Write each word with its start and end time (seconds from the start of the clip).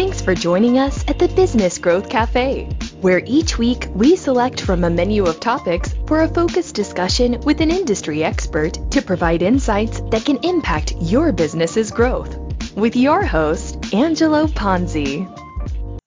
Thanks 0.00 0.22
for 0.22 0.34
joining 0.34 0.78
us 0.78 1.04
at 1.08 1.18
the 1.18 1.28
Business 1.28 1.76
Growth 1.76 2.08
Cafe, 2.08 2.64
where 3.02 3.20
each 3.26 3.58
week 3.58 3.86
we 3.94 4.16
select 4.16 4.62
from 4.62 4.82
a 4.82 4.88
menu 4.88 5.26
of 5.26 5.40
topics 5.40 5.94
for 6.06 6.22
a 6.22 6.28
focused 6.28 6.74
discussion 6.74 7.38
with 7.42 7.60
an 7.60 7.70
industry 7.70 8.24
expert 8.24 8.78
to 8.92 9.02
provide 9.02 9.42
insights 9.42 10.00
that 10.10 10.24
can 10.24 10.38
impact 10.42 10.94
your 11.02 11.32
business's 11.32 11.90
growth. 11.90 12.34
With 12.74 12.96
your 12.96 13.26
host, 13.26 13.92
Angelo 13.92 14.46
Ponzi. 14.46 15.28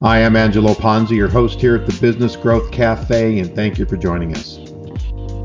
I'm 0.02 0.36
Angelo 0.36 0.74
Ponzi, 0.74 1.16
your 1.16 1.30
host 1.30 1.62
here 1.62 1.76
at 1.76 1.86
the 1.86 1.94
Business 2.02 2.36
Growth 2.36 2.72
Cafe, 2.72 3.38
and 3.38 3.56
thank 3.56 3.78
you 3.78 3.86
for 3.86 3.96
joining 3.96 4.36
us. 4.36 4.58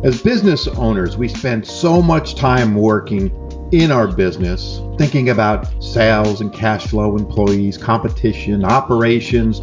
As 0.04 0.22
business 0.22 0.66
owners, 0.68 1.18
we 1.18 1.28
spend 1.28 1.66
so 1.66 2.00
much 2.00 2.34
time 2.34 2.74
working 2.74 3.28
in 3.72 3.90
our 3.90 4.06
business, 4.06 4.80
thinking 4.96 5.28
about 5.28 5.82
sales 5.82 6.40
and 6.40 6.52
cash 6.52 6.86
flow, 6.86 7.16
employees, 7.16 7.76
competition, 7.76 8.64
operations. 8.64 9.60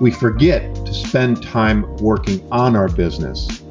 We 0.00 0.12
forget 0.12 0.74
to 0.76 0.94
spend 0.94 1.42
time 1.42 1.96
working 1.96 2.46
on 2.52 2.76
our 2.76 2.88
business 2.88 3.62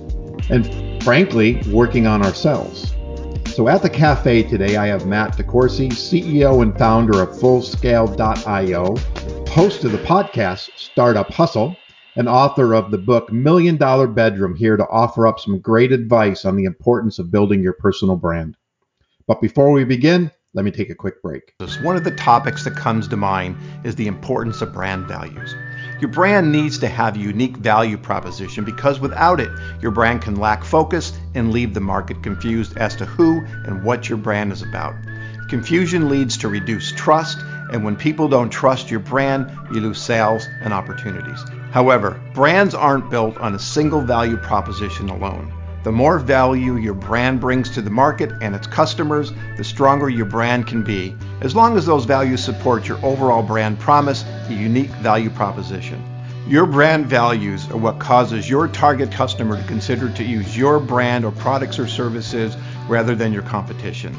and, 0.49 1.01
frankly, 1.03 1.61
working 1.71 2.05
on 2.05 2.21
ourselves. 2.21 2.93
So 3.55 3.69
at 3.69 3.81
the 3.81 3.89
cafe 3.89 4.43
today, 4.43 4.75
I 4.75 4.87
have 4.87 5.07
Matt 5.07 5.37
DeCoursey, 5.37 5.91
CEO 5.91 6.61
and 6.61 6.77
founder 6.77 7.21
of 7.21 7.29
Fullscale.io, 7.29 8.95
host 9.49 9.85
of 9.85 9.93
the 9.93 9.97
podcast 9.99 10.69
Startup 10.75 11.31
Hustle, 11.31 11.77
and 12.17 12.27
author 12.27 12.75
of 12.75 12.91
the 12.91 12.97
book 12.97 13.31
Million 13.31 13.77
Dollar 13.77 14.07
Bedroom, 14.07 14.53
here 14.53 14.75
to 14.75 14.87
offer 14.89 15.25
up 15.25 15.39
some 15.39 15.59
great 15.59 15.93
advice 15.93 16.43
on 16.43 16.57
the 16.57 16.65
importance 16.65 17.19
of 17.19 17.31
building 17.31 17.63
your 17.63 17.73
personal 17.73 18.17
brand. 18.17 18.56
But 19.27 19.41
before 19.41 19.71
we 19.71 19.83
begin, 19.83 20.31
let 20.53 20.63
me 20.63 20.71
take 20.71 20.89
a 20.89 20.95
quick 20.95 21.21
break. 21.21 21.53
One 21.81 21.97
of 21.97 22.05
the 22.05 22.15
topics 22.15 22.63
that 22.63 22.77
comes 22.77 23.09
to 23.09 23.17
mind 23.17 23.57
is 23.83 23.93
the 23.93 24.07
importance 24.07 24.61
of 24.61 24.73
brand 24.73 25.05
values. 25.05 25.53
Your 25.99 26.09
brand 26.09 26.49
needs 26.49 26.79
to 26.79 26.87
have 26.87 27.17
a 27.17 27.19
unique 27.19 27.57
value 27.57 27.97
proposition 27.97 28.63
because 28.63 29.01
without 29.01 29.41
it, 29.41 29.51
your 29.81 29.91
brand 29.91 30.21
can 30.21 30.37
lack 30.37 30.63
focus 30.63 31.11
and 31.35 31.51
leave 31.51 31.73
the 31.73 31.81
market 31.81 32.23
confused 32.23 32.77
as 32.77 32.95
to 32.95 33.05
who 33.05 33.43
and 33.65 33.83
what 33.83 34.07
your 34.07 34.17
brand 34.17 34.53
is 34.53 34.61
about. 34.61 34.95
Confusion 35.49 36.07
leads 36.07 36.37
to 36.37 36.47
reduced 36.47 36.95
trust, 36.95 37.39
and 37.73 37.83
when 37.83 37.97
people 37.97 38.29
don't 38.29 38.49
trust 38.49 38.89
your 38.89 39.01
brand, 39.01 39.51
you 39.73 39.81
lose 39.81 40.01
sales 40.01 40.47
and 40.61 40.73
opportunities. 40.73 41.43
However, 41.71 42.21
brands 42.33 42.73
aren't 42.73 43.09
built 43.09 43.37
on 43.39 43.55
a 43.55 43.59
single 43.59 44.01
value 44.01 44.37
proposition 44.37 45.09
alone. 45.09 45.51
The 45.83 45.91
more 45.91 46.19
value 46.19 46.75
your 46.75 46.93
brand 46.93 47.39
brings 47.39 47.69
to 47.71 47.81
the 47.81 47.89
market 47.89 48.31
and 48.41 48.55
its 48.55 48.67
customers, 48.67 49.31
the 49.57 49.63
stronger 49.63 50.09
your 50.09 50.25
brand 50.25 50.67
can 50.67 50.83
be, 50.83 51.15
as 51.41 51.55
long 51.55 51.77
as 51.77 51.85
those 51.85 52.05
values 52.05 52.43
support 52.43 52.87
your 52.87 53.03
overall 53.05 53.43
brand 53.43 53.79
promise, 53.79 54.25
a 54.49 54.53
unique 54.53 54.89
value 55.01 55.29
proposition. 55.29 56.03
Your 56.47 56.65
brand 56.65 57.07
values 57.07 57.69
are 57.71 57.77
what 57.77 57.99
causes 57.99 58.49
your 58.49 58.67
target 58.67 59.11
customer 59.11 59.55
to 59.55 59.67
consider 59.67 60.09
to 60.09 60.23
use 60.23 60.57
your 60.57 60.79
brand 60.79 61.25
or 61.25 61.31
products 61.31 61.77
or 61.77 61.87
services 61.87 62.55
rather 62.87 63.15
than 63.15 63.33
your 63.33 63.43
competition. 63.43 64.13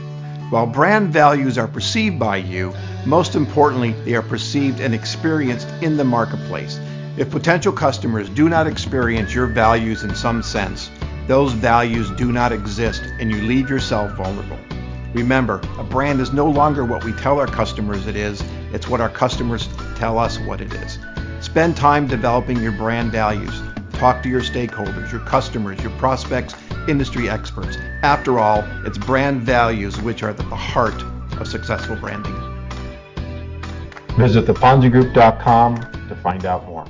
While 0.51 0.67
brand 0.67 1.13
values 1.13 1.59
are 1.59 1.69
perceived 1.69 2.19
by 2.19 2.37
you, 2.37 2.73
most 3.05 3.35
importantly, 3.35 3.93
they 4.05 4.15
are 4.15 4.23
perceived 4.23 4.81
and 4.81 4.95
experienced 4.95 5.69
in 5.83 5.97
the 5.97 6.05
marketplace. 6.05 6.79
If 7.19 7.31
potential 7.31 7.73
customers 7.73 8.29
do 8.31 8.49
not 8.49 8.67
experience 8.67 9.35
your 9.35 9.47
values 9.47 10.05
in 10.05 10.15
some 10.15 10.43
sense, 10.43 10.91
those 11.29 11.53
values 11.53 12.11
do 12.13 12.33
not 12.33 12.53
exist 12.53 13.03
and 13.21 13.31
you 13.31 13.43
leave 13.43 13.69
yourself 13.69 14.11
vulnerable. 14.17 14.59
Remember, 15.15 15.61
a 15.79 15.85
brand 15.85 16.21
is 16.21 16.33
no 16.33 16.47
longer 16.47 16.85
what 16.85 17.05
we 17.05 17.13
tell 17.13 17.39
our 17.39 17.47
customers 17.47 18.07
it 18.07 18.17
is, 18.17 18.43
it's 18.73 18.89
what 18.89 19.01
our 19.01 19.11
customers 19.11 19.69
tell 19.95 20.19
us 20.19 20.39
what 20.41 20.61
it 20.61 20.73
is. 20.73 20.99
Spend 21.41 21.77
time 21.77 22.07
developing 22.07 22.61
your 22.63 22.73
brand 22.73 23.13
values. 23.13 23.63
Talk 23.93 24.23
to 24.23 24.29
your 24.29 24.41
stakeholders, 24.41 25.13
your 25.13 25.21
customers, 25.21 25.81
your 25.83 25.93
prospects, 25.93 26.55
industry 26.89 27.29
experts. 27.29 27.77
After 28.03 28.39
all, 28.39 28.65
it's 28.87 28.97
brand 28.97 29.43
values 29.43 30.01
which 30.01 30.23
are 30.23 30.31
at 30.31 30.37
the 30.39 30.45
heart 30.45 31.03
of 31.39 31.47
successful 31.47 31.97
branding. 31.97 32.35
Visit 34.17 34.47
theponzigroup.com 34.47 35.77
to 36.09 36.17
find 36.17 36.45
out 36.47 36.67
more. 36.67 36.87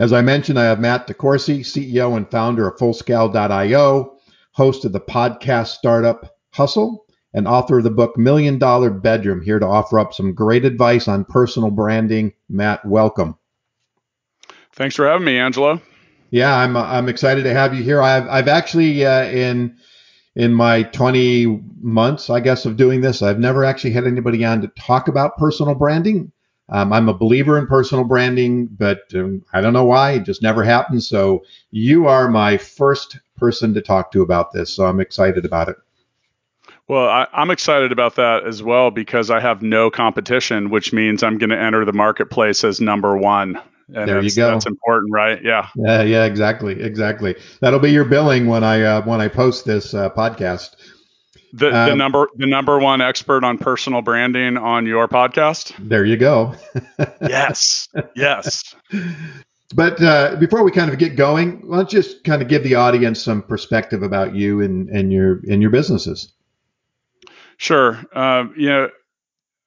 As 0.00 0.14
I 0.14 0.22
mentioned, 0.22 0.58
I 0.58 0.64
have 0.64 0.80
Matt 0.80 1.06
DeCoursey, 1.06 1.60
CEO 1.60 2.16
and 2.16 2.28
founder 2.30 2.66
of 2.66 2.78
Fullscale.io, 2.78 4.16
host 4.52 4.86
of 4.86 4.92
the 4.92 5.00
podcast 5.00 5.66
Startup 5.66 6.38
Hustle, 6.54 7.04
and 7.34 7.46
author 7.46 7.76
of 7.76 7.84
the 7.84 7.90
book 7.90 8.16
Million 8.16 8.58
Dollar 8.58 8.88
Bedroom, 8.88 9.42
here 9.42 9.58
to 9.58 9.66
offer 9.66 9.98
up 9.98 10.14
some 10.14 10.32
great 10.32 10.64
advice 10.64 11.06
on 11.06 11.26
personal 11.26 11.70
branding. 11.70 12.32
Matt, 12.48 12.82
welcome. 12.86 13.36
Thanks 14.72 14.96
for 14.96 15.06
having 15.06 15.26
me, 15.26 15.36
Angelo. 15.36 15.82
Yeah, 16.30 16.56
I'm 16.56 16.78
I'm 16.78 17.10
excited 17.10 17.42
to 17.42 17.52
have 17.52 17.74
you 17.74 17.82
here. 17.82 18.00
I've 18.00 18.26
I've 18.26 18.48
actually 18.48 19.04
uh, 19.04 19.24
in 19.24 19.76
in 20.34 20.54
my 20.54 20.84
20 20.84 21.62
months, 21.82 22.30
I 22.30 22.40
guess, 22.40 22.64
of 22.64 22.78
doing 22.78 23.02
this, 23.02 23.20
I've 23.20 23.38
never 23.38 23.66
actually 23.66 23.90
had 23.90 24.06
anybody 24.06 24.46
on 24.46 24.62
to 24.62 24.68
talk 24.68 25.08
about 25.08 25.36
personal 25.36 25.74
branding. 25.74 26.32
Um, 26.70 26.92
I'm 26.92 27.08
a 27.08 27.14
believer 27.14 27.58
in 27.58 27.66
personal 27.66 28.04
branding, 28.04 28.66
but 28.66 29.02
um, 29.14 29.44
I 29.52 29.60
don't 29.60 29.72
know 29.72 29.84
why. 29.84 30.12
It 30.12 30.24
just 30.24 30.42
never 30.42 30.62
happens. 30.62 31.08
So 31.08 31.44
you 31.70 32.06
are 32.06 32.28
my 32.28 32.56
first 32.56 33.18
person 33.36 33.74
to 33.74 33.82
talk 33.82 34.12
to 34.12 34.22
about 34.22 34.52
this. 34.52 34.72
So 34.72 34.86
I'm 34.86 35.00
excited 35.00 35.44
about 35.44 35.68
it. 35.68 35.76
Well, 36.86 37.08
I, 37.08 37.28
am 37.32 37.50
excited 37.50 37.92
about 37.92 38.16
that 38.16 38.44
as 38.44 38.62
well 38.62 38.90
because 38.90 39.30
I 39.30 39.38
have 39.38 39.62
no 39.62 39.90
competition, 39.90 40.70
which 40.70 40.92
means 40.92 41.22
I'm 41.22 41.38
going 41.38 41.50
to 41.50 41.58
enter 41.58 41.84
the 41.84 41.92
marketplace 41.92 42.64
as 42.64 42.80
number 42.80 43.16
one. 43.16 43.60
And 43.94 44.08
there 44.08 44.22
you 44.22 44.34
go. 44.34 44.50
That's 44.52 44.66
important, 44.66 45.12
right? 45.12 45.42
Yeah. 45.42 45.68
Yeah, 45.76 46.02
yeah, 46.02 46.24
exactly, 46.24 46.80
exactly. 46.80 47.36
That'll 47.60 47.80
be 47.80 47.90
your 47.90 48.04
billing 48.04 48.46
when 48.46 48.62
I 48.62 48.82
uh, 48.82 49.02
when 49.02 49.20
I 49.20 49.28
post 49.28 49.64
this 49.64 49.94
uh, 49.94 50.10
podcast. 50.10 50.76
The, 51.52 51.68
um, 51.76 51.90
the 51.90 51.96
number 51.96 52.28
the 52.36 52.46
number 52.46 52.78
one 52.78 53.00
expert 53.00 53.42
on 53.44 53.58
personal 53.58 54.02
branding 54.02 54.56
on 54.56 54.86
your 54.86 55.08
podcast. 55.08 55.74
There 55.78 56.04
you 56.04 56.16
go. 56.16 56.54
yes. 57.20 57.88
Yes. 58.14 58.74
But 59.74 60.02
uh, 60.02 60.36
before 60.36 60.64
we 60.64 60.72
kind 60.72 60.90
of 60.90 60.98
get 60.98 61.16
going, 61.16 61.62
let's 61.64 61.90
just 61.90 62.24
kind 62.24 62.42
of 62.42 62.48
give 62.48 62.64
the 62.64 62.74
audience 62.74 63.22
some 63.22 63.42
perspective 63.42 64.02
about 64.02 64.34
you 64.34 64.60
and, 64.60 64.88
and 64.88 65.12
your 65.12 65.40
and 65.48 65.62
your 65.62 65.70
businesses. 65.70 66.32
Sure. 67.56 67.98
Uh, 68.12 68.44
you 68.56 68.68
know, 68.68 68.88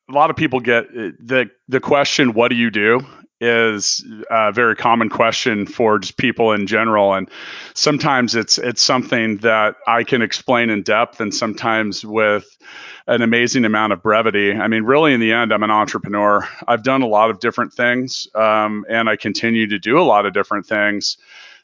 a 0.10 0.14
lot 0.14 0.30
of 0.30 0.36
people 0.36 0.60
get 0.60 0.92
the 0.94 1.50
the 1.68 1.80
question, 1.80 2.34
"What 2.34 2.50
do 2.50 2.56
you 2.56 2.70
do?" 2.70 3.02
Is 3.44 4.06
a 4.30 4.52
very 4.52 4.76
common 4.76 5.10
question 5.10 5.66
for 5.66 6.00
just 6.00 6.18
people 6.18 6.54
in 6.54 6.66
general 6.66 7.14
and 7.14 7.30
sometimes 7.74 8.36
it's 8.36 8.58
it's 8.58 8.82
something 8.82 9.38
that 9.38 9.76
I 9.86 10.04
can 10.04 10.22
explain 10.22 10.70
in 10.70 10.84
depth 10.84 11.20
and 11.20 11.34
sometimes 11.34 12.06
with 12.06 12.58
an 13.06 13.22
amazing 13.22 13.66
amount 13.66 13.92
of 13.92 14.02
brevity. 14.02 14.54
I 14.54 14.68
mean, 14.68 14.84
really, 14.84 15.14
in 15.14 15.20
the 15.20 15.34
end, 15.34 15.52
I'm 15.52 15.64
an 15.64 15.72
entrepreneur. 15.72 16.48
I've 16.68 16.84
done 16.84 17.02
a 17.02 17.08
lot 17.08 17.32
of 17.32 17.40
different 17.40 17.74
things, 17.74 18.30
um, 18.34 18.86
and 18.90 19.10
I 19.10 19.18
continue 19.18 19.68
to 19.68 19.80
do 19.80 20.00
a 20.00 20.04
lot 20.04 20.26
of 20.26 20.34
different 20.34 20.66
things 20.66 21.18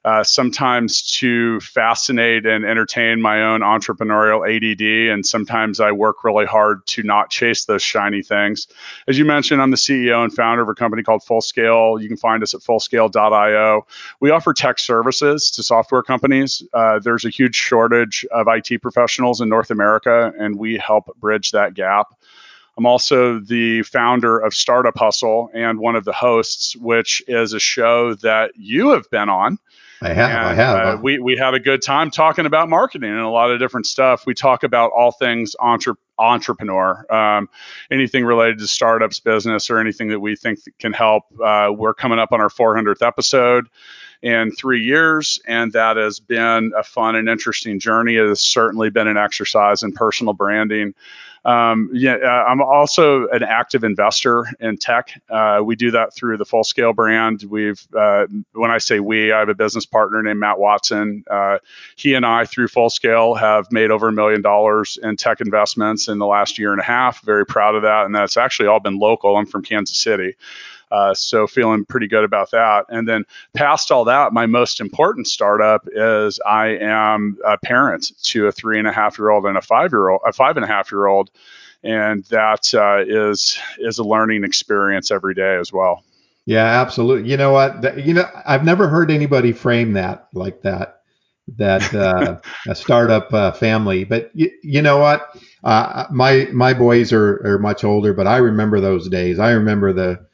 uh, 0.05 0.23
sometimes 0.23 1.01
to 1.17 1.59
fascinate 1.59 2.45
and 2.45 2.63
entertain 2.63 3.21
my 3.21 3.43
own 3.43 3.59
entrepreneurial 3.59 4.47
ADD. 4.47 5.13
And 5.13 5.25
sometimes 5.25 5.81
I 5.81 5.91
work 5.91 6.23
really 6.23 6.45
hard 6.45 6.85
to 6.87 7.03
not 7.03 7.29
chase 7.29 7.65
those 7.65 7.83
shiny 7.83 8.21
things. 8.21 8.67
As 9.07 9.19
you 9.19 9.25
mentioned, 9.25 9.61
I'm 9.61 9.71
the 9.71 9.77
CEO 9.77 10.23
and 10.23 10.33
founder 10.33 10.61
of 10.61 10.69
a 10.69 10.73
company 10.73 11.03
called 11.03 11.21
Fullscale. 11.27 12.01
You 12.01 12.07
can 12.07 12.17
find 12.17 12.41
us 12.43 12.53
at 12.53 12.61
fullscale.io. 12.61 13.85
We 14.21 14.29
offer 14.29 14.53
tech 14.53 14.79
services 14.79 15.51
to 15.51 15.63
software 15.63 16.03
companies. 16.03 16.63
Uh, 16.73 16.99
there's 16.99 17.25
a 17.25 17.29
huge 17.29 17.55
shortage 17.55 18.25
of 18.31 18.47
IT 18.47 18.81
professionals 18.81 19.41
in 19.41 19.49
North 19.49 19.69
America, 19.69 20.31
and 20.39 20.57
we 20.57 20.77
help 20.77 21.13
bridge 21.19 21.51
that 21.51 21.73
gap. 21.73 22.07
I'm 22.77 22.85
also 22.85 23.39
the 23.39 23.83
founder 23.83 24.39
of 24.39 24.53
Startup 24.53 24.97
Hustle 24.97 25.49
and 25.53 25.79
one 25.79 25.97
of 25.97 26.05
the 26.05 26.13
hosts, 26.13 26.77
which 26.77 27.21
is 27.27 27.51
a 27.51 27.59
show 27.59 28.13
that 28.15 28.51
you 28.55 28.91
have 28.91 29.09
been 29.09 29.27
on. 29.27 29.59
I 30.01 30.09
have. 30.09 30.29
And, 30.29 30.39
I 30.39 30.53
have. 30.53 30.77
Uh, 30.77 31.01
we 31.01 31.19
we 31.19 31.35
had 31.35 31.53
a 31.53 31.59
good 31.59 31.81
time 31.81 32.11
talking 32.11 32.45
about 32.45 32.69
marketing 32.69 33.09
and 33.09 33.19
a 33.19 33.29
lot 33.29 33.51
of 33.51 33.59
different 33.59 33.85
stuff. 33.85 34.25
We 34.25 34.33
talk 34.33 34.63
about 34.63 34.91
all 34.91 35.11
things 35.11 35.55
entre- 35.59 35.97
entrepreneur, 36.17 37.05
um, 37.13 37.49
anything 37.91 38.25
related 38.25 38.59
to 38.59 38.67
startups, 38.67 39.19
business, 39.19 39.69
or 39.69 39.79
anything 39.79 40.09
that 40.09 40.19
we 40.19 40.35
think 40.35 40.63
that 40.63 40.77
can 40.79 40.93
help. 40.93 41.23
Uh, 41.43 41.71
we're 41.75 41.93
coming 41.93 42.19
up 42.19 42.31
on 42.31 42.41
our 42.41 42.49
400th 42.49 43.05
episode 43.05 43.67
in 44.21 44.51
three 44.51 44.81
years, 44.81 45.39
and 45.47 45.71
that 45.73 45.97
has 45.97 46.19
been 46.19 46.73
a 46.77 46.83
fun 46.83 47.15
and 47.15 47.29
interesting 47.29 47.79
journey. 47.79 48.15
It 48.15 48.27
has 48.27 48.41
certainly 48.41 48.89
been 48.89 49.07
an 49.07 49.17
exercise 49.17 49.83
in 49.83 49.93
personal 49.93 50.33
branding. 50.33 50.93
Um, 51.45 51.89
yeah, 51.93 52.15
uh, 52.15 52.45
I'm 52.47 52.61
also 52.61 53.27
an 53.29 53.43
active 53.43 53.83
investor 53.83 54.45
in 54.59 54.77
tech. 54.77 55.11
Uh, 55.29 55.61
we 55.63 55.75
do 55.75 55.91
that 55.91 56.13
through 56.13 56.37
the 56.37 56.45
Full 56.45 56.63
Scale 56.63 56.93
brand. 56.93 57.43
We've, 57.43 57.81
uh, 57.97 58.27
when 58.53 58.71
I 58.71 58.77
say 58.77 58.99
we, 58.99 59.31
I 59.31 59.39
have 59.39 59.49
a 59.49 59.55
business 59.55 59.85
partner 59.85 60.21
named 60.21 60.39
Matt 60.39 60.59
Watson. 60.59 61.23
Uh, 61.29 61.59
he 61.95 62.13
and 62.13 62.25
I, 62.25 62.45
through 62.45 62.67
Full 62.67 62.89
Scale, 62.89 63.35
have 63.35 63.71
made 63.71 63.91
over 63.91 64.09
a 64.09 64.13
million 64.13 64.41
dollars 64.41 64.97
in 65.01 65.15
tech 65.15 65.41
investments 65.41 66.07
in 66.07 66.17
the 66.19 66.27
last 66.27 66.59
year 66.59 66.71
and 66.71 66.81
a 66.81 66.85
half. 66.85 67.23
Very 67.23 67.45
proud 67.45 67.75
of 67.75 67.83
that, 67.83 68.05
and 68.05 68.13
that's 68.13 68.37
actually 68.37 68.67
all 68.67 68.79
been 68.79 68.99
local. 68.99 69.37
I'm 69.37 69.45
from 69.45 69.63
Kansas 69.63 69.97
City. 69.97 70.35
Uh, 70.91 71.13
so 71.13 71.47
feeling 71.47 71.85
pretty 71.85 72.07
good 72.07 72.23
about 72.23 72.51
that. 72.51 72.85
And 72.89 73.07
then 73.07 73.25
past 73.53 73.91
all 73.91 74.05
that, 74.05 74.33
my 74.33 74.45
most 74.45 74.79
important 74.79 75.27
startup 75.27 75.87
is 75.91 76.39
I 76.45 76.77
am 76.79 77.37
a 77.45 77.57
parent 77.57 78.11
to 78.23 78.47
a 78.47 78.51
three 78.51 78.79
and 78.79 78.87
a 78.87 78.91
half 78.91 79.19
year 79.19 79.29
old 79.29 79.45
and 79.45 79.57
a 79.57 79.61
five 79.61 79.91
year 79.91 80.09
old, 80.09 80.21
a 80.25 80.33
five 80.33 80.57
and 80.57 80.63
a 80.63 80.67
half 80.67 80.91
year 80.91 81.05
old, 81.05 81.29
and 81.83 82.23
that 82.25 82.73
uh, 82.73 83.03
is 83.07 83.59
is 83.77 83.99
a 83.99 84.03
learning 84.03 84.43
experience 84.43 85.11
every 85.11 85.33
day 85.33 85.57
as 85.57 85.71
well. 85.71 86.03
Yeah, 86.45 86.65
absolutely. 86.81 87.29
You 87.29 87.37
know 87.37 87.51
what? 87.51 87.97
You 88.03 88.15
know, 88.15 88.25
I've 88.45 88.65
never 88.65 88.87
heard 88.87 89.11
anybody 89.11 89.51
frame 89.51 89.93
that 89.93 90.27
like 90.33 90.63
that. 90.63 91.01
That 91.57 91.93
uh, 91.93 92.39
a 92.67 92.75
startup 92.75 93.31
uh, 93.33 93.51
family, 93.51 94.03
but 94.03 94.31
you, 94.33 94.49
you 94.63 94.81
know 94.81 94.97
what? 94.97 95.29
Uh, 95.63 96.05
my 96.11 96.47
my 96.51 96.73
boys 96.73 97.13
are, 97.13 97.45
are 97.45 97.59
much 97.59 97.83
older, 97.83 98.13
but 98.13 98.27
I 98.27 98.37
remember 98.37 98.79
those 98.79 99.07
days. 99.09 99.39
I 99.39 99.51
remember 99.51 99.93
the, 99.93 100.25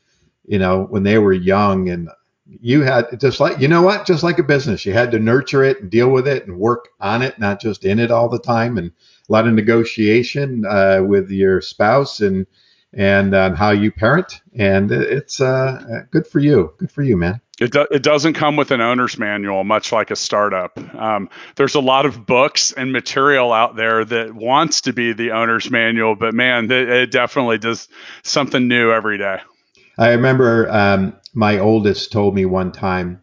you 0.47 0.59
know, 0.59 0.83
when 0.89 1.03
they 1.03 1.17
were 1.17 1.33
young, 1.33 1.89
and 1.89 2.09
you 2.45 2.81
had 2.83 3.19
just 3.19 3.39
like 3.39 3.59
you 3.59 3.67
know 3.67 3.81
what, 3.81 4.05
just 4.05 4.23
like 4.23 4.39
a 4.39 4.43
business, 4.43 4.85
you 4.85 4.93
had 4.93 5.11
to 5.11 5.19
nurture 5.19 5.63
it 5.63 5.81
and 5.81 5.89
deal 5.89 6.09
with 6.09 6.27
it 6.27 6.47
and 6.47 6.57
work 6.57 6.89
on 6.99 7.21
it, 7.21 7.39
not 7.39 7.61
just 7.61 7.85
in 7.85 7.99
it 7.99 8.11
all 8.11 8.29
the 8.29 8.39
time. 8.39 8.77
And 8.77 8.91
a 9.27 9.31
lot 9.31 9.47
of 9.47 9.53
negotiation 9.53 10.65
uh, 10.65 11.01
with 11.03 11.29
your 11.29 11.61
spouse 11.61 12.19
and 12.19 12.45
and 12.93 13.33
on 13.35 13.55
how 13.55 13.71
you 13.71 13.91
parent. 13.91 14.41
And 14.57 14.91
it's 14.91 15.41
uh, 15.41 16.03
good 16.11 16.27
for 16.27 16.39
you. 16.39 16.73
Good 16.77 16.91
for 16.91 17.03
you, 17.03 17.17
man. 17.17 17.41
It, 17.59 17.71
do, 17.71 17.87
it 17.89 18.03
doesn't 18.03 18.33
come 18.33 18.57
with 18.57 18.71
an 18.71 18.81
owner's 18.81 19.17
manual, 19.17 19.63
much 19.63 19.91
like 19.93 20.11
a 20.11 20.15
startup. 20.15 20.77
Um, 20.93 21.29
there's 21.55 21.75
a 21.75 21.79
lot 21.79 22.05
of 22.05 22.25
books 22.25 22.73
and 22.73 22.91
material 22.91 23.53
out 23.53 23.77
there 23.77 24.03
that 24.03 24.33
wants 24.33 24.81
to 24.81 24.93
be 24.93 25.13
the 25.13 25.31
owner's 25.31 25.71
manual, 25.71 26.15
but 26.15 26.33
man, 26.33 26.65
it, 26.65 26.89
it 26.89 27.11
definitely 27.11 27.57
does 27.57 27.87
something 28.23 28.67
new 28.67 28.91
every 28.91 29.17
day. 29.17 29.39
I 29.97 30.09
remember 30.11 30.69
um, 30.71 31.13
my 31.33 31.59
oldest 31.59 32.11
told 32.11 32.35
me 32.35 32.45
one 32.45 32.71
time, 32.71 33.21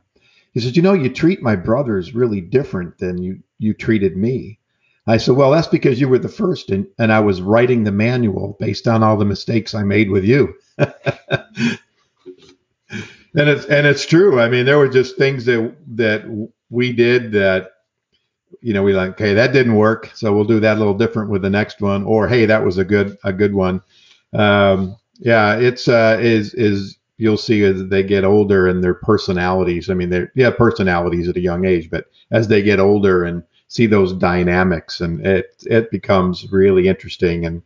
he 0.52 0.60
said, 0.60 0.76
"You 0.76 0.82
know, 0.82 0.94
you 0.94 1.08
treat 1.10 1.42
my 1.42 1.56
brothers 1.56 2.14
really 2.14 2.40
different 2.40 2.98
than 2.98 3.19
you 3.19 3.40
you 3.58 3.74
treated 3.74 4.16
me." 4.16 4.58
I 5.06 5.16
said, 5.16 5.34
well, 5.34 5.50
that's 5.50 5.66
because 5.66 6.00
you 6.00 6.08
were 6.08 6.19
the 6.19 6.28
first, 6.28 6.70
and, 6.70 6.86
and 6.98 7.12
I 7.12 7.20
was 7.20 7.42
writing 7.42 7.82
the 7.82 7.90
manual 7.90 8.56
based 8.60 8.86
on 8.86 9.02
all 9.02 9.16
the 9.16 9.24
mistakes 9.24 9.74
I 9.74 9.82
made 9.82 10.10
with 10.10 10.24
you. 10.24 10.54
and 10.78 10.88
it's 13.34 13.64
and 13.66 13.86
it's 13.86 14.06
true. 14.06 14.40
I 14.40 14.48
mean, 14.48 14.66
there 14.66 14.78
were 14.78 14.88
just 14.88 15.16
things 15.16 15.44
that 15.46 15.74
that 15.96 16.48
we 16.70 16.92
did 16.92 17.32
that, 17.32 17.70
you 18.60 18.72
know, 18.72 18.82
we 18.82 18.94
like, 18.94 19.10
okay, 19.12 19.34
that 19.34 19.52
didn't 19.52 19.74
work, 19.76 20.10
so 20.14 20.32
we'll 20.34 20.44
do 20.44 20.60
that 20.60 20.76
a 20.76 20.80
little 20.80 20.96
different 20.98 21.30
with 21.30 21.42
the 21.42 21.50
next 21.50 21.80
one, 21.80 22.04
or 22.04 22.28
hey, 22.28 22.46
that 22.46 22.64
was 22.64 22.78
a 22.78 22.84
good 22.84 23.19
a 23.24 23.32
good 23.32 23.54
one. 23.54 23.82
Um, 24.32 24.96
yeah, 25.22 25.56
it's 25.56 25.86
uh, 25.86 26.19
is 26.20 26.52
is 26.54 26.98
you'll 27.16 27.36
see 27.36 27.62
as 27.62 27.86
they 27.88 28.02
get 28.02 28.24
older 28.24 28.66
and 28.66 28.82
their 28.82 28.94
personalities. 28.94 29.88
I 29.88 29.94
mean, 29.94 30.10
they 30.10 30.26
yeah 30.34 30.50
personalities 30.50 31.28
at 31.28 31.36
a 31.36 31.40
young 31.40 31.64
age, 31.64 31.88
but 31.90 32.06
as 32.32 32.48
they 32.48 32.60
get 32.62 32.80
older 32.80 33.24
and 33.24 33.44
see 33.69 33.86
those 33.86 34.12
dynamics, 34.12 35.00
and 35.00 35.24
it 35.24 35.54
it 35.66 35.90
becomes 35.92 36.50
really 36.50 36.88
interesting 36.88 37.46
and 37.46 37.62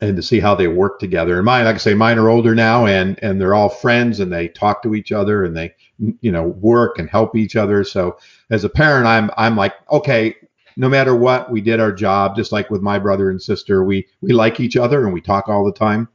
and 0.00 0.14
to 0.14 0.22
see 0.22 0.38
how 0.38 0.54
they 0.54 0.68
work 0.68 1.00
together. 1.00 1.36
And 1.36 1.44
mine, 1.44 1.64
like 1.64 1.74
I 1.74 1.78
say, 1.78 1.94
mine 1.94 2.18
are 2.18 2.28
older 2.28 2.54
now, 2.54 2.86
and 2.86 3.18
and 3.20 3.40
they're 3.40 3.54
all 3.54 3.68
friends, 3.68 4.20
and 4.20 4.32
they 4.32 4.46
talk 4.46 4.84
to 4.84 4.94
each 4.94 5.10
other, 5.10 5.44
and 5.44 5.56
they 5.56 5.74
you 6.20 6.30
know 6.30 6.44
work 6.44 7.00
and 7.00 7.10
help 7.10 7.34
each 7.34 7.56
other. 7.56 7.82
So 7.82 8.16
as 8.50 8.62
a 8.62 8.68
parent, 8.68 9.06
I'm 9.06 9.28
I'm 9.36 9.56
like, 9.56 9.74
okay, 9.90 10.36
no 10.76 10.88
matter 10.88 11.16
what, 11.16 11.50
we 11.50 11.60
did 11.60 11.80
our 11.80 11.92
job. 11.92 12.36
Just 12.36 12.52
like 12.52 12.70
with 12.70 12.80
my 12.80 13.00
brother 13.00 13.28
and 13.28 13.42
sister, 13.42 13.82
we 13.82 14.06
we 14.20 14.32
like 14.32 14.60
each 14.60 14.76
other 14.76 15.04
and 15.04 15.12
we 15.12 15.20
talk 15.20 15.48
all 15.48 15.64
the 15.64 15.72
time. 15.72 16.08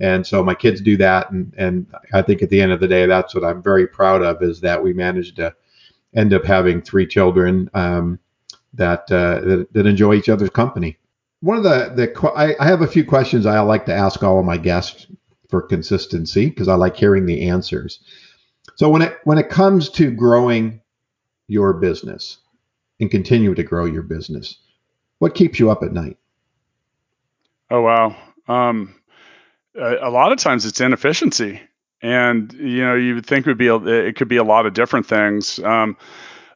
And 0.00 0.26
so 0.26 0.42
my 0.42 0.54
kids 0.54 0.80
do 0.80 0.96
that, 0.96 1.30
and 1.30 1.54
and 1.58 1.86
I 2.14 2.22
think 2.22 2.42
at 2.42 2.48
the 2.48 2.60
end 2.60 2.72
of 2.72 2.80
the 2.80 2.88
day, 2.88 3.06
that's 3.06 3.34
what 3.34 3.44
I'm 3.44 3.62
very 3.62 3.86
proud 3.86 4.22
of 4.22 4.42
is 4.42 4.60
that 4.62 4.82
we 4.82 4.94
managed 4.94 5.36
to 5.36 5.54
end 6.14 6.32
up 6.32 6.44
having 6.44 6.82
three 6.82 7.06
children 7.06 7.70
um, 7.74 8.18
that, 8.74 9.02
uh, 9.10 9.40
that, 9.40 9.68
that 9.72 9.86
enjoy 9.86 10.14
each 10.14 10.28
other's 10.28 10.50
company. 10.50 10.96
One 11.40 11.56
of 11.56 11.62
the 11.62 11.92
the 11.94 12.32
I, 12.36 12.54
I 12.60 12.66
have 12.66 12.82
a 12.82 12.86
few 12.86 13.04
questions 13.04 13.46
I 13.46 13.60
like 13.60 13.86
to 13.86 13.94
ask 13.94 14.22
all 14.22 14.38
of 14.38 14.44
my 14.44 14.58
guests 14.58 15.06
for 15.48 15.62
consistency 15.62 16.50
because 16.50 16.68
I 16.68 16.74
like 16.74 16.96
hearing 16.96 17.24
the 17.24 17.48
answers. 17.48 18.00
So 18.76 18.90
when 18.90 19.02
it 19.02 19.18
when 19.24 19.38
it 19.38 19.48
comes 19.48 19.88
to 19.90 20.10
growing 20.10 20.82
your 21.48 21.72
business 21.72 22.38
and 23.00 23.10
continue 23.10 23.54
to 23.54 23.62
grow 23.62 23.86
your 23.86 24.02
business, 24.02 24.58
what 25.18 25.34
keeps 25.34 25.58
you 25.58 25.70
up 25.70 25.82
at 25.82 25.92
night? 25.92 26.18
Oh 27.70 27.80
wow. 27.80 28.16
Um, 28.46 28.99
a, 29.76 30.10
lot 30.10 30.32
of 30.32 30.38
times 30.38 30.66
it's 30.66 30.80
inefficiency. 30.80 31.60
And 32.02 32.52
you 32.54 32.82
know 32.84 32.94
you 32.94 33.16
would 33.16 33.26
think 33.26 33.46
would 33.46 33.58
be 33.58 33.68
a, 33.68 33.76
it 33.76 34.16
could 34.16 34.28
be 34.28 34.38
a 34.38 34.44
lot 34.44 34.66
of 34.66 34.72
different 34.72 35.06
things. 35.06 35.58
Um, 35.58 35.96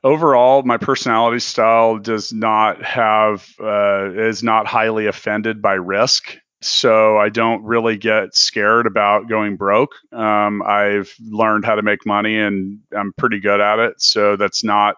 overall 0.03 0.63
my 0.63 0.77
personality 0.77 1.41
style 1.41 1.99
does 1.99 2.33
not 2.33 2.83
have 2.83 3.47
uh, 3.61 4.11
is 4.11 4.43
not 4.43 4.67
highly 4.67 5.07
offended 5.07 5.61
by 5.61 5.75
risk 5.75 6.39
so 6.65 7.19
I 7.19 7.29
don't 7.29 7.63
really 7.65 7.97
get 7.97 8.35
scared 8.35 8.87
about 8.87 9.29
going 9.29 9.57
broke. 9.57 9.95
Um, 10.13 10.63
I've 10.63 11.15
learned 11.21 11.65
how 11.65 11.75
to 11.75 11.83
make 11.83 12.07
money 12.07 12.39
and 12.39 12.81
I'm 12.97 13.13
pretty 13.13 13.41
good 13.41 13.61
at 13.61 13.79
it. 13.79 14.01
So 14.01 14.37
that's 14.37 14.65
not 14.65 14.97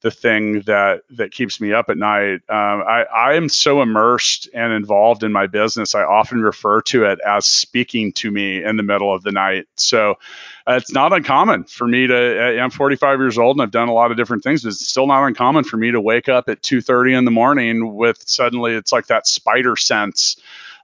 the 0.00 0.10
thing 0.10 0.62
that 0.62 1.02
that 1.10 1.30
keeps 1.30 1.60
me 1.60 1.72
up 1.72 1.90
at 1.90 1.98
night. 1.98 2.40
Um, 2.48 2.82
I, 2.82 3.04
I 3.14 3.34
am 3.34 3.48
so 3.48 3.82
immersed 3.82 4.48
and 4.54 4.72
involved 4.72 5.22
in 5.22 5.32
my 5.32 5.46
business. 5.46 5.94
I 5.94 6.02
often 6.02 6.42
refer 6.42 6.80
to 6.82 7.04
it 7.04 7.20
as 7.20 7.46
speaking 7.46 8.12
to 8.14 8.30
me 8.30 8.64
in 8.64 8.76
the 8.76 8.82
middle 8.82 9.14
of 9.14 9.22
the 9.22 9.32
night. 9.32 9.66
So 9.76 10.18
uh, 10.66 10.74
it's 10.74 10.92
not 10.92 11.12
uncommon 11.12 11.64
for 11.64 11.86
me 11.86 12.06
to. 12.06 12.58
I'm 12.60 12.70
45 12.70 13.18
years 13.18 13.38
old 13.38 13.56
and 13.56 13.62
I've 13.62 13.70
done 13.70 13.88
a 13.88 13.94
lot 13.94 14.10
of 14.10 14.16
different 14.16 14.42
things, 14.44 14.62
but 14.62 14.70
it's 14.70 14.88
still 14.88 15.06
not 15.06 15.24
uncommon 15.26 15.64
for 15.64 15.76
me 15.76 15.92
to 15.92 16.00
wake 16.00 16.28
up 16.28 16.48
at 16.48 16.62
2:30 16.62 17.18
in 17.18 17.24
the 17.24 17.30
morning 17.30 17.94
with 17.94 18.26
suddenly 18.26 18.72
it's 18.72 18.92
like 18.92 19.06
that 19.06 19.26
spider 19.26 19.76
sense 19.76 20.36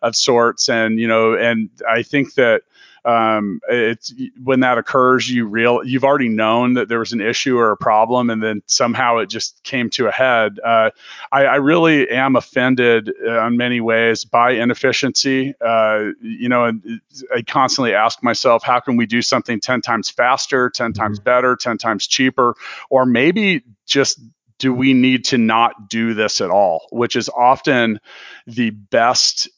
of 0.03 0.17
sorts. 0.17 0.69
And 0.69 0.99
you 0.99 1.09
know, 1.09 1.35
and 1.35 1.71
I 1.89 2.03
think 2.03 2.35
that 2.35 2.63
um, 3.05 3.61
it's 3.69 4.13
when 4.43 4.61
that 4.61 4.77
occurs, 4.77 5.31
you 5.31 5.47
real 5.47 5.81
you've 5.85 6.05
already 6.05 6.29
known 6.29 6.75
that 6.75 6.89
there 6.89 6.99
was 6.99 7.13
an 7.13 7.21
issue 7.21 7.57
or 7.57 7.71
a 7.71 7.77
problem, 7.77 8.29
and 8.29 8.43
then 8.43 8.63
somehow 8.67 9.19
it 9.19 9.31
just 9.31 9.63
came 9.63 9.89
to 9.91 10.09
a 10.09 10.11
head. 10.11 10.59
Uh, 10.63 10.91
I, 11.33 11.45
I, 11.45 11.55
really 11.57 12.11
am 12.11 12.37
offended 12.37 13.11
uh, 13.27 13.47
in 13.47 13.57
many 13.57 13.81
ways 13.81 14.25
by 14.25 14.53
inefficiency. 14.53 15.55
Uh, 15.61 16.09
you 16.21 16.49
know, 16.49 16.65
and 16.65 17.01
I 17.35 17.43
constantly 17.43 17.95
ask 17.95 18.23
myself, 18.23 18.63
how 18.63 18.81
can 18.81 18.97
we 18.97 19.07
do 19.07 19.23
something 19.23 19.61
ten 19.61 19.81
times 19.81 20.11
faster, 20.11 20.69
10 20.69 20.93
times 20.93 21.19
mm-hmm. 21.19 21.25
better, 21.25 21.57
ten 21.57 21.79
times 21.79 22.07
cheaper, 22.07 22.57
or 22.91 23.07
maybe 23.07 23.63
just 23.87 24.21
do 24.59 24.75
we 24.75 24.93
need 24.93 25.25
to 25.27 25.39
not 25.39 25.89
do 25.89 26.15
this 26.15 26.41
at 26.41 26.51
all, 26.51 26.89
which 26.91 27.17
is 27.17 27.29
often 27.29 28.01
the 28.47 28.71
best 28.71 29.49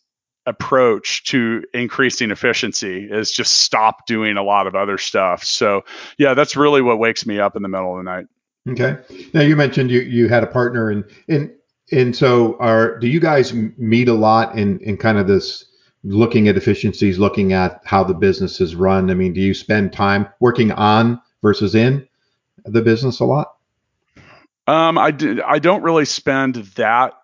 approach 0.47 1.25
to 1.25 1.64
increasing 1.75 2.30
efficiency 2.30 3.09
is 3.11 3.30
just 3.30 3.54
stop 3.54 4.06
doing 4.06 4.37
a 4.37 4.42
lot 4.42 4.66
of 4.66 4.75
other 4.75 4.99
stuff. 4.99 5.44
So 5.44 5.82
yeah, 6.18 6.35
that's 6.35 6.56
really 6.56 6.82
what 6.82 6.99
wakes 6.99 7.26
me 7.26 7.38
up 7.38 7.56
in 7.56 7.62
the 7.62 7.68
middle 7.68 7.99
of 7.99 8.04
the 8.04 8.11
night. 8.11 8.26
Okay. 8.68 8.99
Now 9.32 9.42
you 9.42 9.56
mentioned 9.56 9.90
you 9.90 10.00
you 10.00 10.28
had 10.28 10.42
a 10.42 10.47
partner 10.47 10.90
and 10.90 11.04
and 11.28 11.52
and 11.92 12.14
so 12.14 12.56
are 12.59 12.99
do 12.99 13.09
you 13.09 13.20
guys 13.20 13.52
meet 13.52 14.09
a 14.09 14.14
lot 14.14 14.56
in 14.56 14.78
in 14.80 14.97
kind 14.97 15.18
of 15.18 15.26
this 15.26 15.64
looking 16.02 16.49
at 16.49 16.56
efficiencies, 16.56 17.18
looking 17.18 17.52
at 17.52 17.80
how 17.85 18.04
the 18.04 18.14
business 18.14 18.61
is 18.61 18.75
run? 18.75 19.11
I 19.11 19.14
mean, 19.14 19.32
do 19.32 19.40
you 19.40 19.54
spend 19.54 19.92
time 19.92 20.28
working 20.40 20.73
on 20.73 21.20
versus 21.42 21.75
in 21.75 22.06
the 22.64 22.82
business 22.82 23.20
a 23.20 23.25
lot? 23.25 23.54
Um, 24.70 24.98
I, 24.98 25.10
do, 25.10 25.42
I 25.44 25.58
don't 25.58 25.82
really 25.82 26.04
spend 26.04 26.54
that, 26.76 27.14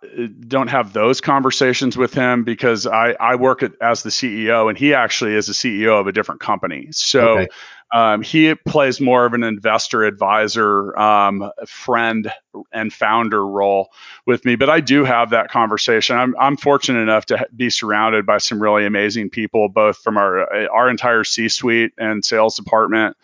don't 0.48 0.66
have 0.66 0.92
those 0.92 1.20
conversations 1.20 1.96
with 1.96 2.12
him 2.12 2.42
because 2.42 2.88
I, 2.88 3.12
I 3.20 3.36
work 3.36 3.62
at, 3.62 3.70
as 3.80 4.02
the 4.02 4.10
CEO 4.10 4.68
and 4.68 4.76
he 4.76 4.94
actually 4.94 5.36
is 5.36 5.46
the 5.46 5.52
CEO 5.52 6.00
of 6.00 6.08
a 6.08 6.12
different 6.12 6.40
company. 6.40 6.88
So 6.90 7.38
okay. 7.38 7.48
um, 7.94 8.22
he 8.22 8.52
plays 8.56 9.00
more 9.00 9.26
of 9.26 9.32
an 9.32 9.44
investor 9.44 10.02
advisor, 10.02 10.98
um, 10.98 11.52
friend, 11.68 12.32
and 12.72 12.92
founder 12.92 13.46
role 13.46 13.90
with 14.26 14.44
me. 14.44 14.56
But 14.56 14.68
I 14.68 14.80
do 14.80 15.04
have 15.04 15.30
that 15.30 15.48
conversation. 15.48 16.16
I'm, 16.16 16.34
I'm 16.40 16.56
fortunate 16.56 16.98
enough 16.98 17.26
to 17.26 17.46
be 17.54 17.70
surrounded 17.70 18.26
by 18.26 18.38
some 18.38 18.60
really 18.60 18.86
amazing 18.86 19.30
people, 19.30 19.68
both 19.68 19.98
from 19.98 20.16
our, 20.16 20.68
our 20.72 20.90
entire 20.90 21.22
C 21.22 21.48
suite 21.48 21.92
and 21.96 22.24
sales 22.24 22.56
department 22.56 23.16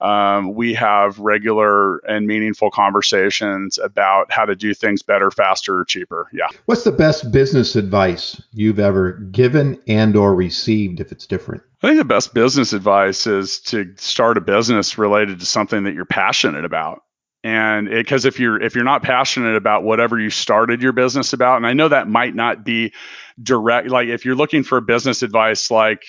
um, 0.00 0.54
we 0.54 0.74
have 0.74 1.18
regular 1.18 1.98
and 1.98 2.26
meaningful 2.26 2.70
conversations 2.70 3.78
about 3.78 4.32
how 4.32 4.44
to 4.44 4.54
do 4.54 4.74
things 4.74 5.02
better, 5.02 5.30
faster, 5.30 5.78
or 5.80 5.84
cheaper. 5.84 6.28
Yeah. 6.32 6.48
What's 6.66 6.84
the 6.84 6.92
best 6.92 7.30
business 7.32 7.76
advice 7.76 8.40
you've 8.52 8.78
ever 8.78 9.12
given 9.12 9.80
and 9.86 10.16
or 10.16 10.34
received 10.34 11.00
if 11.00 11.12
it's 11.12 11.26
different? 11.26 11.62
I 11.82 11.88
think 11.88 11.98
the 11.98 12.04
best 12.04 12.34
business 12.34 12.72
advice 12.72 13.26
is 13.26 13.60
to 13.62 13.92
start 13.96 14.38
a 14.38 14.40
business 14.40 14.98
related 14.98 15.40
to 15.40 15.46
something 15.46 15.84
that 15.84 15.94
you're 15.94 16.06
passionate 16.06 16.64
about 16.64 17.02
and 17.44 17.90
because 17.90 18.24
if 18.24 18.40
you're 18.40 18.60
if 18.60 18.74
you're 18.74 18.84
not 18.84 19.02
passionate 19.02 19.54
about 19.54 19.84
whatever 19.84 20.18
you 20.18 20.30
started 20.30 20.82
your 20.82 20.92
business 20.92 21.34
about 21.34 21.58
and 21.58 21.66
i 21.66 21.74
know 21.74 21.88
that 21.88 22.08
might 22.08 22.34
not 22.34 22.64
be 22.64 22.92
direct 23.40 23.88
like 23.88 24.08
if 24.08 24.24
you're 24.24 24.34
looking 24.34 24.64
for 24.64 24.80
business 24.80 25.22
advice 25.22 25.70
like 25.70 26.02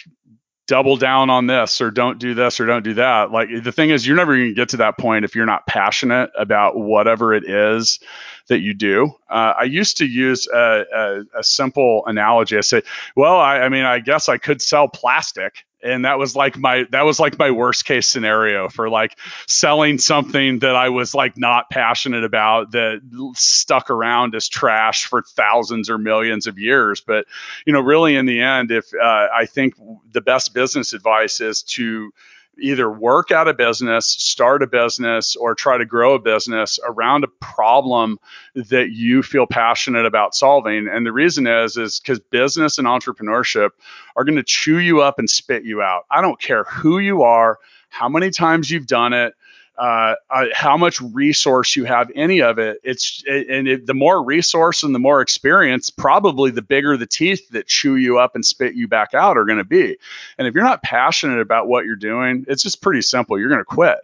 double 0.68 0.98
down 0.98 1.30
on 1.30 1.48
this 1.48 1.80
or 1.80 1.92
don't 1.92 2.18
do 2.20 2.34
this 2.34 2.60
or 2.60 2.66
don't 2.66 2.84
do 2.84 2.96
that. 2.96 3.32
Like 3.32 3.50
the 3.64 3.72
thing 3.72 3.92
is, 3.92 4.06
you're 4.06 4.16
never 4.16 4.36
going 4.36 4.50
to 4.50 4.54
get 4.54 4.70
to 4.70 4.78
that 4.78 4.98
point 4.98 5.26
if 5.26 5.36
you're 5.36 5.46
not 5.46 5.68
passionate 5.68 6.32
about 6.38 6.78
whatever 6.78 7.34
it 7.34 7.48
is 7.48 8.00
that 8.48 8.60
you 8.60 8.74
do. 8.74 9.12
Uh, 9.30 9.54
I 9.60 9.64
used 9.64 9.98
to 9.98 10.06
use 10.06 10.48
a, 10.48 10.86
a, 10.94 11.40
a, 11.40 11.44
simple 11.44 12.04
analogy. 12.06 12.58
I 12.58 12.62
say, 12.62 12.82
well, 13.16 13.38
I, 13.38 13.60
I 13.60 13.70
mean, 13.70 13.86
I 13.86 14.00
guess 14.00 14.30
I 14.30 14.38
could 14.38 14.62
sell 14.62 14.88
plastic 14.88 15.66
and 15.86 16.06
that 16.06 16.18
was 16.18 16.36
like 16.36 16.58
my 16.58 16.86
that 16.90 17.06
was 17.06 17.20
like 17.20 17.38
my 17.38 17.52
worst 17.52 17.86
case 17.86 18.08
scenario 18.08 18.68
for 18.70 18.90
like 18.90 19.18
selling 19.48 20.00
something 20.00 20.60
that 20.60 20.76
I 20.76 20.90
was 20.90 21.14
like 21.14 21.38
not 21.38 21.70
passionate 21.70 22.24
about 22.24 22.72
that 22.72 23.02
stuck 23.36 23.90
around 23.90 24.36
as 24.36 24.50
trash 24.50 25.06
for 25.06 25.22
thousands 25.22 25.90
or 25.90 25.98
millions 25.98 26.48
of 26.48 26.58
years. 26.58 27.02
But 27.02 27.26
you 27.66 27.74
know 27.74 27.82
really 27.82 28.16
in 28.16 28.26
the 28.26 28.42
end 28.42 28.72
if 28.72 28.86
uh, 28.94 29.28
I 29.34 29.46
think 29.46 29.76
the 30.12 30.22
best 30.22 30.54
business 30.54 30.94
advice 30.94 31.40
is 31.40 31.62
to 31.64 32.12
either 32.60 32.90
work 32.90 33.32
out 33.32 33.48
a 33.48 33.54
business, 33.54 34.08
start 34.08 34.64
a 34.64 34.68
business, 34.68 35.36
or 35.36 35.56
try 35.56 35.78
to 35.78 35.86
grow 35.86 36.14
a 36.14 36.20
business 36.20 36.80
around 36.86 37.24
a 37.24 37.28
problem 37.28 38.20
that 38.56 38.92
you 38.92 39.22
feel 39.24 39.46
passionate 39.48 40.06
about 40.06 40.36
solving. 40.36 40.88
And 40.88 41.06
the 41.06 41.12
reason 41.12 41.48
is, 41.48 41.78
is 41.78 42.00
because 42.00 42.20
business 42.20 42.78
and 42.78 42.88
entrepreneurship 42.88 43.72
are 44.16 44.24
going 44.24 44.38
to 44.38 44.44
chew 44.44 44.80
you 44.80 45.02
up 45.02 45.20
and 45.20 45.30
spit 45.30 45.64
you 45.64 45.82
out. 45.82 46.06
I 46.10 46.22
don't 46.22 46.40
care 46.40 46.64
who 46.64 47.00
you 47.00 47.24
are, 47.24 47.60
how 47.90 48.10
many 48.10 48.30
times 48.30 48.70
you've 48.70 48.88
done 48.88 49.14
it, 49.14 49.34
uh, 49.78 50.16
uh, 50.30 50.46
how 50.54 50.78
much 50.78 51.02
resource 51.02 51.76
you 51.76 51.86
have, 51.86 52.12
any 52.16 52.42
of 52.42 52.60
it. 52.60 52.80
It's 52.84 53.24
and 53.28 53.68
it, 53.68 53.86
the 53.86 53.94
more 53.94 54.24
resource 54.24 54.84
and 54.84 54.96
the 54.96 55.00
more 55.00 55.22
experience, 55.22 55.90
probably 55.90 56.52
the 56.52 56.62
bigger 56.62 56.98
the 56.98 57.06
teeth 57.06 57.50
that 57.50 57.68
chew 57.68 57.96
you 57.96 58.20
up 58.20 58.36
and 58.36 58.46
spit 58.46 58.76
you 58.76 58.88
back 58.88 59.14
out 59.14 59.38
are 59.38 59.46
going 59.46 59.58
to 59.58 59.64
be. 59.64 59.98
And 60.38 60.48
if 60.48 60.54
you're 60.54 60.64
not 60.64 60.84
passionate 60.84 61.40
about 61.40 61.68
what 61.68 61.86
you're 61.86 61.96
doing, 61.96 62.46
it's 62.48 62.64
just 62.64 62.82
pretty 62.82 63.02
simple. 63.02 63.38
You're 63.40 63.50
going 63.50 63.62
to 63.62 63.66
quit, 63.66 64.00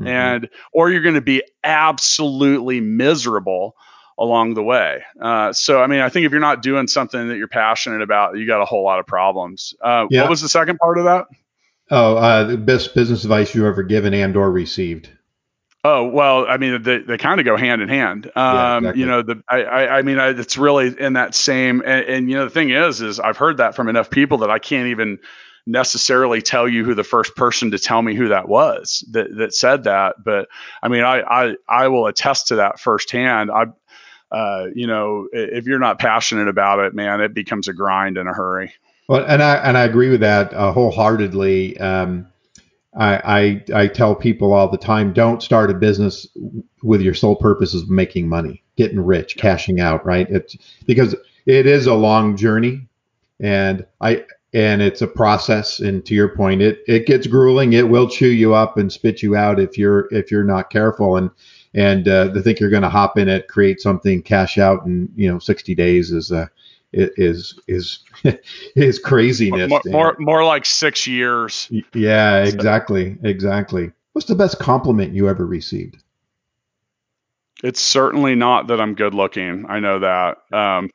mm-hmm. 0.00 0.06
and 0.06 0.48
or 0.72 0.90
you're 0.90 1.02
going 1.02 1.14
to 1.14 1.20
be 1.20 1.42
absolutely 1.62 2.80
miserable 2.80 3.76
along 4.18 4.54
the 4.54 4.62
way. 4.62 5.02
Uh, 5.20 5.52
so, 5.52 5.82
I 5.82 5.86
mean, 5.86 6.00
I 6.00 6.08
think 6.08 6.26
if 6.26 6.32
you're 6.32 6.40
not 6.40 6.62
doing 6.62 6.86
something 6.86 7.28
that 7.28 7.36
you're 7.38 7.48
passionate 7.48 8.02
about, 8.02 8.36
you 8.36 8.46
got 8.46 8.60
a 8.60 8.64
whole 8.64 8.84
lot 8.84 8.98
of 8.98 9.06
problems. 9.06 9.74
Uh, 9.80 10.06
yeah. 10.10 10.22
What 10.22 10.30
was 10.30 10.42
the 10.42 10.48
second 10.48 10.78
part 10.78 10.98
of 10.98 11.04
that? 11.04 11.26
Oh, 11.90 12.16
uh, 12.16 12.44
the 12.44 12.56
best 12.56 12.94
business 12.94 13.24
advice 13.24 13.54
you 13.54 13.66
ever 13.66 13.82
given 13.82 14.14
and 14.14 14.36
or 14.36 14.50
received. 14.50 15.10
Oh 15.84 16.06
well, 16.06 16.46
I 16.48 16.58
mean 16.58 16.82
they, 16.82 16.98
they 16.98 17.18
kind 17.18 17.40
of 17.40 17.44
go 17.44 17.56
hand 17.56 17.82
in 17.82 17.88
hand. 17.88 18.26
Um, 18.26 18.32
yeah, 18.34 18.78
exactly. 18.78 19.00
You 19.00 19.06
know, 19.06 19.22
the 19.22 19.42
I 19.48 19.62
I, 19.62 19.98
I 19.98 20.02
mean 20.02 20.18
I, 20.18 20.28
it's 20.28 20.56
really 20.56 20.94
in 20.96 21.14
that 21.14 21.34
same 21.34 21.82
and, 21.84 22.04
and, 22.06 22.30
you 22.30 22.36
know 22.36 22.44
the 22.44 22.50
thing 22.50 22.70
is 22.70 23.00
is 23.00 23.18
I've 23.18 23.36
heard 23.36 23.56
that 23.56 23.74
from 23.74 23.88
enough 23.88 24.08
people 24.08 24.38
that 24.38 24.50
I 24.50 24.60
can't 24.60 24.88
even 24.88 25.18
necessarily 25.66 26.40
tell 26.40 26.68
you 26.68 26.84
who 26.84 26.94
the 26.94 27.04
first 27.04 27.34
person 27.34 27.72
to 27.72 27.78
tell 27.78 28.00
me 28.00 28.14
who 28.14 28.28
that 28.28 28.48
was 28.48 29.04
that 29.10 29.36
that 29.36 29.54
said 29.54 29.84
that. 29.84 30.22
But 30.24 30.48
I 30.84 30.88
mean 30.88 31.02
I 31.02 31.20
I 31.20 31.54
I 31.68 31.88
will 31.88 32.06
attest 32.06 32.48
to 32.48 32.56
that 32.56 32.78
firsthand. 32.78 33.50
I 33.50 33.66
uh, 34.30 34.68
you 34.72 34.86
know 34.86 35.26
if 35.32 35.66
you're 35.66 35.80
not 35.80 35.98
passionate 35.98 36.46
about 36.46 36.78
it, 36.78 36.94
man, 36.94 37.20
it 37.20 37.34
becomes 37.34 37.66
a 37.66 37.72
grind 37.72 38.18
in 38.18 38.28
a 38.28 38.32
hurry. 38.32 38.72
Well, 39.08 39.24
and 39.26 39.42
I 39.42 39.56
and 39.56 39.76
I 39.76 39.84
agree 39.84 40.10
with 40.10 40.20
that 40.20 40.52
uh, 40.54 40.72
wholeheartedly. 40.72 41.78
Um, 41.78 42.28
I, 42.94 43.62
I 43.72 43.82
I 43.82 43.86
tell 43.88 44.14
people 44.14 44.52
all 44.52 44.70
the 44.70 44.78
time, 44.78 45.12
don't 45.12 45.42
start 45.42 45.70
a 45.70 45.74
business 45.74 46.26
with 46.82 47.00
your 47.00 47.14
sole 47.14 47.36
purpose 47.36 47.74
of 47.74 47.88
making 47.88 48.28
money, 48.28 48.62
getting 48.76 49.00
rich, 49.00 49.36
cashing 49.36 49.80
out, 49.80 50.04
right? 50.04 50.28
It's 50.30 50.56
because 50.86 51.14
it 51.46 51.66
is 51.66 51.86
a 51.86 51.94
long 51.94 52.36
journey, 52.36 52.88
and 53.40 53.84
I 54.00 54.24
and 54.54 54.82
it's 54.82 55.02
a 55.02 55.06
process. 55.06 55.80
And 55.80 56.04
to 56.06 56.14
your 56.14 56.28
point, 56.36 56.62
it 56.62 56.80
it 56.86 57.06
gets 57.06 57.26
grueling. 57.26 57.72
It 57.72 57.88
will 57.88 58.08
chew 58.08 58.28
you 58.28 58.54
up 58.54 58.76
and 58.76 58.92
spit 58.92 59.22
you 59.22 59.36
out 59.36 59.58
if 59.58 59.78
you're 59.78 60.08
if 60.12 60.30
you're 60.30 60.44
not 60.44 60.70
careful. 60.70 61.16
And 61.16 61.30
and 61.74 62.06
uh, 62.06 62.32
to 62.32 62.42
think 62.42 62.60
you're 62.60 62.70
going 62.70 62.82
to 62.82 62.90
hop 62.90 63.16
in 63.18 63.28
it, 63.28 63.48
create 63.48 63.80
something, 63.80 64.22
cash 64.22 64.58
out 64.58 64.84
in 64.84 65.08
you 65.16 65.30
know 65.30 65.38
60 65.38 65.74
days 65.74 66.12
is 66.12 66.30
a 66.30 66.50
is 66.92 67.58
is 67.66 68.04
is 68.76 68.98
craziness. 68.98 69.68
More, 69.68 69.82
more, 69.86 70.16
more 70.18 70.44
like 70.44 70.66
six 70.66 71.06
years. 71.06 71.70
Yeah, 71.92 72.44
exactly, 72.44 73.18
exactly. 73.22 73.92
What's 74.12 74.28
the 74.28 74.34
best 74.34 74.58
compliment 74.58 75.14
you 75.14 75.28
ever 75.28 75.46
received? 75.46 76.02
It's 77.62 77.80
certainly 77.80 78.34
not 78.34 78.66
that 78.68 78.80
I'm 78.80 78.94
good 78.94 79.14
looking. 79.14 79.66
I 79.68 79.78
know 79.80 80.00
that. 80.00 80.38
Um, 80.52 80.90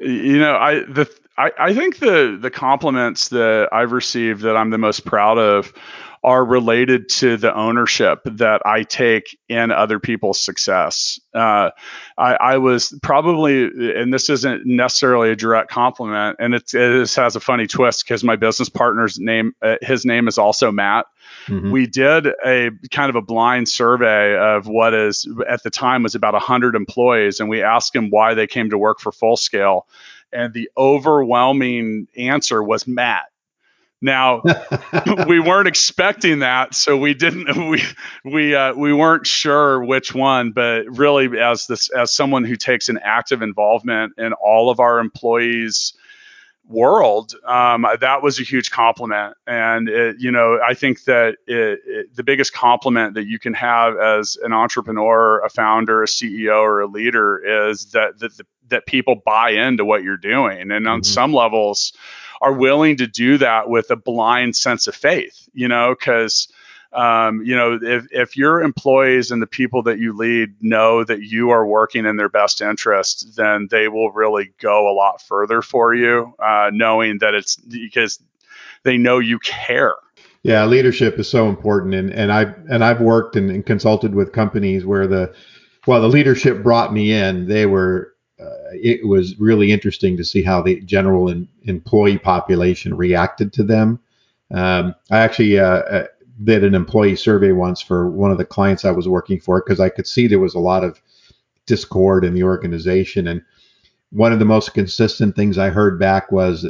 you 0.00 0.38
know, 0.38 0.56
I 0.56 0.80
the 0.80 1.08
I, 1.38 1.52
I 1.58 1.74
think 1.74 1.98
the 1.98 2.36
the 2.40 2.50
compliments 2.50 3.28
that 3.28 3.68
I've 3.72 3.92
received 3.92 4.42
that 4.42 4.56
I'm 4.56 4.70
the 4.70 4.78
most 4.78 5.04
proud 5.04 5.38
of 5.38 5.72
are 6.28 6.44
related 6.44 7.08
to 7.08 7.38
the 7.38 7.54
ownership 7.56 8.20
that 8.26 8.60
I 8.66 8.82
take 8.82 9.38
in 9.48 9.70
other 9.70 9.98
people's 9.98 10.38
success. 10.38 11.18
Uh, 11.32 11.70
I, 12.18 12.34
I, 12.34 12.58
was 12.58 12.94
probably, 13.02 13.64
and 13.98 14.12
this 14.12 14.28
isn't 14.28 14.66
necessarily 14.66 15.30
a 15.30 15.36
direct 15.36 15.70
compliment, 15.70 16.36
and 16.38 16.54
it, 16.54 16.74
it 16.74 17.14
has 17.14 17.34
a 17.34 17.40
funny 17.40 17.66
twist 17.66 18.04
because 18.04 18.22
my 18.22 18.36
business 18.36 18.68
partner's 18.68 19.18
name, 19.18 19.54
uh, 19.62 19.76
his 19.80 20.04
name 20.04 20.28
is 20.28 20.36
also 20.36 20.70
Matt. 20.70 21.06
Mm-hmm. 21.46 21.70
We 21.70 21.86
did 21.86 22.26
a 22.44 22.72
kind 22.90 23.08
of 23.08 23.16
a 23.16 23.22
blind 23.22 23.70
survey 23.70 24.36
of 24.36 24.68
what 24.68 24.92
is 24.92 25.26
at 25.48 25.62
the 25.62 25.70
time 25.70 26.02
was 26.02 26.14
about 26.14 26.34
100 26.34 26.74
employees, 26.74 27.40
and 27.40 27.48
we 27.48 27.62
asked 27.62 27.94
them 27.94 28.10
why 28.10 28.34
they 28.34 28.46
came 28.46 28.68
to 28.68 28.76
work 28.76 29.00
for 29.00 29.12
Full 29.12 29.38
Scale. 29.38 29.86
And 30.30 30.52
the 30.52 30.68
overwhelming 30.76 32.06
answer 32.18 32.62
was 32.62 32.86
Matt 32.86 33.30
now, 34.00 34.42
we 35.26 35.40
weren't 35.40 35.68
expecting 35.68 36.40
that, 36.40 36.74
so 36.74 36.96
we 36.96 37.14
didn't 37.14 37.48
we 37.70 37.82
we 38.24 38.54
uh, 38.54 38.74
we 38.74 38.92
weren't 38.92 39.26
sure 39.26 39.84
which 39.84 40.14
one. 40.14 40.52
But 40.52 40.84
really, 40.86 41.38
as 41.40 41.66
this 41.66 41.90
as 41.90 42.12
someone 42.12 42.44
who 42.44 42.56
takes 42.56 42.88
an 42.88 42.98
active 43.02 43.42
involvement 43.42 44.14
in 44.18 44.32
all 44.34 44.70
of 44.70 44.78
our 44.78 45.00
employees' 45.00 45.94
world, 46.68 47.34
um, 47.44 47.86
that 48.00 48.22
was 48.22 48.38
a 48.38 48.44
huge 48.44 48.70
compliment. 48.70 49.34
And 49.46 49.88
it, 49.88 50.16
you 50.20 50.30
know, 50.30 50.60
I 50.64 50.74
think 50.74 51.04
that 51.04 51.36
it, 51.46 51.80
it, 51.84 52.14
the 52.14 52.22
biggest 52.22 52.52
compliment 52.52 53.14
that 53.14 53.26
you 53.26 53.38
can 53.38 53.54
have 53.54 53.96
as 53.96 54.36
an 54.42 54.52
entrepreneur, 54.52 55.40
a 55.40 55.48
founder, 55.48 56.02
a 56.02 56.06
CEO, 56.06 56.60
or 56.60 56.80
a 56.80 56.86
leader 56.86 57.70
is 57.70 57.86
that 57.92 58.20
that 58.20 58.32
that 58.68 58.86
people 58.86 59.16
buy 59.24 59.50
into 59.50 59.84
what 59.84 60.02
you're 60.04 60.16
doing. 60.16 60.70
And 60.70 60.86
on 60.86 61.00
mm-hmm. 61.00 61.02
some 61.02 61.32
levels 61.32 61.94
are 62.40 62.52
willing 62.52 62.96
to 62.98 63.06
do 63.06 63.38
that 63.38 63.68
with 63.68 63.90
a 63.90 63.96
blind 63.96 64.56
sense 64.56 64.86
of 64.86 64.94
faith, 64.94 65.48
you 65.52 65.68
know, 65.68 65.94
because 65.98 66.48
um, 66.92 67.42
you 67.44 67.54
know, 67.54 67.78
if, 67.80 68.06
if 68.10 68.36
your 68.36 68.62
employees 68.62 69.30
and 69.30 69.42
the 69.42 69.46
people 69.46 69.82
that 69.82 69.98
you 69.98 70.16
lead 70.16 70.54
know 70.62 71.04
that 71.04 71.20
you 71.20 71.50
are 71.50 71.66
working 71.66 72.06
in 72.06 72.16
their 72.16 72.30
best 72.30 72.62
interest, 72.62 73.36
then 73.36 73.68
they 73.70 73.88
will 73.88 74.10
really 74.10 74.52
go 74.58 74.90
a 74.90 74.94
lot 74.94 75.20
further 75.20 75.60
for 75.60 75.94
you, 75.94 76.34
uh, 76.38 76.70
knowing 76.72 77.18
that 77.18 77.34
it's 77.34 77.56
because 77.56 78.20
they 78.84 78.96
know 78.96 79.18
you 79.18 79.38
care. 79.40 79.96
Yeah, 80.42 80.64
leadership 80.64 81.18
is 81.18 81.28
so 81.28 81.48
important, 81.48 81.94
and 81.94 82.10
and 82.10 82.32
I 82.32 82.54
and 82.70 82.82
I've 82.82 83.00
worked 83.00 83.36
and, 83.36 83.50
and 83.50 83.66
consulted 83.66 84.14
with 84.14 84.32
companies 84.32 84.86
where 84.86 85.06
the 85.06 85.34
well 85.86 86.00
the 86.00 86.08
leadership 86.08 86.62
brought 86.62 86.92
me 86.92 87.12
in, 87.12 87.48
they 87.48 87.66
were 87.66 88.14
uh, 88.40 88.70
it 88.72 89.06
was 89.06 89.38
really 89.40 89.72
interesting 89.72 90.16
to 90.16 90.24
see 90.24 90.42
how 90.42 90.62
the 90.62 90.80
general 90.82 91.28
in, 91.28 91.48
employee 91.64 92.18
population 92.18 92.96
reacted 92.96 93.52
to 93.52 93.64
them. 93.64 93.98
Um, 94.52 94.94
I 95.10 95.18
actually 95.18 95.58
uh, 95.58 95.64
uh, 95.64 96.06
did 96.44 96.62
an 96.64 96.74
employee 96.74 97.16
survey 97.16 97.52
once 97.52 97.80
for 97.80 98.08
one 98.10 98.30
of 98.30 98.38
the 98.38 98.44
clients 98.44 98.84
I 98.84 98.92
was 98.92 99.08
working 99.08 99.40
for 99.40 99.60
because 99.60 99.80
I 99.80 99.88
could 99.88 100.06
see 100.06 100.26
there 100.26 100.38
was 100.38 100.54
a 100.54 100.60
lot 100.60 100.84
of 100.84 101.00
discord 101.66 102.24
in 102.24 102.34
the 102.34 102.44
organization. 102.44 103.26
And 103.26 103.42
one 104.10 104.32
of 104.32 104.38
the 104.38 104.44
most 104.44 104.72
consistent 104.72 105.34
things 105.34 105.58
I 105.58 105.70
heard 105.70 105.98
back 105.98 106.30
was, 106.30 106.64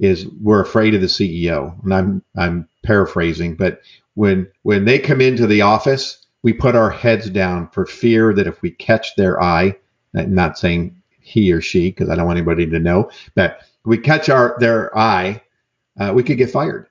"Is 0.00 0.26
we're 0.40 0.62
afraid 0.62 0.94
of 0.94 1.02
the 1.02 1.06
CEO." 1.06 1.82
And 1.84 1.94
I'm 1.94 2.22
I'm 2.36 2.68
paraphrasing, 2.82 3.56
but 3.56 3.80
when 4.14 4.48
when 4.62 4.86
they 4.86 4.98
come 4.98 5.20
into 5.20 5.46
the 5.46 5.60
office, 5.60 6.26
we 6.42 6.52
put 6.52 6.74
our 6.74 6.90
heads 6.90 7.30
down 7.30 7.68
for 7.68 7.86
fear 7.86 8.32
that 8.34 8.46
if 8.46 8.60
we 8.62 8.70
catch 8.70 9.14
their 9.16 9.40
eye, 9.40 9.76
not 10.14 10.58
saying 10.58 11.00
he 11.20 11.52
or 11.52 11.60
she 11.60 11.90
because 11.90 12.08
I 12.08 12.16
don't 12.16 12.26
want 12.26 12.38
anybody 12.38 12.66
to 12.66 12.78
know, 12.78 13.10
but 13.34 13.60
we 13.84 13.98
catch 13.98 14.28
our 14.28 14.56
their 14.60 14.96
eye, 14.96 15.42
uh, 15.98 16.12
we 16.14 16.22
could 16.22 16.38
get 16.38 16.50
fired. 16.50 16.88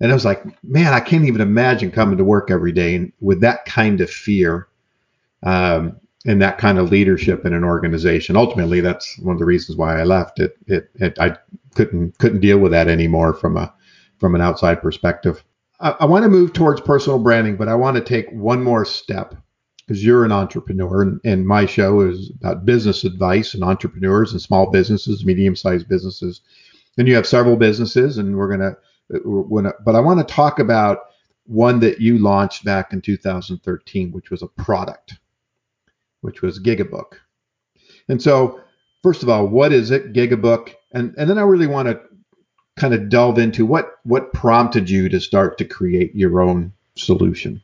And 0.00 0.10
I 0.10 0.14
was 0.14 0.24
like, 0.24 0.44
man, 0.64 0.92
I 0.92 1.00
can't 1.00 1.26
even 1.26 1.40
imagine 1.40 1.92
coming 1.92 2.18
to 2.18 2.24
work 2.24 2.50
every 2.50 2.72
day 2.72 3.12
with 3.20 3.40
that 3.42 3.64
kind 3.66 4.00
of 4.00 4.10
fear 4.10 4.66
um, 5.44 5.96
and 6.26 6.42
that 6.42 6.58
kind 6.58 6.78
of 6.78 6.90
leadership 6.90 7.46
in 7.46 7.52
an 7.52 7.62
organization. 7.62 8.36
Ultimately, 8.36 8.80
that's 8.80 9.16
one 9.20 9.34
of 9.34 9.38
the 9.38 9.44
reasons 9.44 9.78
why 9.78 10.00
I 10.00 10.04
left. 10.04 10.40
It, 10.40 10.56
it, 10.66 10.90
it 10.96 11.18
I 11.20 11.36
couldn't 11.74 12.18
couldn't 12.18 12.40
deal 12.40 12.58
with 12.58 12.72
that 12.72 12.88
anymore 12.88 13.32
from 13.32 13.56
a 13.56 13.72
from 14.18 14.34
an 14.34 14.40
outside 14.40 14.82
perspective. 14.82 15.44
I, 15.80 15.90
I 16.00 16.04
want 16.06 16.24
to 16.24 16.28
move 16.28 16.52
towards 16.52 16.80
personal 16.80 17.18
branding, 17.18 17.56
but 17.56 17.68
I 17.68 17.74
want 17.76 17.96
to 17.96 18.02
take 18.02 18.30
one 18.30 18.62
more 18.62 18.84
step 18.84 19.36
because 19.86 20.04
you're 20.04 20.24
an 20.24 20.32
entrepreneur 20.32 21.02
and, 21.02 21.20
and, 21.24 21.46
my 21.46 21.66
show 21.66 22.00
is 22.00 22.30
about 22.40 22.64
business 22.64 23.04
advice 23.04 23.54
and 23.54 23.64
entrepreneurs 23.64 24.32
and 24.32 24.40
small 24.40 24.70
businesses 24.70 25.24
medium-sized 25.24 25.88
businesses 25.88 26.40
and 26.98 27.08
you 27.08 27.14
have 27.14 27.26
several 27.26 27.56
businesses 27.56 28.18
and 28.18 28.36
we're 28.36 28.48
going 28.48 28.60
to 28.60 28.76
when, 29.24 29.70
but 29.84 29.94
I 29.94 30.00
want 30.00 30.26
to 30.26 30.34
talk 30.34 30.58
about 30.58 31.00
one 31.44 31.80
that 31.80 32.00
you 32.00 32.18
launched 32.18 32.64
back 32.64 32.92
in 32.92 33.00
2013, 33.00 34.12
which 34.12 34.30
was 34.30 34.42
a 34.42 34.46
product, 34.46 35.18
which 36.20 36.40
was 36.40 36.60
Gigabook. 36.60 37.18
And 38.08 38.22
so, 38.22 38.60
first 39.02 39.22
of 39.22 39.28
all, 39.28 39.46
what 39.46 39.72
is 39.72 39.90
it, 39.90 40.12
Gigabook? 40.12 40.74
And 40.92 41.14
and 41.18 41.28
then 41.28 41.38
I 41.38 41.42
really 41.42 41.66
want 41.66 41.88
to 41.88 42.00
kind 42.76 42.94
of 42.94 43.08
delve 43.08 43.38
into 43.38 43.66
what 43.66 43.96
what 44.04 44.32
prompted 44.32 44.88
you 44.88 45.08
to 45.08 45.20
start 45.20 45.58
to 45.58 45.64
create 45.64 46.14
your 46.14 46.40
own 46.40 46.72
solution. 46.96 47.62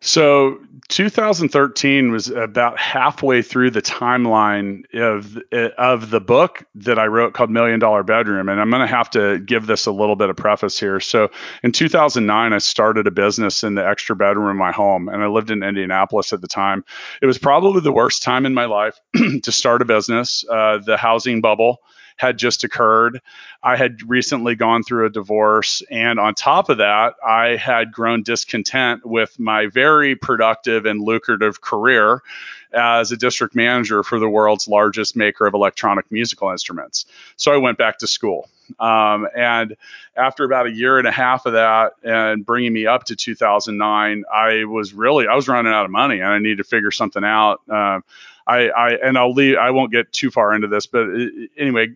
So 0.00 0.60
2013 0.88 2.12
was 2.12 2.28
about 2.28 2.78
halfway 2.78 3.42
through 3.42 3.72
the 3.72 3.82
timeline 3.82 4.84
of 4.94 5.36
of 5.76 6.10
the 6.10 6.20
book 6.20 6.64
that 6.76 6.98
I 6.98 7.06
wrote 7.06 7.34
called 7.34 7.50
Million 7.50 7.80
Dollar 7.80 8.02
Bedroom, 8.04 8.48
and 8.48 8.60
I'm 8.60 8.70
going 8.70 8.80
to 8.80 8.86
have 8.86 9.10
to 9.10 9.38
give 9.40 9.66
this 9.66 9.86
a 9.86 9.92
little 9.92 10.16
bit 10.16 10.30
of 10.30 10.36
preface 10.36 10.78
here. 10.78 11.00
So 11.00 11.30
in 11.62 11.72
2009, 11.72 12.52
I 12.52 12.58
started 12.58 13.06
a 13.06 13.10
business 13.10 13.64
in 13.64 13.74
the 13.74 13.86
extra 13.86 14.14
bedroom 14.14 14.48
of 14.48 14.56
my 14.56 14.72
home, 14.72 15.08
and 15.08 15.22
I 15.22 15.26
lived 15.26 15.50
in 15.50 15.62
Indianapolis 15.62 16.32
at 16.32 16.40
the 16.40 16.48
time. 16.48 16.84
It 17.20 17.26
was 17.26 17.38
probably 17.38 17.80
the 17.80 17.92
worst 17.92 18.22
time 18.22 18.46
in 18.46 18.54
my 18.54 18.66
life 18.66 18.98
to 19.42 19.52
start 19.52 19.82
a 19.82 19.84
business. 19.84 20.44
Uh, 20.48 20.78
the 20.78 20.96
housing 20.96 21.40
bubble 21.40 21.80
had 22.18 22.36
just 22.36 22.64
occurred. 22.64 23.22
I 23.62 23.76
had 23.76 24.08
recently 24.08 24.54
gone 24.54 24.82
through 24.82 25.06
a 25.06 25.10
divorce. 25.10 25.82
And 25.90 26.20
on 26.20 26.34
top 26.34 26.68
of 26.68 26.78
that, 26.78 27.14
I 27.26 27.56
had 27.56 27.92
grown 27.92 28.22
discontent 28.22 29.06
with 29.06 29.38
my 29.38 29.66
very 29.66 30.14
productive 30.16 30.84
and 30.84 31.00
lucrative 31.00 31.60
career 31.60 32.22
as 32.72 33.12
a 33.12 33.16
district 33.16 33.54
manager 33.54 34.02
for 34.02 34.18
the 34.18 34.28
world's 34.28 34.68
largest 34.68 35.16
maker 35.16 35.46
of 35.46 35.54
electronic 35.54 36.10
musical 36.12 36.50
instruments. 36.50 37.06
So 37.36 37.52
I 37.52 37.56
went 37.56 37.78
back 37.78 37.98
to 37.98 38.06
school. 38.06 38.50
Um, 38.78 39.26
and 39.34 39.76
after 40.14 40.44
about 40.44 40.66
a 40.66 40.70
year 40.70 40.98
and 40.98 41.08
a 41.08 41.12
half 41.12 41.46
of 41.46 41.54
that 41.54 41.92
and 42.02 42.44
bringing 42.44 42.72
me 42.72 42.86
up 42.86 43.04
to 43.04 43.16
2009, 43.16 44.24
I 44.32 44.64
was 44.64 44.92
really, 44.92 45.26
I 45.26 45.34
was 45.34 45.48
running 45.48 45.72
out 45.72 45.86
of 45.86 45.90
money 45.90 46.16
and 46.20 46.28
I 46.28 46.38
needed 46.38 46.58
to 46.58 46.64
figure 46.64 46.90
something 46.90 47.24
out. 47.24 47.62
Um, 47.70 48.04
I, 48.48 48.68
I 48.68 48.90
and 48.94 49.18
I'll 49.18 49.32
leave. 49.32 49.56
I 49.56 49.70
won't 49.70 49.92
get 49.92 50.12
too 50.12 50.30
far 50.30 50.54
into 50.54 50.68
this, 50.68 50.86
but 50.86 51.02
uh, 51.02 51.26
anyway, 51.58 51.88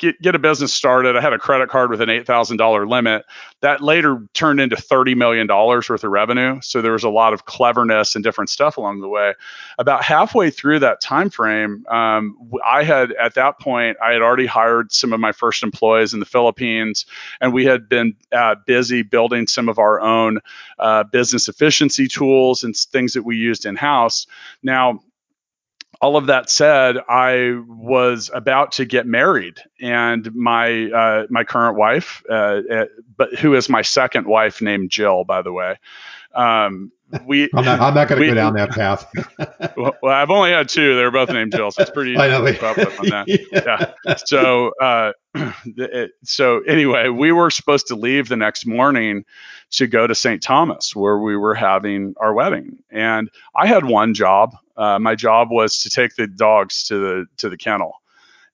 get 0.00 0.20
get 0.20 0.34
a 0.34 0.38
business 0.38 0.72
started. 0.72 1.14
I 1.14 1.20
had 1.20 1.34
a 1.34 1.38
credit 1.38 1.68
card 1.68 1.90
with 1.90 2.00
an 2.00 2.08
eight 2.08 2.26
thousand 2.26 2.56
dollar 2.56 2.86
limit 2.86 3.24
that 3.60 3.82
later 3.82 4.26
turned 4.32 4.60
into 4.60 4.76
thirty 4.76 5.14
million 5.14 5.46
dollars 5.46 5.88
worth 5.88 6.02
of 6.02 6.10
revenue. 6.10 6.58
So 6.62 6.80
there 6.82 6.92
was 6.92 7.04
a 7.04 7.10
lot 7.10 7.34
of 7.34 7.44
cleverness 7.44 8.14
and 8.14 8.24
different 8.24 8.50
stuff 8.50 8.78
along 8.78 9.00
the 9.00 9.08
way. 9.08 9.34
About 9.78 10.02
halfway 10.02 10.50
through 10.50 10.80
that 10.80 11.00
time 11.02 11.28
frame, 11.28 11.84
um, 11.88 12.50
I 12.64 12.82
had 12.82 13.12
at 13.12 13.34
that 13.34 13.60
point 13.60 13.98
I 14.02 14.12
had 14.12 14.22
already 14.22 14.46
hired 14.46 14.92
some 14.92 15.12
of 15.12 15.20
my 15.20 15.32
first 15.32 15.62
employees 15.62 16.14
in 16.14 16.20
the 16.20 16.26
Philippines, 16.26 17.04
and 17.40 17.52
we 17.52 17.66
had 17.66 17.88
been 17.88 18.16
uh, 18.32 18.56
busy 18.66 19.02
building 19.02 19.46
some 19.46 19.68
of 19.68 19.78
our 19.78 20.00
own 20.00 20.40
uh, 20.78 21.04
business 21.04 21.48
efficiency 21.48 22.08
tools 22.08 22.64
and 22.64 22.74
things 22.74 23.12
that 23.12 23.22
we 23.22 23.36
used 23.36 23.66
in 23.66 23.76
house. 23.76 24.26
Now 24.62 25.00
all 26.00 26.16
of 26.16 26.26
that 26.26 26.48
said, 26.48 26.96
I 27.08 27.60
was 27.66 28.30
about 28.32 28.72
to 28.72 28.84
get 28.84 29.06
married, 29.06 29.60
and 29.80 30.34
my 30.34 30.90
uh, 30.90 31.26
my 31.28 31.44
current 31.44 31.76
wife, 31.76 32.22
uh, 32.28 32.62
uh, 32.70 32.84
but 33.16 33.34
who 33.38 33.54
is 33.54 33.68
my 33.68 33.82
second 33.82 34.26
wife, 34.26 34.62
named 34.62 34.90
Jill, 34.90 35.24
by 35.24 35.42
the 35.42 35.52
way. 35.52 35.78
Um, 36.34 36.92
we 37.24 37.48
I'm 37.54 37.64
not, 37.64 37.80
I'm 37.80 37.94
not 37.94 38.08
going 38.08 38.20
to 38.20 38.28
go 38.28 38.34
down 38.34 38.54
that 38.54 38.70
path. 38.70 39.06
well, 39.76 39.96
well, 40.02 40.12
I've 40.12 40.30
only 40.30 40.50
had 40.50 40.68
two. 40.68 40.96
They're 40.96 41.10
both 41.10 41.30
named 41.30 41.52
Jill, 41.52 41.70
so 41.70 41.82
it's 41.82 41.90
pretty 41.90 42.12
easy 42.12 42.20
to 42.20 42.52
keep 42.52 42.62
up 42.62 42.76
with 42.76 43.00
on 43.00 43.08
that. 43.08 43.28
yeah. 43.52 43.92
yeah. 44.04 44.14
So 44.16 44.72
uh, 44.80 45.12
so 46.24 46.60
anyway, 46.60 47.08
we 47.08 47.32
were 47.32 47.50
supposed 47.50 47.88
to 47.88 47.96
leave 47.96 48.28
the 48.28 48.36
next 48.36 48.66
morning 48.66 49.24
to 49.72 49.86
go 49.86 50.06
to 50.06 50.14
St. 50.14 50.42
Thomas, 50.42 50.94
where 50.94 51.18
we 51.18 51.36
were 51.36 51.54
having 51.54 52.14
our 52.18 52.32
wedding, 52.32 52.82
and 52.90 53.30
I 53.54 53.66
had 53.66 53.84
one 53.84 54.14
job. 54.14 54.56
Uh, 54.76 54.98
my 54.98 55.14
job 55.14 55.50
was 55.50 55.80
to 55.80 55.90
take 55.90 56.16
the 56.16 56.26
dogs 56.26 56.84
to 56.84 56.98
the 56.98 57.26
to 57.38 57.48
the 57.48 57.56
kennel, 57.56 58.00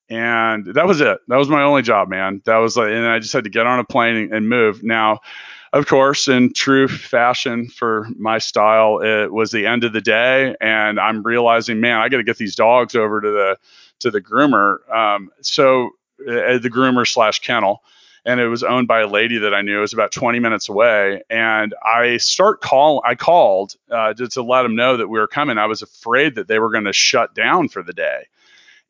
and 0.08 0.66
that 0.74 0.86
was 0.86 1.00
it. 1.00 1.18
That 1.28 1.36
was 1.36 1.48
my 1.48 1.62
only 1.62 1.82
job, 1.82 2.08
man. 2.08 2.42
That 2.44 2.58
was 2.58 2.76
like, 2.76 2.88
and 2.88 3.06
I 3.06 3.18
just 3.18 3.32
had 3.32 3.44
to 3.44 3.50
get 3.50 3.66
on 3.66 3.78
a 3.78 3.84
plane 3.84 4.32
and 4.32 4.48
move. 4.48 4.82
Now, 4.82 5.20
of 5.76 5.86
course, 5.86 6.28
in 6.28 6.52
true 6.52 6.88
fashion 6.88 7.68
for 7.68 8.08
my 8.16 8.38
style, 8.38 9.00
it 9.02 9.32
was 9.32 9.50
the 9.50 9.66
end 9.66 9.84
of 9.84 9.92
the 9.92 10.00
day, 10.00 10.54
and 10.60 10.98
I'm 10.98 11.22
realizing, 11.22 11.80
man, 11.80 11.98
I 11.98 12.08
got 12.08 12.18
to 12.18 12.24
get 12.24 12.38
these 12.38 12.56
dogs 12.56 12.94
over 12.94 13.20
to 13.20 13.30
the 13.30 13.58
to 14.00 14.10
the 14.10 14.20
groomer. 14.20 14.88
Um, 14.94 15.30
so 15.40 15.90
uh, 16.20 16.58
the 16.58 16.70
groomer 16.72 17.06
slash 17.06 17.40
kennel 17.40 17.82
and 18.26 18.40
it 18.40 18.48
was 18.48 18.64
owned 18.64 18.88
by 18.88 19.00
a 19.00 19.06
lady 19.06 19.38
that 19.38 19.54
I 19.54 19.62
knew. 19.62 19.78
It 19.78 19.82
was 19.82 19.92
about 19.92 20.10
20 20.10 20.40
minutes 20.40 20.68
away, 20.68 21.22
and 21.30 21.74
I 21.82 22.16
start 22.16 22.60
call. 22.60 23.00
I 23.06 23.14
called 23.14 23.76
uh, 23.88 24.14
to, 24.14 24.28
to 24.28 24.42
let 24.42 24.64
them 24.64 24.74
know 24.74 24.96
that 24.96 25.06
we 25.06 25.20
were 25.20 25.28
coming. 25.28 25.58
I 25.58 25.66
was 25.66 25.80
afraid 25.80 26.34
that 26.34 26.48
they 26.48 26.58
were 26.58 26.70
going 26.70 26.84
to 26.84 26.92
shut 26.92 27.34
down 27.34 27.68
for 27.68 27.84
the 27.84 27.92
day, 27.92 28.26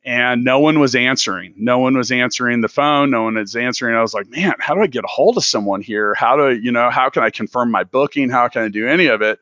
and 0.07 0.45
no 0.45 0.61
one 0.61 0.79
was 0.79 0.95
answering. 0.95 1.53
No 1.57 1.81
one 1.81 1.97
was 1.97 2.13
answering 2.13 2.61
the 2.61 2.69
phone. 2.69 3.11
No 3.11 3.25
one 3.25 3.35
was 3.35 3.57
answering. 3.57 3.97
I 3.97 4.03
was 4.03 4.15
like, 4.15 4.29
man, 4.31 4.55
how 4.61 4.75
do 4.75 4.81
I 4.81 4.87
get 4.87 5.05
a 5.05 5.09
hold 5.09 5.37
of 5.37 5.45
someone 5.45 5.83
here? 5.83 6.15
How 6.15 6.37
do 6.37 6.57
you 6.57 6.71
know? 6.71 6.89
How 6.91 7.11
can 7.11 7.25
I 7.25 7.31
confirm 7.31 7.73
my 7.73 7.83
booking? 7.83 8.31
How 8.31 8.47
can 8.47 8.63
I 8.63 8.69
do 8.69 8.87
any 8.87 9.09
of 9.09 9.21
it? 9.21 9.41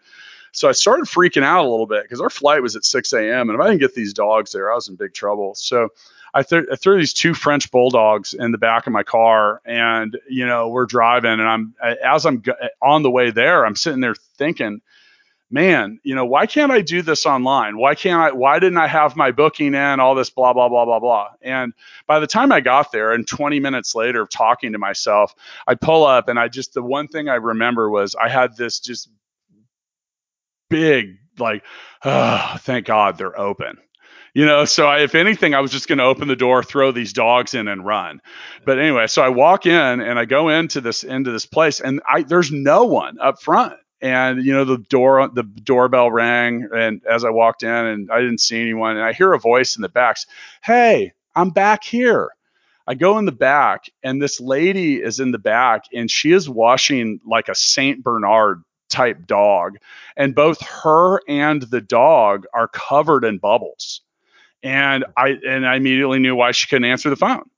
So 0.53 0.69
I 0.69 0.73
started 0.73 1.05
freaking 1.05 1.43
out 1.43 1.65
a 1.65 1.69
little 1.69 1.87
bit 1.87 2.03
because 2.05 2.21
our 2.21 2.31
flight 2.31 2.63
was 2.63 2.77
at 2.77 2.85
6 2.85 3.13
a.m. 3.13 3.51
and 3.51 3.59
if 3.59 3.61
I 3.61 3.69
didn't 3.69 3.81
get 3.81 3.95
these 3.95 4.15
dogs 4.15 4.53
there, 4.53 4.73
I 4.73 4.75
was 4.75 4.89
in 4.89 4.95
big 4.95 5.13
trouble. 5.13 5.55
So 5.57 5.89
I, 6.33 6.43
th- 6.43 6.67
I 6.73 6.77
threw 6.77 6.97
these 6.97 7.13
two 7.13 7.35
French 7.35 7.71
bulldogs 7.71 8.35
in 8.35 8.51
the 8.51 8.59
back 8.59 8.87
of 8.87 8.93
my 8.93 9.03
car, 9.03 9.61
and 9.65 10.19
you 10.29 10.47
know 10.47 10.69
we're 10.69 10.87
driving, 10.87 11.33
and 11.33 11.43
I'm 11.43 11.75
as 12.03 12.25
I'm 12.25 12.43
on 12.81 13.03
the 13.03 13.11
way 13.11 13.31
there, 13.31 13.67
I'm 13.67 13.77
sitting 13.77 14.01
there 14.01 14.17
thinking, 14.39 14.81
man, 15.55 16.01
you 16.03 16.17
know 16.17 16.27
why 16.27 16.47
can't 16.47 16.73
I 16.73 16.81
do 16.81 17.01
this 17.01 17.25
online? 17.25 17.79
Why 17.79 17.95
can't 17.95 18.21
I? 18.21 18.33
Why 18.33 18.59
didn't 18.59 18.77
I 18.77 18.89
have 18.89 19.15
my 19.15 19.31
booking 19.31 19.75
in? 19.75 20.01
All 20.01 20.17
this 20.17 20.29
blah 20.29 20.53
blah 20.53 20.69
blah 20.69 20.85
blah 20.85 20.99
blah. 20.99 21.29
And 21.41 21.73
by 22.09 22.19
the 22.19 22.27
time 22.27 22.51
I 22.51 22.61
got 22.61 22.91
there, 22.91 23.13
and 23.13 23.27
20 23.27 23.61
minutes 23.61 23.95
later 23.95 24.21
of 24.21 24.29
talking 24.29 24.73
to 24.73 24.79
myself, 24.79 25.33
I 25.67 25.77
pull 25.77 26.05
up, 26.05 26.29
and 26.29 26.39
I 26.39 26.49
just 26.49 26.75
the 26.75 26.83
one 26.83 27.07
thing 27.07 27.29
I 27.29 27.37
remember 27.37 27.89
was 27.89 28.17
I 28.17 28.29
had 28.29 28.57
this 28.57 28.81
just 28.81 29.09
big 30.69 31.19
like, 31.39 31.63
oh, 32.05 32.57
thank 32.59 32.87
God 32.87 33.17
they're 33.17 33.39
open 33.39 33.79
you 34.35 34.45
know 34.45 34.65
so 34.65 34.89
I, 34.89 35.03
if 35.03 35.15
anything 35.15 35.55
i 35.55 35.61
was 35.61 35.71
just 35.71 35.87
going 35.87 35.99
to 35.99 36.05
open 36.05 36.27
the 36.27 36.35
door 36.35 36.65
throw 36.65 36.91
these 36.91 37.13
dogs 37.13 37.55
in 37.55 37.69
and 37.69 37.87
run 37.87 38.21
but 38.65 38.81
anyway 38.81 39.07
so 39.07 39.23
i 39.23 39.29
walk 39.29 39.65
in 39.65 40.01
and 40.01 40.19
i 40.19 40.25
go 40.25 40.49
into 40.49 40.81
this 40.81 41.05
into 41.05 41.31
this 41.31 41.47
place 41.47 41.79
and 41.79 42.03
i 42.09 42.23
there's 42.23 42.51
no 42.51 42.85
one 42.85 43.19
up 43.21 43.41
front 43.41 43.75
and 44.05 44.45
you 44.45 44.53
know 44.53 44.65
the 44.65 44.79
door 44.79 45.29
the 45.29 45.43
doorbell 45.43 46.11
rang 46.11 46.69
and 46.77 47.03
as 47.07 47.25
i 47.25 47.31
walked 47.31 47.63
in 47.65 47.71
and 47.71 48.11
i 48.13 48.21
didn't 48.21 48.39
see 48.41 48.61
anyone 48.61 48.97
and 48.97 49.05
i 49.05 49.13
hear 49.13 49.33
a 49.33 49.39
voice 49.39 49.77
in 49.77 49.83
the 49.83 49.89
back 49.89 50.19
hey 50.63 51.13
i'm 51.35 51.51
back 51.51 51.83
here. 51.83 52.31
I 52.87 52.95
go 52.95 53.19
in 53.19 53.25
the 53.25 53.33
back 53.33 53.87
and 54.03 54.21
this 54.21 54.41
lady 54.41 55.03
is 55.03 55.19
in 55.19 55.31
the 55.31 55.39
back 55.39 55.85
and 55.95 56.11
she 56.11 56.33
is 56.33 56.49
washing 56.49 57.21
like 57.27 57.49
a 57.49 57.55
saint 57.55 58.05
bernard 58.05 58.63
type 58.91 59.27
dog. 59.27 59.79
And 60.17 60.35
both 60.35 60.61
her 60.61 61.21
and 61.27 61.63
the 61.63 61.81
dog 61.81 62.45
are 62.53 62.69
covered 62.69 63.25
in 63.25 63.39
bubbles. 63.39 64.03
And 64.63 65.05
I 65.17 65.39
and 65.47 65.67
I 65.67 65.77
immediately 65.77 66.19
knew 66.19 66.37
why 66.37 66.53
she 66.53 66.67
couldn't 66.69 66.85
answer 66.85 67.11
the 67.11 67.17
phone. 67.17 67.49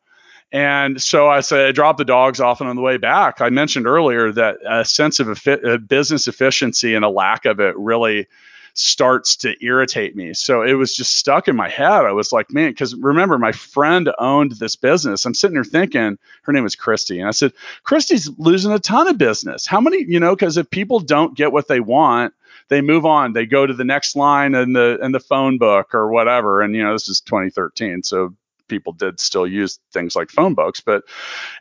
And 0.52 1.02
so 1.02 1.28
I 1.28 1.40
said, 1.40 1.66
I 1.66 1.72
dropped 1.72 1.98
the 1.98 2.04
dogs 2.04 2.40
off, 2.40 2.60
and 2.60 2.70
on 2.70 2.76
the 2.76 2.82
way 2.82 2.96
back, 2.98 3.40
I 3.40 3.50
mentioned 3.50 3.86
earlier 3.86 4.32
that 4.32 4.58
a 4.66 4.84
sense 4.84 5.18
of 5.20 5.26
efi- 5.26 5.88
business 5.88 6.28
efficiency 6.28 6.94
and 6.94 7.04
a 7.04 7.08
lack 7.08 7.44
of 7.44 7.60
it 7.60 7.76
really 7.76 8.26
starts 8.74 9.36
to 9.36 9.54
irritate 9.64 10.14
me. 10.14 10.34
So 10.34 10.62
it 10.62 10.74
was 10.74 10.94
just 10.94 11.16
stuck 11.16 11.48
in 11.48 11.56
my 11.56 11.68
head. 11.68 12.04
I 12.04 12.12
was 12.12 12.30
like, 12.30 12.52
man, 12.52 12.70
because 12.70 12.94
remember, 12.94 13.38
my 13.38 13.52
friend 13.52 14.10
owned 14.18 14.52
this 14.52 14.76
business. 14.76 15.24
I'm 15.24 15.34
sitting 15.34 15.54
there 15.54 15.64
thinking, 15.64 16.18
her 16.42 16.52
name 16.52 16.62
was 16.62 16.76
Christy. 16.76 17.18
And 17.18 17.26
I 17.26 17.32
said, 17.32 17.52
Christy's 17.84 18.30
losing 18.38 18.72
a 18.72 18.78
ton 18.78 19.08
of 19.08 19.16
business. 19.16 19.66
How 19.66 19.80
many, 19.80 20.04
you 20.06 20.20
know, 20.20 20.36
because 20.36 20.58
if 20.58 20.68
people 20.68 21.00
don't 21.00 21.34
get 21.34 21.52
what 21.52 21.68
they 21.68 21.80
want, 21.80 22.34
they 22.68 22.82
move 22.82 23.06
on. 23.06 23.32
They 23.32 23.46
go 23.46 23.66
to 23.66 23.74
the 23.74 23.84
next 23.84 24.14
line 24.14 24.54
in 24.54 24.72
the 24.72 24.98
in 25.00 25.12
the 25.12 25.20
phone 25.20 25.56
book 25.56 25.94
or 25.94 26.10
whatever. 26.10 26.62
And 26.62 26.74
you 26.74 26.82
know, 26.82 26.92
this 26.92 27.08
is 27.08 27.20
2013, 27.20 28.02
so 28.02 28.34
people 28.68 28.92
did 28.92 29.20
still 29.20 29.46
use 29.46 29.78
things 29.92 30.16
like 30.16 30.30
phone 30.30 30.54
books. 30.54 30.80
But 30.80 31.04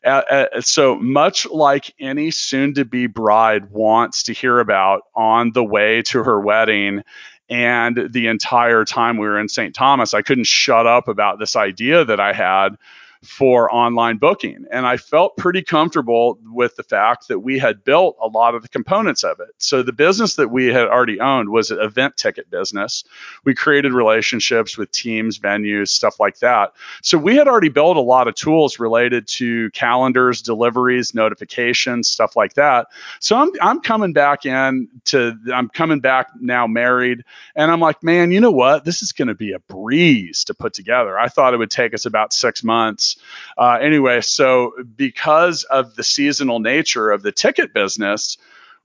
uh, 0.04 0.22
uh, 0.30 0.62
so 0.62 0.96
much 0.96 1.46
like 1.48 1.94
any 2.00 2.32
soon 2.32 2.74
to 2.76 2.86
be 2.86 3.08
bride 3.08 3.72
wants 3.72 4.24
to 4.24 4.34
hear 4.34 4.60
about 4.60 5.04
on 5.15 5.52
the 5.52 5.63
way 5.63 6.02
to 6.04 6.24
her 6.24 6.39
wedding. 6.39 7.04
And 7.48 8.10
the 8.12 8.28
entire 8.28 8.86
time 8.86 9.18
we 9.18 9.28
were 9.28 9.39
in 9.39 9.50
St. 9.50 9.76
Thomas, 9.76 10.13
I 10.13 10.24
couldn't 10.24 10.48
shut 10.48 10.88
up 10.88 11.08
about 11.08 11.38
this 11.38 11.56
idea 11.56 12.04
that 12.06 12.20
I 12.20 12.34
had 12.34 12.78
for 13.26 13.74
online 13.74 14.18
booking. 14.18 14.66
And 14.72 14.86
I 14.86 14.98
felt 14.98 15.38
pretty 15.38 15.62
comfortable 15.64 16.40
with 16.46 16.76
the 16.76 16.84
fact 16.84 17.28
that 17.28 17.40
we 17.40 17.60
had 17.60 17.84
built 17.84 18.18
a 18.22 18.28
lot 18.28 18.56
of 18.56 18.62
the 18.62 18.70
components 18.70 19.24
of 19.24 19.40
it. 19.40 19.50
So 19.58 19.84
the 19.84 19.94
business 19.94 20.36
that 20.36 20.50
we 20.50 20.68
had 20.68 20.88
already 20.88 21.20
owned 21.20 21.50
was 21.50 21.72
an 21.72 21.80
event 21.80 22.18
ticket 22.18 22.50
business. 22.50 23.04
We 23.44 23.56
created 23.56 23.94
relationships 23.94 24.78
with 24.78 24.92
teams, 24.92 25.40
venues, 25.40 25.90
stuff 25.90 26.20
like 26.20 26.40
that. 26.40 26.74
So 27.02 27.18
we 27.18 27.36
had 27.36 27.48
already 27.48 27.70
built 27.70 27.98
a 27.98 28.02
lot 28.02 28.28
of 28.28 28.36
tools 28.36 28.80
related 28.80 29.28
to 29.28 29.70
calendars, 29.72 30.42
deliveries, 30.42 31.14
notifications, 31.14 32.08
stuff 32.08 32.36
like 32.36 32.54
that. 32.54 32.88
So 33.20 33.36
I'm 33.36 33.52
I'm 33.62 33.82
coming 33.82 34.14
back 34.14 34.46
in 34.46 34.88
to 35.06 35.38
I'm 35.54 35.70
coming 35.70 36.00
back 36.00 36.30
now 36.40 36.68
married 36.68 37.24
and 37.56 37.72
I'm 37.72 37.80
like, 37.80 38.04
man, 38.04 38.32
you 38.32 38.40
know 38.40 38.52
what? 38.52 38.86
This 38.86 39.02
is 39.02 39.12
going 39.12 39.28
to 39.28 39.36
be 39.36 39.52
a 39.52 39.60
breeze 39.60 40.44
to 40.46 40.54
put 40.54 40.74
together. 40.74 41.18
I 41.18 41.28
thought 41.28 41.54
it 41.54 41.58
would 41.58 41.72
take 41.72 41.94
us 41.94 42.06
about 42.06 42.34
6 42.34 42.64
months 42.64 43.14
uh, 43.58 43.78
anyway, 43.82 44.21
so 44.21 44.73
because 44.95 45.63
of 45.63 45.95
the 45.95 46.04
seasonal 46.04 46.60
nature 46.60 47.12
of 47.12 47.23
the 47.23 47.32
ticket 47.32 47.73
business, 47.73 48.38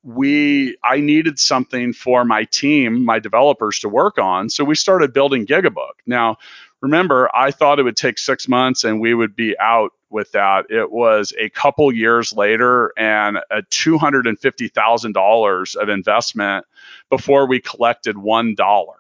we 0.03 0.77
I 0.83 1.01
needed 1.01 1.39
something 1.39 1.93
for 1.93 2.25
my 2.25 2.45
team, 2.45 3.05
my 3.05 3.19
developers 3.19 3.79
to 3.81 3.89
work 3.89 4.19
on. 4.19 4.49
So 4.49 4.65
we 4.65 4.75
started 4.75 5.13
building 5.13 5.47
Gigabook. 5.47 6.01
Now, 6.07 6.39
remember, 6.81 7.29
I 7.35 7.51
thought 7.51 7.79
it 7.79 7.83
would 7.83 7.97
take 7.97 8.19
six 8.19 8.49
months 8.49 8.85
and 8.85 9.01
we 9.01 9.15
would 9.15 9.37
be 9.37 9.59
out 9.59 9.93
with 10.09 10.33
that. 10.33 10.71
It 10.71 10.91
was 10.91 11.33
a 11.39 11.51
couple 11.51 11.93
years 11.93 12.33
later 12.33 12.93
and 12.97 13.39
a 13.51 13.63
$250,000 13.63 15.77
of 15.77 15.89
investment 15.89 16.67
before 17.11 17.47
we 17.47 17.61
collected 17.61 18.19
one 18.19 18.55
dollar 18.55 18.95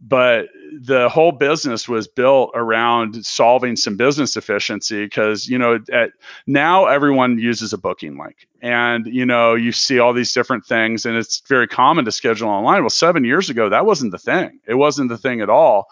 but 0.00 0.48
the 0.80 1.08
whole 1.08 1.32
business 1.32 1.88
was 1.88 2.06
built 2.06 2.52
around 2.54 3.26
solving 3.26 3.74
some 3.74 3.96
business 3.96 4.36
efficiency 4.36 5.04
because 5.04 5.48
you 5.48 5.58
know 5.58 5.80
at, 5.92 6.12
now 6.46 6.86
everyone 6.86 7.38
uses 7.38 7.72
a 7.72 7.78
booking 7.78 8.18
link. 8.18 8.46
And 8.62 9.06
you 9.06 9.26
know 9.26 9.54
you 9.54 9.72
see 9.72 9.98
all 9.98 10.12
these 10.12 10.32
different 10.32 10.64
things 10.66 11.04
and 11.04 11.16
it's 11.16 11.42
very 11.48 11.66
common 11.66 12.04
to 12.04 12.12
schedule 12.12 12.48
online. 12.48 12.82
Well 12.82 12.90
seven 12.90 13.24
years 13.24 13.50
ago 13.50 13.68
that 13.70 13.86
wasn't 13.86 14.12
the 14.12 14.18
thing. 14.18 14.60
It 14.66 14.74
wasn't 14.74 15.08
the 15.08 15.18
thing 15.18 15.40
at 15.40 15.50
all. 15.50 15.88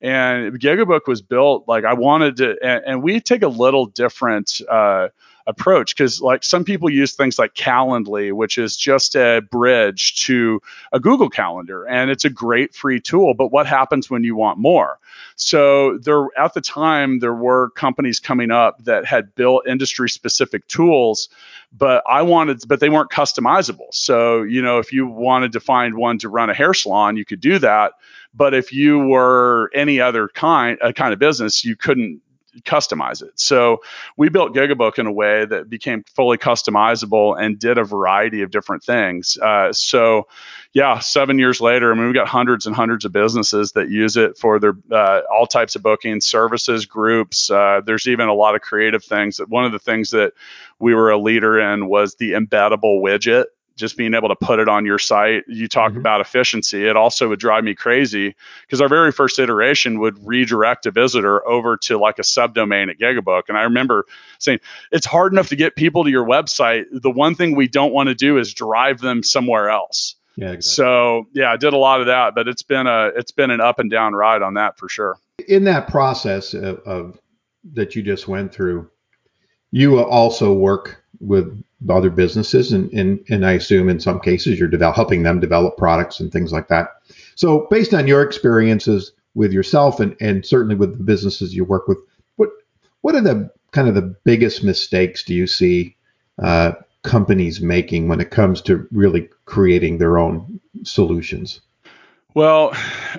And 0.00 0.58
gigabook 0.58 1.06
was 1.06 1.20
built 1.20 1.68
like 1.68 1.84
i 1.84 1.92
wanted 1.92 2.38
to 2.38 2.56
and, 2.62 2.82
and 2.86 3.02
we 3.02 3.20
take 3.20 3.42
a 3.42 3.48
little 3.48 3.84
different 3.84 4.62
uh, 4.66 5.08
approach 5.50 5.94
because 5.94 6.20
like 6.20 6.44
some 6.44 6.64
people 6.64 6.88
use 6.88 7.12
things 7.14 7.38
like 7.38 7.54
calendly 7.54 8.32
which 8.32 8.56
is 8.56 8.76
just 8.76 9.16
a 9.16 9.42
bridge 9.50 10.24
to 10.24 10.60
a 10.92 11.00
google 11.00 11.28
calendar 11.28 11.84
and 11.84 12.10
it's 12.10 12.24
a 12.24 12.30
great 12.30 12.74
free 12.74 13.00
tool 13.00 13.34
but 13.34 13.50
what 13.50 13.66
happens 13.66 14.08
when 14.10 14.24
you 14.24 14.36
want 14.36 14.58
more? 14.58 14.98
So 15.36 15.98
there 15.98 16.26
at 16.36 16.54
the 16.54 16.60
time 16.60 17.18
there 17.18 17.34
were 17.34 17.70
companies 17.70 18.20
coming 18.20 18.50
up 18.50 18.84
that 18.84 19.04
had 19.06 19.34
built 19.34 19.66
industry 19.66 20.08
specific 20.08 20.66
tools 20.68 21.28
but 21.72 22.02
i 22.08 22.22
wanted 22.22 22.62
but 22.66 22.80
they 22.80 22.88
weren't 22.88 23.10
customizable. 23.10 23.92
So 23.92 24.42
you 24.42 24.62
know 24.62 24.78
if 24.78 24.92
you 24.92 25.06
wanted 25.06 25.52
to 25.52 25.60
find 25.60 25.94
one 25.94 26.18
to 26.18 26.28
run 26.28 26.50
a 26.50 26.54
hair 26.54 26.74
salon 26.74 27.16
you 27.16 27.24
could 27.24 27.40
do 27.40 27.58
that 27.58 27.92
but 28.34 28.54
if 28.54 28.72
you 28.72 28.98
were 28.98 29.70
any 29.74 30.00
other 30.00 30.28
kind 30.28 30.78
a 30.80 30.92
kind 30.92 31.12
of 31.12 31.18
business 31.18 31.64
you 31.64 31.76
couldn't 31.76 32.20
customize 32.62 33.22
it. 33.22 33.38
So 33.38 33.82
we 34.16 34.28
built 34.28 34.54
Gigabook 34.54 34.98
in 34.98 35.06
a 35.06 35.12
way 35.12 35.44
that 35.44 35.70
became 35.70 36.04
fully 36.14 36.38
customizable 36.38 37.40
and 37.40 37.58
did 37.58 37.78
a 37.78 37.84
variety 37.84 38.42
of 38.42 38.50
different 38.50 38.82
things. 38.82 39.38
Uh, 39.38 39.72
so 39.72 40.26
yeah, 40.72 41.00
seven 41.00 41.38
years 41.38 41.60
later, 41.60 41.90
I 41.90 41.94
mean, 41.96 42.06
we've 42.06 42.14
got 42.14 42.28
hundreds 42.28 42.66
and 42.66 42.76
hundreds 42.76 43.04
of 43.04 43.12
businesses 43.12 43.72
that 43.72 43.88
use 43.88 44.16
it 44.16 44.38
for 44.38 44.58
their 44.58 44.74
uh, 44.90 45.22
all 45.32 45.46
types 45.46 45.76
of 45.76 45.82
bookings, 45.82 46.26
services, 46.26 46.86
groups. 46.86 47.50
Uh, 47.50 47.80
there's 47.84 48.06
even 48.06 48.28
a 48.28 48.34
lot 48.34 48.54
of 48.54 48.60
creative 48.60 49.04
things. 49.04 49.38
One 49.38 49.64
of 49.64 49.72
the 49.72 49.78
things 49.78 50.10
that 50.10 50.32
we 50.78 50.94
were 50.94 51.10
a 51.10 51.18
leader 51.18 51.58
in 51.58 51.88
was 51.88 52.14
the 52.16 52.32
embeddable 52.32 53.00
widget 53.02 53.46
just 53.80 53.96
being 53.96 54.14
able 54.14 54.28
to 54.28 54.36
put 54.36 54.60
it 54.60 54.68
on 54.68 54.86
your 54.86 54.98
site. 54.98 55.44
You 55.48 55.66
talk 55.66 55.90
mm-hmm. 55.90 56.00
about 56.00 56.20
efficiency. 56.20 56.86
It 56.86 56.96
also 56.96 57.28
would 57.30 57.40
drive 57.40 57.64
me 57.64 57.74
crazy 57.74 58.36
because 58.62 58.80
our 58.80 58.88
very 58.88 59.10
first 59.10 59.38
iteration 59.38 59.98
would 59.98 60.24
redirect 60.24 60.86
a 60.86 60.90
visitor 60.90 61.46
over 61.48 61.76
to 61.78 61.98
like 61.98 62.18
a 62.18 62.22
subdomain 62.22 62.90
at 62.90 62.98
Gigabook. 62.98 63.44
And 63.48 63.58
I 63.58 63.62
remember 63.62 64.04
saying, 64.38 64.60
it's 64.92 65.06
hard 65.06 65.32
enough 65.32 65.48
to 65.48 65.56
get 65.56 65.74
people 65.74 66.04
to 66.04 66.10
your 66.10 66.26
website. 66.26 66.84
The 66.92 67.10
one 67.10 67.34
thing 67.34 67.56
we 67.56 67.66
don't 67.66 67.92
want 67.92 68.08
to 68.08 68.14
do 68.14 68.38
is 68.38 68.54
drive 68.54 69.00
them 69.00 69.22
somewhere 69.22 69.70
else. 69.70 70.16
Yeah, 70.36 70.52
exactly. 70.52 70.62
So 70.62 71.26
yeah, 71.32 71.50
I 71.52 71.56
did 71.56 71.72
a 71.72 71.78
lot 71.78 72.00
of 72.00 72.06
that, 72.06 72.34
but 72.34 72.46
it's 72.46 72.62
been 72.62 72.86
a 72.86 73.10
it's 73.16 73.32
been 73.32 73.50
an 73.50 73.60
up 73.60 73.78
and 73.78 73.90
down 73.90 74.14
ride 74.14 74.42
on 74.42 74.54
that 74.54 74.78
for 74.78 74.88
sure. 74.88 75.18
In 75.48 75.64
that 75.64 75.88
process 75.88 76.54
of, 76.54 76.78
of 76.80 77.18
that 77.72 77.96
you 77.96 78.02
just 78.02 78.28
went 78.28 78.54
through, 78.54 78.90
you 79.70 80.00
also 80.02 80.52
work 80.52 81.02
with 81.18 81.62
other 81.88 82.10
businesses, 82.10 82.72
and, 82.72 82.92
and, 82.92 83.24
and 83.30 83.46
I 83.46 83.52
assume 83.52 83.88
in 83.88 84.00
some 84.00 84.20
cases 84.20 84.58
you're 84.58 84.68
develop, 84.68 84.96
helping 84.96 85.22
them 85.22 85.40
develop 85.40 85.76
products 85.76 86.20
and 86.20 86.30
things 86.30 86.52
like 86.52 86.68
that. 86.68 86.88
So, 87.36 87.66
based 87.70 87.94
on 87.94 88.06
your 88.06 88.22
experiences 88.22 89.12
with 89.34 89.52
yourself 89.52 90.00
and, 90.00 90.16
and 90.20 90.44
certainly 90.44 90.74
with 90.74 90.98
the 90.98 91.04
businesses 91.04 91.54
you 91.54 91.64
work 91.64 91.88
with, 91.88 91.98
what 92.36 92.50
what 93.00 93.14
are 93.14 93.22
the 93.22 93.50
kind 93.72 93.88
of 93.88 93.94
the 93.94 94.14
biggest 94.24 94.62
mistakes 94.62 95.22
do 95.22 95.34
you 95.34 95.46
see 95.46 95.96
uh, 96.42 96.72
companies 97.02 97.60
making 97.60 98.08
when 98.08 98.20
it 98.20 98.30
comes 98.30 98.60
to 98.62 98.86
really 98.90 99.28
creating 99.46 99.98
their 99.98 100.18
own 100.18 100.60
solutions? 100.82 101.60
Well, 102.32 102.72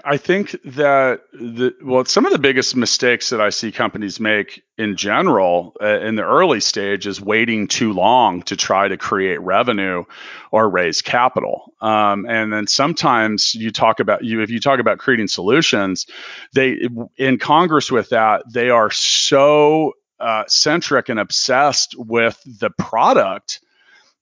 I 0.05 0.15
think 0.15 0.55
that 0.63 1.23
the 1.33 1.75
well, 1.83 2.05
some 2.05 2.25
of 2.25 2.31
the 2.31 2.39
biggest 2.39 2.77
mistakes 2.77 3.31
that 3.31 3.41
I 3.41 3.49
see 3.49 3.73
companies 3.73 4.21
make 4.21 4.63
in 4.77 4.95
general 4.95 5.75
uh, 5.81 5.99
in 5.99 6.15
the 6.15 6.23
early 6.23 6.61
stage 6.61 7.05
is 7.07 7.19
waiting 7.19 7.67
too 7.67 7.91
long 7.91 8.41
to 8.43 8.55
try 8.55 8.87
to 8.87 8.95
create 8.95 9.41
revenue 9.41 10.05
or 10.51 10.69
raise 10.69 11.01
capital. 11.01 11.73
Um, 11.81 12.25
and 12.25 12.53
then 12.53 12.67
sometimes 12.67 13.53
you 13.53 13.71
talk 13.71 13.99
about 13.99 14.23
you 14.23 14.41
if 14.41 14.49
you 14.49 14.61
talk 14.61 14.79
about 14.79 14.99
creating 14.99 15.27
solutions, 15.27 16.07
they 16.53 16.87
in 17.17 17.37
Congress 17.37 17.91
with 17.91 18.09
that 18.09 18.43
they 18.49 18.69
are 18.69 18.91
so 18.91 19.91
uh, 20.21 20.45
centric 20.47 21.09
and 21.09 21.19
obsessed 21.19 21.95
with 21.97 22.41
the 22.45 22.69
product 22.69 23.59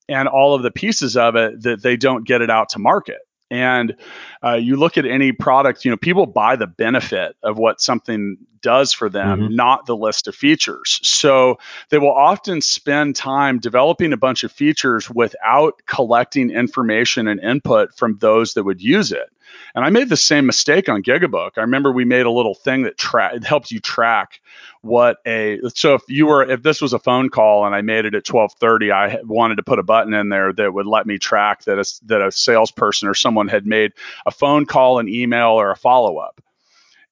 and 0.07 0.27
all 0.27 0.55
of 0.55 0.63
the 0.63 0.71
pieces 0.71 1.15
of 1.15 1.35
it 1.35 1.61
that 1.61 1.83
they 1.83 1.95
don't 1.95 2.25
get 2.25 2.41
it 2.41 2.49
out 2.49 2.69
to 2.69 2.79
market. 2.79 3.19
And 3.51 3.95
uh, 4.43 4.53
you 4.53 4.75
look 4.75 4.97
at 4.97 5.05
any 5.05 5.31
product, 5.31 5.83
you 5.83 5.91
know, 5.91 5.97
people 5.97 6.25
buy 6.25 6.55
the 6.55 6.67
benefit 6.67 7.35
of 7.41 7.57
what 7.57 7.81
something 7.81 8.37
does 8.61 8.93
for 8.93 9.09
them, 9.09 9.39
mm-hmm. 9.39 9.55
not 9.55 9.85
the 9.85 9.95
list 9.95 10.27
of 10.27 10.35
features. 10.35 10.99
So 11.03 11.59
they 11.89 11.97
will 11.97 12.13
often 12.13 12.61
spend 12.61 13.15
time 13.15 13.59
developing 13.59 14.13
a 14.13 14.17
bunch 14.17 14.43
of 14.43 14.51
features 14.51 15.09
without 15.09 15.81
collecting 15.85 16.51
information 16.51 17.27
and 17.27 17.39
input 17.39 17.95
from 17.95 18.17
those 18.17 18.53
that 18.53 18.63
would 18.63 18.81
use 18.81 19.11
it. 19.11 19.29
And 19.75 19.85
I 19.85 19.89
made 19.89 20.09
the 20.09 20.17
same 20.17 20.45
mistake 20.45 20.89
on 20.89 21.03
Gigabook. 21.03 21.51
I 21.57 21.61
remember 21.61 21.91
we 21.91 22.05
made 22.05 22.25
a 22.25 22.31
little 22.31 22.55
thing 22.55 22.83
that 22.83 22.97
tra- 22.97 23.35
it 23.35 23.43
helps 23.43 23.71
you 23.71 23.79
track 23.79 24.39
what 24.81 25.17
a 25.25 25.59
so 25.75 25.95
if 25.95 26.03
you 26.07 26.25
were 26.27 26.49
if 26.49 26.63
this 26.63 26.81
was 26.81 26.93
a 26.93 26.99
phone 26.99 27.29
call 27.29 27.65
and 27.65 27.75
I 27.75 27.81
made 27.81 28.05
it 28.05 28.15
at 28.15 28.23
12:30, 28.23 28.91
I 28.91 29.19
wanted 29.23 29.55
to 29.55 29.63
put 29.63 29.79
a 29.79 29.83
button 29.83 30.13
in 30.13 30.29
there 30.29 30.53
that 30.53 30.73
would 30.73 30.85
let 30.85 31.05
me 31.05 31.17
track 31.17 31.65
that 31.65 31.79
a, 31.79 32.05
that 32.05 32.21
a 32.21 32.31
salesperson 32.31 33.09
or 33.09 33.13
someone 33.13 33.47
had 33.47 33.65
made 33.65 33.91
a 34.25 34.31
phone 34.31 34.65
call, 34.65 34.99
an 34.99 35.09
email, 35.09 35.49
or 35.49 35.71
a 35.71 35.75
follow 35.75 36.17
up. 36.17 36.41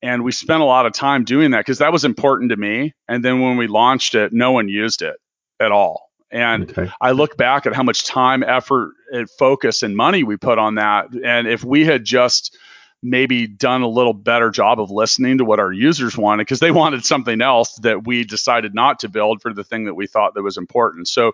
And 0.01 0.23
we 0.23 0.31
spent 0.31 0.61
a 0.61 0.65
lot 0.65 0.85
of 0.85 0.93
time 0.93 1.23
doing 1.23 1.51
that 1.51 1.59
because 1.59 1.79
that 1.79 1.91
was 1.91 2.05
important 2.05 2.51
to 2.51 2.57
me. 2.57 2.93
And 3.07 3.23
then 3.23 3.41
when 3.41 3.57
we 3.57 3.67
launched 3.67 4.15
it, 4.15 4.31
no 4.31 4.51
one 4.51 4.69
used 4.69 5.01
it 5.01 5.17
at 5.59 5.71
all. 5.71 6.06
And 6.31 6.69
okay. 6.69 6.91
I 6.99 7.11
look 7.11 7.37
back 7.37 7.65
at 7.65 7.73
how 7.73 7.83
much 7.83 8.03
time, 8.03 8.43
effort, 8.43 8.93
and 9.11 9.29
focus 9.29 9.83
and 9.83 9.95
money 9.95 10.23
we 10.23 10.37
put 10.37 10.59
on 10.59 10.75
that. 10.75 11.07
And 11.23 11.47
if 11.47 11.63
we 11.63 11.85
had 11.85 12.03
just 12.03 12.57
maybe 13.03 13.47
done 13.47 13.81
a 13.81 13.87
little 13.87 14.13
better 14.13 14.49
job 14.49 14.79
of 14.79 14.89
listening 14.89 15.37
to 15.37 15.45
what 15.45 15.59
our 15.59 15.71
users 15.71 16.17
wanted 16.17 16.43
because 16.43 16.59
they 16.59 16.71
wanted 16.83 17.05
something 17.05 17.41
else 17.41 17.75
that 17.75 18.05
we 18.05 18.23
decided 18.23 18.73
not 18.73 18.99
to 18.99 19.09
build 19.09 19.41
for 19.41 19.53
the 19.53 19.63
thing 19.63 19.85
that 19.85 19.93
we 19.93 20.07
thought 20.07 20.33
that 20.33 20.43
was 20.43 20.57
important. 20.57 21.07
So, 21.07 21.33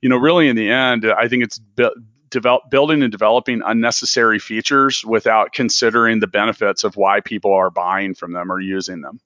you 0.00 0.08
know, 0.08 0.16
really 0.16 0.48
in 0.48 0.56
the 0.56 0.70
end, 0.70 1.04
I 1.04 1.28
think 1.28 1.44
it's 1.44 1.60
develop, 2.30 2.70
building 2.70 3.02
and 3.02 3.12
developing 3.12 3.60
unnecessary 3.64 4.38
features 4.38 5.04
without 5.04 5.52
considering 5.52 6.20
the 6.20 6.26
benefits 6.26 6.84
of 6.84 6.96
why 6.96 7.20
people 7.20 7.52
are 7.52 7.70
buying 7.70 8.14
from 8.14 8.32
them 8.32 8.50
or 8.50 8.60
using 8.60 9.00
them. 9.00 9.20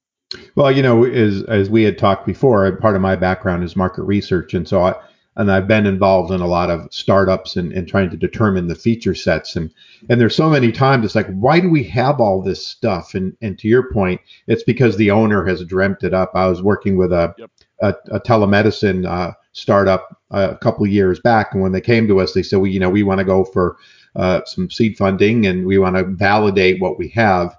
Well, 0.54 0.70
you 0.70 0.82
know, 0.82 1.04
as 1.04 1.42
as 1.44 1.70
we 1.70 1.82
had 1.82 1.98
talked 1.98 2.26
before, 2.26 2.70
part 2.76 2.96
of 2.96 3.02
my 3.02 3.16
background 3.16 3.64
is 3.64 3.76
market 3.76 4.02
research, 4.02 4.54
and 4.54 4.66
so 4.68 4.82
I 4.82 4.94
and 5.36 5.50
I've 5.50 5.66
been 5.66 5.86
involved 5.86 6.30
in 6.30 6.40
a 6.40 6.46
lot 6.46 6.70
of 6.70 6.86
startups 6.92 7.56
and, 7.56 7.72
and 7.72 7.88
trying 7.88 8.08
to 8.10 8.16
determine 8.16 8.68
the 8.68 8.74
feature 8.74 9.14
sets 9.14 9.56
and 9.56 9.68
and 10.08 10.20
there's 10.20 10.36
so 10.36 10.48
many 10.48 10.70
times 10.70 11.04
it's 11.04 11.16
like 11.16 11.26
why 11.34 11.58
do 11.58 11.68
we 11.68 11.82
have 11.82 12.20
all 12.20 12.40
this 12.40 12.64
stuff 12.64 13.14
and 13.14 13.36
and 13.42 13.58
to 13.58 13.66
your 13.66 13.90
point 13.90 14.20
it's 14.46 14.62
because 14.62 14.96
the 14.96 15.10
owner 15.10 15.44
has 15.44 15.64
dreamt 15.64 16.04
it 16.04 16.14
up. 16.14 16.32
I 16.34 16.46
was 16.46 16.62
working 16.62 16.96
with 16.96 17.12
a 17.12 17.34
yep. 17.36 17.50
a, 17.80 17.94
a, 18.12 18.20
telemedicine 18.20 19.06
uh, 19.06 19.32
startup 19.52 20.20
a 20.30 20.56
couple 20.56 20.84
of 20.84 20.92
years 20.92 21.20
back, 21.20 21.52
and 21.52 21.62
when 21.62 21.72
they 21.72 21.80
came 21.80 22.06
to 22.08 22.20
us, 22.20 22.32
they 22.32 22.42
said, 22.42 22.58
"We, 22.60 22.70
you 22.70 22.80
know, 22.80 22.90
we 22.90 23.02
want 23.02 23.18
to 23.18 23.24
go 23.24 23.44
for 23.44 23.76
uh, 24.16 24.40
some 24.44 24.70
seed 24.70 24.96
funding, 24.96 25.46
and 25.46 25.66
we 25.66 25.78
want 25.78 25.96
to 25.96 26.04
validate 26.04 26.80
what 26.80 26.98
we 26.98 27.08
have, 27.08 27.56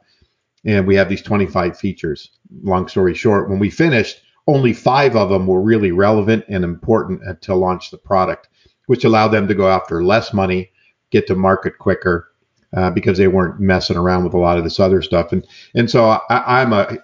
and 0.65 0.87
we 0.87 0.95
have 0.95 1.09
these 1.09 1.21
25 1.21 1.77
features." 1.77 2.31
Long 2.63 2.87
story 2.87 3.13
short, 3.13 3.49
when 3.49 3.59
we 3.59 3.69
finished, 3.69 4.21
only 4.47 4.73
five 4.73 5.15
of 5.15 5.29
them 5.29 5.47
were 5.47 5.61
really 5.61 5.91
relevant 5.91 6.45
and 6.49 6.63
important 6.63 7.41
to 7.41 7.55
launch 7.55 7.91
the 7.91 7.97
product, 7.97 8.49
which 8.87 9.05
allowed 9.05 9.29
them 9.29 9.47
to 9.47 9.55
go 9.55 9.69
after 9.69 10.03
less 10.03 10.33
money, 10.33 10.69
get 11.11 11.27
to 11.27 11.35
market 11.35 11.77
quicker, 11.79 12.29
uh, 12.75 12.91
because 12.91 13.17
they 13.17 13.27
weren't 13.27 13.59
messing 13.59 13.97
around 13.97 14.23
with 14.23 14.33
a 14.33 14.37
lot 14.37 14.57
of 14.57 14.63
this 14.63 14.79
other 14.79 15.01
stuff. 15.01 15.31
And 15.31 15.47
and 15.73 15.89
so 15.89 16.19
I, 16.29 16.61
am 16.61 16.73
a 16.73 16.97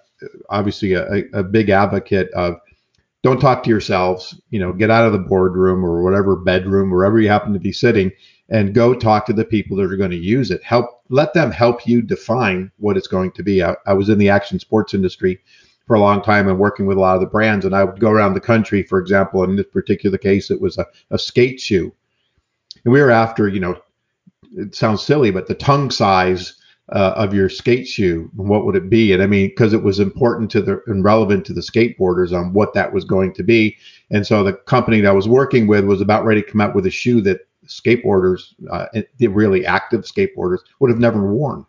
obviously 0.50 0.94
a, 0.94 1.24
a 1.34 1.44
big 1.44 1.70
advocate 1.70 2.30
of 2.34 2.58
don't 3.24 3.40
talk 3.40 3.64
to 3.64 3.70
yourselves. 3.70 4.40
You 4.50 4.60
know, 4.60 4.74
get 4.74 4.92
out 4.92 5.06
of 5.06 5.14
the 5.14 5.20
boardroom 5.20 5.84
or 5.84 6.04
whatever 6.04 6.36
bedroom, 6.36 6.92
wherever 6.92 7.20
you 7.20 7.30
happen 7.30 7.54
to 7.54 7.60
be 7.60 7.72
sitting, 7.72 8.12
and 8.52 8.74
go 8.74 8.94
talk 8.94 9.26
to 9.26 9.34
the 9.34 9.46
people 9.46 9.78
that 9.78 9.92
are 9.92 9.98
going 9.98 10.12
to 10.12 10.18
use 10.18 10.52
it. 10.52 10.62
Help 10.64 11.02
let 11.10 11.34
them 11.34 11.52
help 11.52 11.88
you 11.88 12.02
define 12.02 12.70
what 12.78 12.98
it's 12.98 13.08
going 13.08 13.32
to 13.32 13.44
be. 13.44 13.64
I, 13.64 13.76
I 13.88 13.94
was 13.94 14.10
in 14.10 14.20
the 14.20 14.30
action 14.30 14.60
sports 14.60 14.94
industry 14.94 15.40
for 15.88 15.96
a 15.96 16.00
long 16.00 16.22
time 16.22 16.48
and 16.48 16.60
working 16.60 16.86
with 16.86 16.98
a 16.98 17.00
lot 17.00 17.16
of 17.16 17.22
the 17.22 17.28
brands, 17.28 17.66
and 17.66 17.76
I 17.76 17.84
would 17.84 18.00
go 18.00 18.12
around 18.12 18.34
the 18.34 18.42
country. 18.42 18.84
For 18.84 19.00
example, 19.00 19.44
in 19.44 19.56
this 19.56 19.66
particular 19.68 20.18
case, 20.18 20.52
it 20.52 20.62
was 20.62 20.78
a, 20.78 20.86
a 21.10 21.18
skate 21.18 21.60
shoe, 21.60 21.94
and 22.84 22.94
we 22.94 23.02
were 23.02 23.10
after 23.10 23.48
you 23.48 23.62
know, 23.62 23.82
it 24.58 24.76
sounds 24.76 25.02
silly, 25.02 25.32
but 25.32 25.48
the 25.48 25.56
tongue 25.56 25.90
size 25.90 26.54
uh, 26.92 27.14
of 27.16 27.34
your 27.34 27.48
skate 27.48 27.88
shoe, 27.88 28.30
what 28.36 28.66
would 28.66 28.76
it 28.76 28.90
be? 28.90 29.14
And 29.14 29.24
I 29.24 29.28
mean, 29.28 29.48
because 29.48 29.72
it 29.72 29.84
was 29.84 30.00
important 30.02 30.52
to 30.52 30.62
the 30.62 30.82
and 30.88 31.06
relevant 31.06 31.46
to 31.46 31.54
the 31.54 31.62
skateboarders 31.62 32.38
on 32.38 32.52
what 32.52 32.74
that 32.74 32.92
was 32.92 33.06
going 33.06 33.34
to 33.36 33.44
be. 33.44 33.78
And 34.10 34.28
so 34.28 34.44
the 34.44 34.54
company 34.54 35.00
that 35.00 35.08
I 35.08 35.14
was 35.14 35.30
working 35.30 35.68
with 35.68 35.86
was 35.86 36.02
about 36.02 36.26
ready 36.26 36.42
to 36.42 36.52
come 36.52 36.60
out 36.60 36.76
with 36.76 36.86
a 36.86 36.92
shoe 36.92 37.22
that 37.22 37.48
skateboarders, 37.68 38.54
uh, 38.70 38.88
the 39.18 39.28
really 39.28 39.66
active 39.66 40.02
skateboarders, 40.02 40.60
would 40.80 40.90
have 40.90 41.00
never 41.00 41.34
worn. 41.34 41.66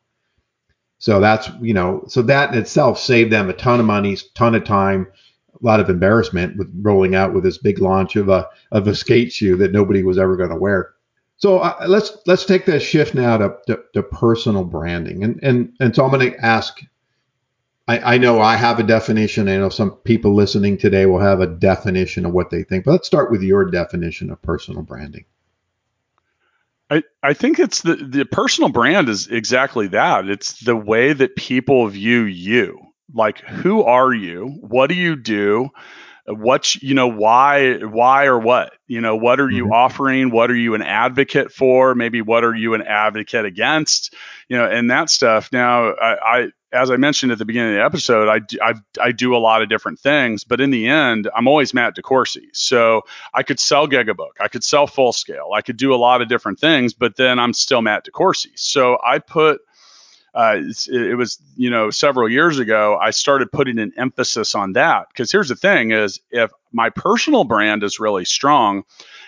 So 0.98 1.20
that's 1.20 1.50
you 1.60 1.74
know, 1.74 2.04
so 2.06 2.22
that 2.22 2.52
in 2.52 2.58
itself 2.60 2.98
saved 2.98 3.32
them 3.32 3.50
a 3.50 3.54
ton 3.54 3.80
of 3.80 3.86
money, 3.86 4.16
ton 4.34 4.54
of 4.54 4.64
time, 4.64 5.08
a 5.52 5.66
lot 5.66 5.80
of 5.80 5.90
embarrassment 5.90 6.56
with 6.56 6.72
rolling 6.80 7.14
out 7.14 7.34
with 7.34 7.44
this 7.44 7.58
big 7.58 7.80
launch 7.80 8.14
of 8.16 8.28
a 8.28 8.48
of 8.70 8.86
a 8.86 8.94
skate 8.94 9.32
shoe 9.32 9.56
that 9.56 9.72
nobody 9.72 10.02
was 10.02 10.18
ever 10.18 10.36
going 10.36 10.50
to 10.50 10.56
wear. 10.56 10.90
So 11.42 11.58
uh, 11.58 11.86
let's 11.88 12.16
let's 12.26 12.44
take 12.44 12.66
that 12.66 12.80
shift 12.80 13.16
now 13.16 13.36
to, 13.36 13.56
to, 13.66 13.82
to, 13.94 14.02
personal 14.04 14.62
branding, 14.62 15.24
and 15.24 15.40
and 15.42 15.72
and 15.80 15.94
so 15.94 16.04
I'm 16.04 16.12
going 16.12 16.30
to 16.32 16.44
ask. 16.44 16.80
I, 17.88 18.14
I 18.14 18.18
know 18.18 18.40
I 18.40 18.54
have 18.54 18.78
a 18.78 18.84
definition. 18.84 19.48
I 19.48 19.56
know 19.56 19.68
some 19.68 19.90
people 20.04 20.36
listening 20.36 20.78
today 20.78 21.06
will 21.06 21.18
have 21.18 21.40
a 21.40 21.48
definition 21.48 22.24
of 22.24 22.32
what 22.32 22.50
they 22.50 22.62
think, 22.62 22.84
but 22.84 22.92
let's 22.92 23.08
start 23.08 23.32
with 23.32 23.42
your 23.42 23.64
definition 23.68 24.30
of 24.30 24.40
personal 24.40 24.82
branding. 24.82 25.24
I, 26.92 27.02
I 27.22 27.32
think 27.32 27.58
it's 27.58 27.80
the 27.80 27.96
the 27.96 28.24
personal 28.24 28.68
brand 28.68 29.08
is 29.08 29.26
exactly 29.28 29.88
that. 29.88 30.28
It's 30.28 30.60
the 30.60 30.76
way 30.76 31.12
that 31.12 31.36
people 31.36 31.86
view 31.88 32.22
you. 32.22 32.80
Like 33.14 33.40
who 33.40 33.82
are 33.82 34.12
you? 34.12 34.58
What 34.60 34.88
do 34.88 34.94
you 34.94 35.16
do? 35.16 35.70
what 36.24 36.76
you 36.76 36.94
know 36.94 37.08
why 37.08 37.78
why 37.78 38.26
or 38.26 38.38
what 38.38 38.74
you 38.86 39.00
know 39.00 39.16
what 39.16 39.40
are 39.40 39.50
you 39.50 39.64
mm-hmm. 39.64 39.72
offering 39.72 40.30
what 40.30 40.52
are 40.52 40.56
you 40.56 40.74
an 40.74 40.82
advocate 40.82 41.50
for 41.50 41.96
maybe 41.96 42.22
what 42.22 42.44
are 42.44 42.54
you 42.54 42.74
an 42.74 42.82
advocate 42.82 43.44
against 43.44 44.14
you 44.48 44.56
know 44.56 44.64
and 44.64 44.88
that 44.88 45.10
stuff 45.10 45.50
now 45.52 45.90
I, 45.90 46.14
I 46.14 46.46
as 46.72 46.90
I 46.90 46.96
mentioned 46.96 47.32
at 47.32 47.38
the 47.38 47.44
beginning 47.44 47.74
of 47.74 47.76
the 47.76 47.84
episode, 47.84 48.28
I 48.28 48.38
do, 48.38 48.58
I, 48.62 48.74
I 49.00 49.12
do 49.12 49.36
a 49.36 49.38
lot 49.38 49.62
of 49.62 49.68
different 49.68 49.98
things, 49.98 50.44
but 50.44 50.60
in 50.60 50.70
the 50.70 50.88
end, 50.88 51.28
I'm 51.36 51.46
always 51.46 51.74
Matt 51.74 51.96
DeCoursey. 51.96 52.48
So 52.52 53.02
I 53.34 53.42
could 53.42 53.60
sell 53.60 53.86
Gigabook, 53.86 54.32
I 54.40 54.48
could 54.48 54.64
sell 54.64 54.86
Full 54.86 55.12
Scale, 55.12 55.50
I 55.54 55.62
could 55.62 55.76
do 55.76 55.94
a 55.94 55.96
lot 55.96 56.22
of 56.22 56.28
different 56.28 56.58
things, 56.58 56.94
but 56.94 57.16
then 57.16 57.38
I'm 57.38 57.52
still 57.52 57.82
Matt 57.82 58.06
DeCoursey. 58.06 58.52
So 58.56 58.98
I 59.04 59.18
put 59.18 59.60
uh, 60.34 60.56
it 60.88 61.16
was 61.16 61.38
you 61.56 61.68
know 61.70 61.90
several 61.90 62.28
years 62.28 62.58
ago 62.58 62.98
i 63.00 63.10
started 63.10 63.52
putting 63.52 63.78
an 63.78 63.92
emphasis 63.96 64.54
on 64.54 64.72
that. 64.72 65.08
Because 65.08 65.30
here's 65.30 65.48
the 65.48 65.56
thing 65.56 65.90
is 65.90 66.20
if 66.30 66.50
my 66.72 66.88
personal 66.88 67.44
brand 67.44 67.82
is 67.82 68.00
really 68.00 68.24
strong 68.24 68.84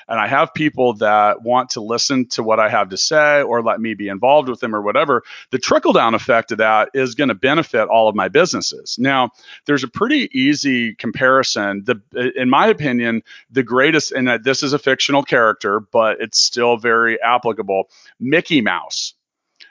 and 0.09 0.19
i 0.19 0.27
have 0.27 0.55
people 0.55 0.95
that 0.95 1.43
want 1.43 1.71
to 1.71 1.83
listen 1.83 2.27
to 2.29 2.43
what 2.43 2.59
i 2.59 2.71
have 2.71 2.89
to 2.89 2.97
say 2.97 3.43
or 3.43 3.63
let 3.63 3.81
me 3.81 3.93
be 3.93 4.09
involved 4.09 4.49
with 4.49 4.61
them 4.61 4.75
or 4.75 4.81
whatever 4.81 5.23
the 5.51 5.59
trickle 5.59 5.93
down 5.93 6.15
effect 6.15 6.53
of 6.53 6.59
that 6.59 6.89
is 6.95 7.15
going 7.15 7.29
to 7.29 7.35
benefit 7.35 7.89
all 7.89 8.09
of 8.09 8.15
my 8.15 8.29
businesses. 8.29 8.97
Now 8.99 9.31
there's 9.67 9.85
a 9.85 9.89
pretty 9.89 10.31
easy 10.33 10.95
comparison. 10.95 11.85
The 11.85 12.33
in 12.35 12.49
my 12.49 12.69
opinion 12.69 13.23
the 13.51 13.63
greatest 13.63 14.13
and 14.13 14.43
this 14.43 14.63
is 14.63 14.73
a 14.73 14.79
fictional 14.79 15.23
character 15.23 15.81
but 15.81 16.21
it's 16.21 16.39
still 16.39 16.79
very 16.79 17.21
applicable 17.21 17.91
mickey 18.19 18.63
mouse 18.63 19.15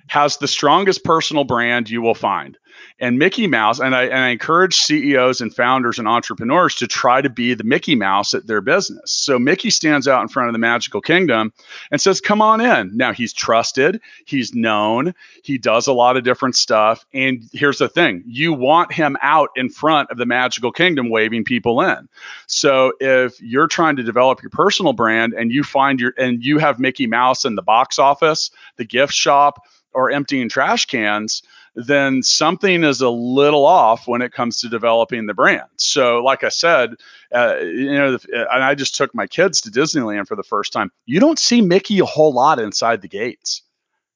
has 0.07 0.37
the 0.37 0.47
strongest 0.47 1.03
personal 1.03 1.43
brand 1.43 1.89
you 1.89 2.01
will 2.01 2.15
find. 2.15 2.57
And 2.99 3.19
Mickey 3.19 3.47
Mouse, 3.47 3.79
and 3.79 3.95
I, 3.95 4.03
and 4.03 4.19
I, 4.19 4.29
encourage 4.29 4.75
CEOs 4.75 5.41
and 5.41 5.53
founders 5.53 5.99
and 5.99 6.07
entrepreneurs 6.07 6.75
to 6.75 6.87
try 6.87 7.21
to 7.21 7.29
be 7.29 7.53
the 7.53 7.63
Mickey 7.63 7.95
Mouse 7.95 8.33
at 8.33 8.47
their 8.47 8.61
business. 8.61 9.11
So 9.11 9.39
Mickey 9.39 9.69
stands 9.69 10.07
out 10.07 10.21
in 10.21 10.27
front 10.27 10.49
of 10.49 10.53
the 10.53 10.59
magical 10.59 11.01
kingdom 11.01 11.53
and 11.91 11.99
says, 11.99 12.21
Come 12.21 12.41
on 12.41 12.61
in. 12.61 12.95
Now 12.95 13.13
he's 13.13 13.33
trusted, 13.33 14.01
he's 14.25 14.53
known, 14.53 15.13
he 15.43 15.57
does 15.57 15.87
a 15.87 15.93
lot 15.93 16.17
of 16.17 16.23
different 16.23 16.55
stuff. 16.55 17.05
And 17.13 17.43
here's 17.51 17.77
the 17.77 17.89
thing 17.89 18.23
you 18.25 18.53
want 18.53 18.93
him 18.93 19.17
out 19.21 19.49
in 19.55 19.69
front 19.69 20.09
of 20.11 20.17
the 20.17 20.25
magical 20.25 20.71
kingdom 20.71 21.09
waving 21.09 21.43
people 21.43 21.81
in. 21.81 22.07
So 22.47 22.93
if 22.99 23.41
you're 23.41 23.67
trying 23.67 23.95
to 23.97 24.03
develop 24.03 24.41
your 24.41 24.51
personal 24.51 24.93
brand 24.93 25.33
and 25.33 25.51
you 25.51 25.63
find 25.63 25.99
your, 25.99 26.13
and 26.17 26.43
you 26.43 26.57
have 26.59 26.79
Mickey 26.79 27.07
Mouse 27.07 27.45
in 27.45 27.55
the 27.55 27.61
box 27.61 27.99
office, 27.99 28.51
the 28.77 28.85
gift 28.85 29.13
shop, 29.13 29.63
or 29.93 30.11
emptying 30.11 30.49
trash 30.49 30.85
cans, 30.85 31.43
then 31.75 32.21
something 32.21 32.83
is 32.83 33.01
a 33.01 33.09
little 33.09 33.65
off 33.65 34.07
when 34.07 34.21
it 34.21 34.31
comes 34.31 34.61
to 34.61 34.69
developing 34.69 35.25
the 35.25 35.33
brand. 35.33 35.67
So, 35.77 36.23
like 36.23 36.43
I 36.43 36.49
said, 36.49 36.95
uh, 37.33 37.57
you 37.61 37.93
know, 37.93 38.17
and 38.31 38.63
I 38.63 38.75
just 38.75 38.95
took 38.95 39.13
my 39.15 39.27
kids 39.27 39.61
to 39.61 39.71
Disneyland 39.71 40.27
for 40.27 40.35
the 40.35 40.43
first 40.43 40.71
time. 40.71 40.91
You 41.05 41.19
don't 41.19 41.39
see 41.39 41.61
Mickey 41.61 41.99
a 41.99 42.05
whole 42.05 42.33
lot 42.33 42.59
inside 42.59 43.01
the 43.01 43.07
gates. 43.07 43.63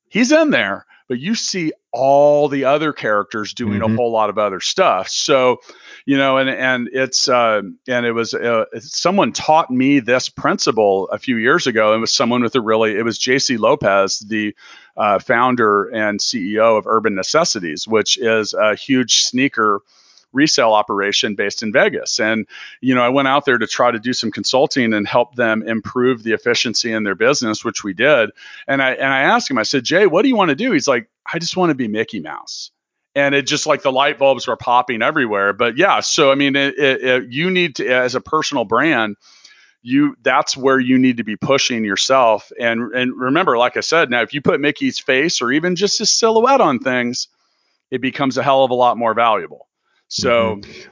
He's 0.10 0.32
in 0.32 0.52
there, 0.52 0.86
but 1.08 1.20
you 1.20 1.36
see 1.36 1.72
all 1.92 2.48
the 2.50 2.66
other 2.66 2.94
characters 2.94 3.54
doing 3.54 3.80
mm-hmm. 3.80 3.94
a 3.94 3.96
whole 3.96 4.12
lot 4.12 4.30
of 4.30 4.38
other 4.38 4.60
stuff. 4.60 5.10
So, 5.10 5.58
you 6.06 6.18
know, 6.18 6.38
and 6.38 6.50
and 6.50 6.90
it's 6.92 7.28
uh, 7.28 7.62
and 7.88 8.06
it 8.06 8.12
was 8.12 8.34
uh, 8.34 8.66
someone 8.80 9.32
taught 9.32 9.72
me 9.72 10.00
this 10.00 10.30
principle 10.30 11.10
a 11.10 11.18
few 11.18 11.38
years 11.38 11.68
ago. 11.68 11.94
It 11.94 11.98
was 11.98 12.14
someone 12.14 12.44
with 12.44 12.56
a 12.56 12.62
really 12.62 12.96
it 12.96 13.04
was 13.04 13.18
Jaysse 13.18 13.58
Lopez, 13.58 14.20
the 14.20 14.56
uh, 14.96 15.20
founder 15.20 15.86
and 15.86 16.20
CEO 16.20 16.78
of 16.78 16.88
Urban 16.88 17.16
Necessities, 17.16 17.88
which 17.88 18.18
is 18.18 18.54
a 18.54 18.76
huge 18.76 19.24
sneaker 19.24 19.82
resale 20.38 20.72
operation 20.72 21.36
based 21.36 21.64
in 21.64 21.74
Vegas. 21.74 22.20
And, 22.20 22.48
you 22.80 22.96
know, 22.96 23.02
I 23.02 23.10
went 23.10 23.28
out 23.28 23.44
there 23.44 23.58
to 23.58 23.68
try 23.68 23.92
to 23.92 24.00
do 24.00 24.14
some 24.14 24.32
consulting 24.32 24.94
and 24.94 25.06
help 25.06 25.36
them 25.36 25.64
improve 25.64 26.24
the 26.24 26.32
efficiency 26.32 26.94
in 26.94 27.04
their 27.04 27.16
business, 27.16 27.66
which 27.66 27.84
we 27.84 27.94
did. 27.94 28.30
And 28.68 28.82
I 28.82 28.92
and 28.92 29.14
I 29.14 29.22
asked 29.24 29.52
him, 29.52 29.58
I 29.58 29.64
said, 29.64 29.84
Jay, 29.84 30.08
what 30.08 30.22
do 30.22 30.30
you 30.30 30.38
want 30.38 30.50
to 30.50 30.56
do? 30.56 30.72
He's 30.72 30.88
like, 30.88 31.10
I 31.26 31.40
just 31.40 31.58
want 31.58 31.72
to 31.72 31.76
be 31.76 31.90
Mickey 31.90 32.22
Mouse. 32.22 32.72
And 33.16 33.34
it 33.34 33.48
just 33.48 33.66
like 33.66 33.82
the 33.82 33.92
light 33.92 34.20
bulbs 34.20 34.48
were 34.48 34.56
popping 34.56 35.02
everywhere. 35.02 35.52
But 35.52 35.76
yeah, 35.76 36.02
so 36.02 36.32
I 36.32 36.36
mean, 36.36 36.56
it, 36.56 36.78
it, 36.78 37.02
it, 37.04 37.32
you 37.32 37.50
need 37.50 37.78
to, 37.78 37.88
as 37.88 38.14
a 38.14 38.22
personal 38.22 38.64
brand, 38.64 39.16
you 39.82 40.16
that's 40.22 40.58
where 40.58 40.80
you 40.80 40.98
need 40.98 41.18
to 41.18 41.24
be 41.24 41.36
pushing 41.36 41.86
yourself. 41.86 42.52
And 42.60 42.94
and 42.94 43.16
remember, 43.16 43.58
like 43.58 43.78
I 43.78 43.82
said, 43.82 44.10
now 44.10 44.22
if 44.22 44.34
you 44.34 44.42
put 44.42 44.60
Mickey's 44.60 45.00
face 45.00 45.42
or 45.42 45.52
even 45.52 45.76
just 45.76 46.00
his 46.00 46.12
silhouette 46.12 46.62
on 46.62 46.80
things, 46.80 47.28
it 47.90 48.02
becomes 48.02 48.38
a 48.38 48.44
hell 48.44 48.64
of 48.64 48.72
a 48.72 48.76
lot 48.76 48.98
more 48.98 49.14
valuable. 49.14 49.67
So, 50.08 50.58
mm-hmm. 50.58 50.90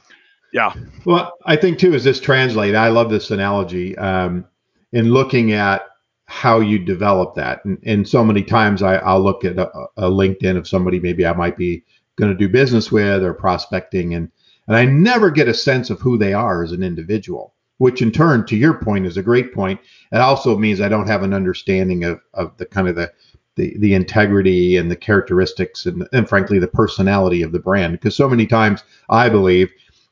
yeah. 0.52 0.74
Well, 1.04 1.32
I 1.44 1.56
think 1.56 1.78
too, 1.78 1.94
is 1.94 2.04
this 2.04 2.20
translate? 2.20 2.74
I 2.74 2.88
love 2.88 3.10
this 3.10 3.30
analogy 3.30 3.96
um, 3.98 4.44
in 4.92 5.12
looking 5.12 5.52
at 5.52 5.82
how 6.26 6.60
you 6.60 6.78
develop 6.78 7.34
that. 7.36 7.64
And, 7.64 7.78
and 7.84 8.08
so 8.08 8.24
many 8.24 8.42
times 8.42 8.82
I, 8.82 9.02
will 9.12 9.22
look 9.22 9.44
at 9.44 9.58
a, 9.58 9.70
a, 9.96 10.10
LinkedIn 10.10 10.56
of 10.56 10.68
somebody 10.68 11.00
maybe 11.00 11.24
I 11.24 11.32
might 11.32 11.56
be 11.56 11.84
going 12.16 12.32
to 12.32 12.38
do 12.38 12.48
business 12.48 12.90
with 12.90 13.22
or 13.22 13.32
prospecting, 13.32 14.14
and 14.14 14.30
and 14.66 14.76
I 14.76 14.84
never 14.84 15.30
get 15.30 15.48
a 15.48 15.54
sense 15.54 15.90
of 15.90 16.00
who 16.00 16.18
they 16.18 16.32
are 16.32 16.64
as 16.64 16.72
an 16.72 16.82
individual. 16.82 17.54
Which 17.78 18.00
in 18.00 18.10
turn, 18.10 18.46
to 18.46 18.56
your 18.56 18.72
point, 18.72 19.06
is 19.06 19.18
a 19.18 19.22
great 19.22 19.52
point. 19.52 19.78
It 20.10 20.16
also 20.16 20.56
means 20.56 20.80
I 20.80 20.88
don't 20.88 21.08
have 21.08 21.22
an 21.22 21.34
understanding 21.34 22.04
of, 22.04 22.20
of 22.32 22.56
the 22.56 22.64
kind 22.64 22.88
of 22.88 22.96
the 22.96 23.12
the, 23.56 23.76
the 23.78 23.94
integrity 23.94 24.76
and 24.76 24.90
the 24.90 24.96
characteristics 24.96 25.86
and, 25.86 26.06
and 26.12 26.28
frankly 26.28 26.58
the 26.58 26.68
personality 26.68 27.42
of 27.42 27.52
the 27.52 27.58
brand. 27.58 27.92
Because 27.92 28.16
so 28.16 28.28
many 28.28 28.46
times 28.46 28.84
i 29.10 29.28
believe 29.28 29.70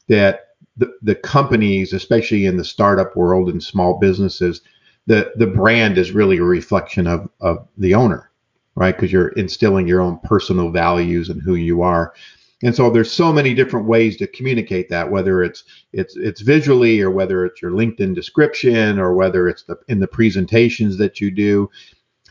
that 0.09 0.49
the, 0.77 0.93
the 1.03 1.15
companies 1.15 1.93
especially 1.93 2.47
in 2.47 2.57
the 2.57 2.65
startup 2.65 3.17
world 3.17 3.49
and 3.49 3.63
small 3.63 3.99
businesses 3.99 4.61
the 5.07 5.33
the 5.37 5.47
brand 5.47 5.99
is 5.99 6.13
really 6.13 6.39
a 6.39 6.43
reflection 6.43 7.07
of 7.07 7.29
of 7.41 7.67
the 7.79 7.95
owner 7.95 8.31
right? 8.77 8.95
Because 8.95 9.13
you're 9.13 9.29
instilling 9.29 9.87
your 9.87 10.01
own 10.01 10.19
personal 10.25 10.71
values 10.71 11.29
and 11.29 11.41
who 11.43 11.55
you 11.55 11.83
are. 11.83 12.15
And 12.63 12.75
so 12.75 12.91
there's 12.91 13.13
so 13.13 13.33
many 13.33 13.53
different 13.53 13.87
ways 13.87 14.17
to 14.19 14.27
communicate 14.27 14.89
that 14.89 15.11
whether 15.11 15.43
it's 15.43 15.65
it's 15.93 16.17
it's 16.17 16.41
visually 16.41 17.01
or 17.01 17.11
whether 17.11 17.45
it's 17.45 17.61
your 17.61 17.73
linkedin 17.73 18.15
description 18.15 18.99
or 18.99 19.15
whether 19.15 19.49
it's 19.49 19.65
the 19.65 19.77
in 19.89 20.01
the 20.01 20.07
presentations 20.07 20.97
that 20.99 21.21
you 21.21 21.31
do 21.31 21.71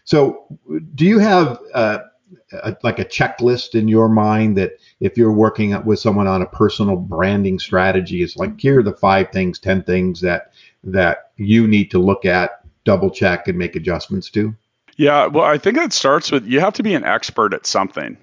so, 0.04 0.46
do 0.96 1.06
you 1.06 1.20
have 1.20 1.60
uh, 1.74 2.00
a, 2.52 2.76
like 2.84 3.00
a 3.00 3.06
checklist 3.06 3.76
in 3.76 3.88
your 3.88 4.10
mind 4.10 4.58
that 4.58 4.74
if 5.00 5.18
you're 5.18 5.32
working 5.32 5.82
with 5.86 6.00
someone 6.00 6.28
on 6.28 6.42
a 6.42 6.48
personal 6.48 6.96
branding 6.96 7.60
strategy, 7.60 8.22
it's 8.22 8.36
like 8.36 8.60
here 8.60 8.80
are 8.80 8.84
the 8.84 8.94
five 8.94 9.32
things, 9.32 9.60
ten 9.60 9.84
things 9.84 10.22
that 10.22 10.52
that 10.84 11.32
you 11.38 11.68
need 11.68 11.92
to 11.92 12.00
look 12.00 12.26
at, 12.26 12.62
double 12.84 13.10
check, 13.10 13.48
and 13.48 13.58
make 13.58 13.76
adjustments 13.76 14.30
to? 14.32 14.54
Yeah, 14.98 15.28
well, 15.28 15.46
I 15.46 15.58
think 15.58 15.78
it 15.78 15.94
starts 15.94 16.32
with 16.32 16.46
you 16.46 16.60
have 16.60 16.74
to 16.74 16.84
be 16.84 16.94
an 16.94 17.06
expert 17.06 17.54
at 17.54 17.66
something. 17.66 18.18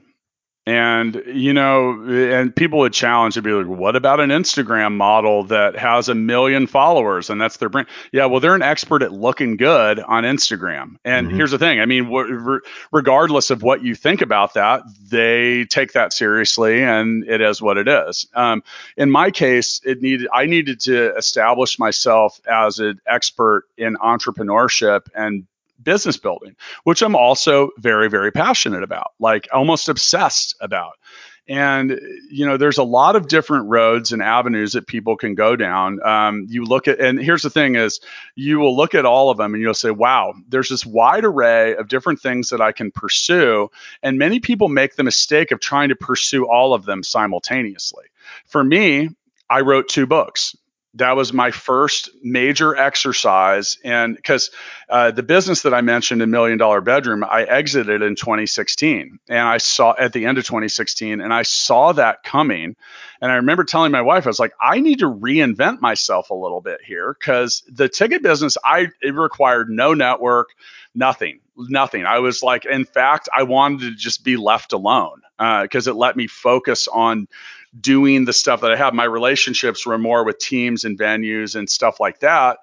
And, 0.66 1.22
you 1.26 1.54
know, 1.54 2.02
and 2.06 2.54
people 2.54 2.80
would 2.80 2.92
challenge 2.92 3.36
and 3.36 3.42
be 3.42 3.52
like, 3.52 3.66
what 3.66 3.96
about 3.96 4.20
an 4.20 4.28
Instagram 4.28 4.94
model 4.94 5.44
that 5.44 5.74
has 5.76 6.10
a 6.10 6.14
million 6.14 6.66
followers 6.66 7.30
and 7.30 7.40
that's 7.40 7.56
their 7.56 7.70
brand? 7.70 7.88
Yeah, 8.12 8.26
well, 8.26 8.40
they're 8.40 8.54
an 8.54 8.62
expert 8.62 9.02
at 9.02 9.10
looking 9.10 9.56
good 9.56 9.98
on 10.00 10.24
Instagram. 10.24 10.96
And 11.02 11.28
mm-hmm. 11.28 11.36
here's 11.36 11.52
the 11.52 11.58
thing 11.58 11.80
I 11.80 11.86
mean, 11.86 12.08
re- 12.08 12.60
regardless 12.92 13.50
of 13.50 13.62
what 13.62 13.82
you 13.82 13.94
think 13.94 14.20
about 14.20 14.54
that, 14.54 14.82
they 15.10 15.64
take 15.64 15.92
that 15.92 16.12
seriously 16.12 16.82
and 16.82 17.24
it 17.26 17.40
is 17.40 17.62
what 17.62 17.78
it 17.78 17.88
is. 17.88 18.26
Um, 18.34 18.62
in 18.98 19.10
my 19.10 19.30
case, 19.30 19.80
it 19.84 20.02
needed, 20.02 20.28
I 20.32 20.44
needed 20.44 20.80
to 20.80 21.16
establish 21.16 21.78
myself 21.78 22.38
as 22.46 22.78
an 22.78 23.00
expert 23.06 23.64
in 23.78 23.96
entrepreneurship 23.96 25.08
and 25.14 25.46
business 25.82 26.16
building, 26.16 26.56
which 26.84 27.02
I'm 27.02 27.16
also 27.16 27.70
very, 27.78 28.08
very 28.08 28.32
passionate 28.32 28.82
about, 28.82 29.12
like 29.18 29.48
almost 29.52 29.88
obsessed 29.88 30.56
about. 30.60 30.94
And, 31.48 32.00
you 32.30 32.46
know, 32.46 32.56
there's 32.56 32.78
a 32.78 32.84
lot 32.84 33.16
of 33.16 33.26
different 33.26 33.68
roads 33.68 34.12
and 34.12 34.22
avenues 34.22 34.74
that 34.74 34.86
people 34.86 35.16
can 35.16 35.34
go 35.34 35.56
down. 35.56 36.00
Um, 36.06 36.46
you 36.48 36.64
look 36.64 36.86
at, 36.86 37.00
and 37.00 37.18
here's 37.20 37.42
the 37.42 37.50
thing 37.50 37.74
is 37.74 37.98
you 38.36 38.60
will 38.60 38.76
look 38.76 38.94
at 38.94 39.04
all 39.04 39.30
of 39.30 39.38
them 39.38 39.54
and 39.54 39.60
you'll 39.60 39.74
say, 39.74 39.90
wow, 39.90 40.34
there's 40.48 40.68
this 40.68 40.86
wide 40.86 41.24
array 41.24 41.74
of 41.74 41.88
different 41.88 42.20
things 42.20 42.50
that 42.50 42.60
I 42.60 42.70
can 42.70 42.92
pursue. 42.92 43.68
And 44.00 44.16
many 44.16 44.38
people 44.38 44.68
make 44.68 44.94
the 44.94 45.02
mistake 45.02 45.50
of 45.50 45.58
trying 45.58 45.88
to 45.88 45.96
pursue 45.96 46.46
all 46.46 46.72
of 46.72 46.84
them 46.84 47.02
simultaneously. 47.02 48.04
For 48.46 48.62
me, 48.62 49.08
I 49.48 49.62
wrote 49.62 49.88
two 49.88 50.06
books 50.06 50.54
that 50.94 51.14
was 51.14 51.32
my 51.32 51.52
first 51.52 52.10
major 52.22 52.76
exercise. 52.76 53.78
And 53.84 54.16
because 54.16 54.50
uh, 54.88 55.10
the 55.12 55.22
business 55.22 55.62
that 55.62 55.72
i 55.72 55.80
mentioned 55.80 56.20
in 56.22 56.30
million 56.30 56.58
dollar 56.58 56.80
bedroom 56.80 57.24
i 57.24 57.44
exited 57.44 58.02
in 58.02 58.16
2016 58.16 59.18
and 59.28 59.38
i 59.38 59.58
saw 59.58 59.94
at 59.98 60.12
the 60.12 60.26
end 60.26 60.38
of 60.38 60.44
2016 60.44 61.20
and 61.20 61.32
i 61.32 61.42
saw 61.42 61.92
that 61.92 62.22
coming. 62.24 62.76
And 63.22 63.30
i 63.30 63.36
remember 63.36 63.64
telling 63.64 63.92
my 63.92 64.02
wife 64.02 64.26
i 64.26 64.30
was 64.30 64.40
like 64.40 64.52
i 64.60 64.80
need 64.80 64.98
to 65.00 65.10
reinvent 65.10 65.80
myself 65.80 66.30
a 66.30 66.34
little 66.34 66.60
bit 66.60 66.80
here. 66.84 67.14
Because 67.18 67.62
the 67.68 67.88
ticket 67.88 68.22
business 68.22 68.56
i 68.64 68.88
it 69.00 69.14
required 69.14 69.70
no 69.70 69.94
network 69.94 70.50
nothing 70.94 71.40
nothing. 71.68 72.06
I 72.06 72.20
was 72.20 72.42
like 72.42 72.64
in 72.64 72.84
fact 72.84 73.28
i 73.36 73.42
wanted 73.44 73.80
to 73.80 73.94
just 73.94 74.24
be 74.24 74.36
left 74.36 74.72
alone 74.72 75.22
because 75.38 75.88
uh, 75.88 75.92
it 75.92 75.94
let 75.96 76.16
me 76.16 76.26
focus 76.26 76.88
on 76.88 77.28
doing 77.78 78.24
the 78.24 78.32
stuff 78.32 78.62
that 78.62 78.72
I 78.72 78.76
have. 78.76 78.94
My 78.94 79.04
relationships 79.04 79.86
were 79.86 79.98
more 79.98 80.24
with 80.24 80.38
teams 80.38 80.84
and 80.84 80.98
venues 80.98 81.54
and 81.54 81.68
stuff 81.68 82.00
like 82.00 82.20
that 82.20 82.58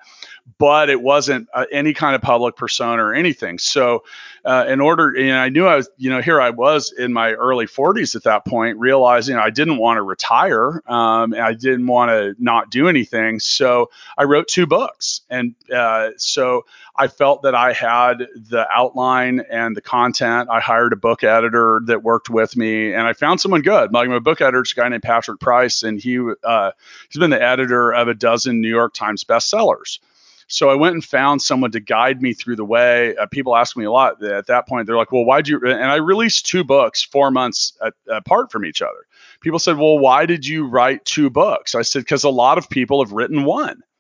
but 0.58 0.90
it 0.90 1.02
wasn't 1.02 1.48
uh, 1.54 1.66
any 1.72 1.94
kind 1.94 2.16
of 2.16 2.22
public 2.22 2.56
persona 2.56 3.04
or 3.04 3.14
anything. 3.14 3.60
So, 3.60 4.04
uh, 4.46 4.66
in 4.70 4.80
order, 4.80 5.10
and 5.10 5.34
I 5.34 5.50
knew 5.50 5.66
I 5.66 5.76
was, 5.76 5.90
you 5.98 6.10
know, 6.10 6.22
here 6.22 6.40
I 6.40 6.52
was 6.52 6.94
in 6.94 7.12
my 7.12 7.34
early 7.34 7.66
40s 7.66 8.16
at 8.16 8.24
that 8.24 8.46
point, 8.46 8.78
realizing 8.78 9.36
I 9.36 9.50
didn't 9.50 9.78
want 9.78 9.98
to 9.98 10.04
retire. 10.04 10.82
Um, 10.88 11.34
and 11.34 11.42
I 11.42 11.54
didn't 11.54 11.88
want 11.88 12.10
to 12.12 12.36
not 12.40 12.70
do 12.70 12.88
anything. 12.88 13.40
So, 13.40 13.92
I 14.18 14.24
wrote 14.24 14.48
two 14.48 14.66
books. 14.66 15.22
And 15.30 15.56
uh, 15.74 16.12
so, 16.18 16.66
I 17.00 17.08
felt 17.08 17.44
that 17.44 17.54
I 17.54 17.74
had 17.74 18.28
the 18.36 18.68
outline 18.72 19.42
and 19.52 19.76
the 19.76 19.82
content. 19.82 20.50
I 20.50 20.60
hired 20.60 20.94
a 20.94 20.96
book 20.96 21.24
editor 21.24 21.82
that 21.86 22.02
worked 22.02 22.30
with 22.30 22.58
me, 22.58 22.94
and 22.94 23.06
I 23.06 23.14
found 23.14 23.40
someone 23.40 23.62
good. 23.62 23.94
Like 23.94 24.10
my 24.10 24.20
book 24.20 24.42
editor 24.42 24.64
is 24.64 24.72
a 24.72 24.76
guy 24.76 24.90
named 24.90 25.04
Patrick 25.04 25.40
Price, 25.40 25.84
and 25.84 26.00
he 26.00 26.20
uh, 26.44 26.72
he's 27.10 27.20
been 27.20 27.30
the 27.30 27.42
editor 27.42 27.94
of 27.94 28.08
a 28.08 28.16
dozen 28.16 28.62
New 28.62 28.70
York 28.70 28.96
Times 28.96 29.24
bestsellers. 29.24 30.00
So 30.48 30.70
I 30.70 30.76
went 30.76 30.94
and 30.94 31.04
found 31.04 31.42
someone 31.42 31.72
to 31.72 31.80
guide 31.82 32.22
me 32.22 32.34
through 32.34 32.56
the 32.56 32.66
way. 32.66 33.16
Uh, 33.18 33.26
people 33.26 33.56
ask 33.56 33.76
me 33.76 33.84
a 33.84 33.92
lot 33.92 34.24
at 34.24 34.48
that 34.48 34.68
point. 34.68 34.88
They're 34.88 34.96
like, 34.96 35.12
"Well, 35.12 35.26
why'd 35.26 35.48
you?" 35.48 35.60
And 35.66 35.84
I 35.84 35.96
released 35.96 36.46
two 36.46 36.64
books 36.64 37.04
four 37.04 37.32
months 37.32 37.78
at, 37.86 37.94
apart 38.10 38.52
from 38.52 38.66
each 38.66 38.82
other. 38.82 39.06
People 39.42 39.60
said, 39.60 39.78
"Well, 39.78 40.00
why 40.00 40.26
did 40.26 40.48
you 40.48 40.66
write 40.66 41.04
two 41.04 41.30
books?" 41.30 41.76
I 41.76 41.82
said, 41.82 42.00
"Because 42.00 42.24
a 42.24 42.30
lot 42.30 42.58
of 42.58 42.70
people 42.70 43.04
have 43.04 43.12
written 43.12 43.44
one." 43.44 43.84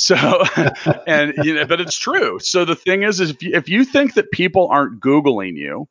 So, 0.00 0.14
and 1.08 1.34
you 1.42 1.54
know, 1.54 1.66
but 1.66 1.80
it's 1.80 1.98
true. 1.98 2.38
So 2.38 2.64
the 2.64 2.76
thing 2.76 3.02
is, 3.02 3.18
is 3.18 3.30
if 3.30 3.42
you, 3.42 3.50
if 3.52 3.68
you 3.68 3.84
think 3.84 4.14
that 4.14 4.30
people 4.30 4.68
aren't 4.68 5.00
googling 5.00 5.56
you 5.56 5.88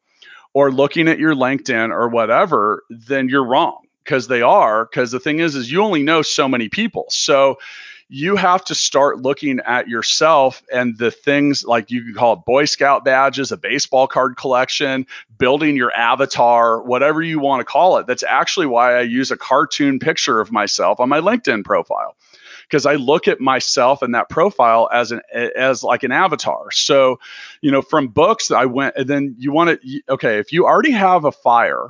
or 0.54 0.72
looking 0.72 1.10
at 1.10 1.20
your 1.20 1.34
LinkedIn 1.34 1.90
or 1.90 2.08
whatever, 2.08 2.84
then 2.90 3.28
you're 3.28 3.44
wrong 3.44 3.82
because 4.06 4.30
they 4.30 4.42
are. 4.42 4.86
Because 4.86 5.12
the 5.12 5.20
thing 5.20 5.40
is, 5.40 5.56
is 5.56 5.70
you 5.70 5.84
only 5.84 6.04
know 6.04 6.22
so 6.22 6.48
many 6.48 6.70
people. 6.70 7.04
So 7.10 7.58
you 8.10 8.38
have 8.38 8.64
to 8.66 8.76
start 8.76 9.22
looking 9.22 9.60
at 9.66 9.90
yourself 9.90 10.64
and 10.72 10.98
the 10.98 11.12
things 11.12 11.66
like 11.66 11.92
you 11.92 12.04
can 12.04 12.14
call 12.14 12.34
it 12.34 12.46
Boy 12.46 12.66
Scout 12.66 13.04
badges, 13.04 13.52
a 13.52 13.58
baseball 13.58 14.08
card 14.08 14.38
collection, 14.38 15.06
building 15.38 15.76
your 15.76 15.92
avatar, 15.94 16.82
whatever 16.82 17.22
you 17.22 17.40
want 17.40 17.60
to 17.60 17.66
call 17.66 17.98
it. 17.98 18.08
That's 18.08 18.24
actually 18.24 18.68
why 18.68 18.98
I 18.98 19.02
use 19.02 19.32
a 19.32 19.38
cartoon 19.38 20.00
picture 20.00 20.40
of 20.40 20.52
myself 20.52 21.00
on 21.00 21.10
my 21.10 21.20
LinkedIn 21.20 21.66
profile 21.66 22.16
because 22.64 22.86
I 22.86 22.96
look 22.96 23.28
at 23.28 23.42
myself 23.42 24.02
and 24.02 24.16
that 24.16 24.30
profile 24.30 24.90
as 24.92 25.12
an 25.12 25.22
as 25.34 25.84
like 25.84 26.04
an 26.04 26.12
avatar. 26.14 26.72
So, 26.72 27.20
you 27.62 27.72
know, 27.72 27.82
from 27.82 28.08
books 28.08 28.50
that 28.50 28.58
I 28.58 28.66
went 28.66 28.96
and 28.96 29.08
then 29.08 29.36
you 29.38 29.52
want 29.52 29.82
to 29.82 30.02
okay, 30.10 30.40
if 30.40 30.54
you 30.54 30.66
already 30.66 30.92
have 30.92 31.26
a 31.26 31.32
fire, 31.32 31.90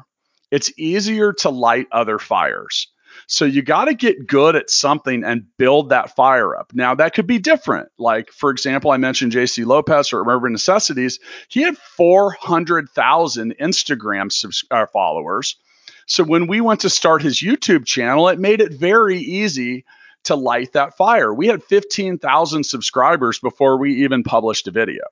it's 0.49 0.71
easier 0.77 1.33
to 1.33 1.49
light 1.49 1.87
other 1.91 2.17
fires. 2.17 2.87
So 3.27 3.43
you 3.43 3.61
got 3.61 3.85
to 3.85 3.93
get 3.93 4.25
good 4.25 4.55
at 4.55 4.69
something 4.69 5.25
and 5.25 5.45
build 5.57 5.89
that 5.89 6.15
fire 6.15 6.55
up. 6.55 6.71
Now 6.73 6.95
that 6.95 7.13
could 7.13 7.27
be 7.27 7.39
different. 7.39 7.89
Like 7.99 8.31
for 8.31 8.49
example, 8.49 8.91
I 8.91 8.97
mentioned 8.97 9.33
Jaysse 9.33 9.59
Lopez 9.59 10.13
or 10.13 10.23
Remember 10.23 10.49
Necessities. 10.49 11.19
He 11.49 11.61
had 11.61 11.77
400,000 11.77 13.55
Instagram 13.61 14.31
subs- 14.31 14.63
uh, 14.71 14.85
followers. 14.87 15.57
So 16.05 16.23
when 16.23 16.47
we 16.47 16.61
went 16.61 16.81
to 16.81 16.89
start 16.89 17.21
his 17.21 17.41
YouTube 17.41 17.85
channel, 17.85 18.29
it 18.29 18.39
made 18.39 18.61
it 18.61 18.71
very 18.71 19.17
easy 19.19 19.83
to 20.23 20.35
light 20.35 20.71
that 20.73 20.95
fire. 20.95 21.33
We 21.33 21.47
had 21.47 21.63
15,000 21.63 22.63
subscribers 22.63 23.39
before 23.39 23.77
we 23.77 24.03
even 24.03 24.23
published 24.23 24.69
a 24.69 24.71
video. 24.71 25.03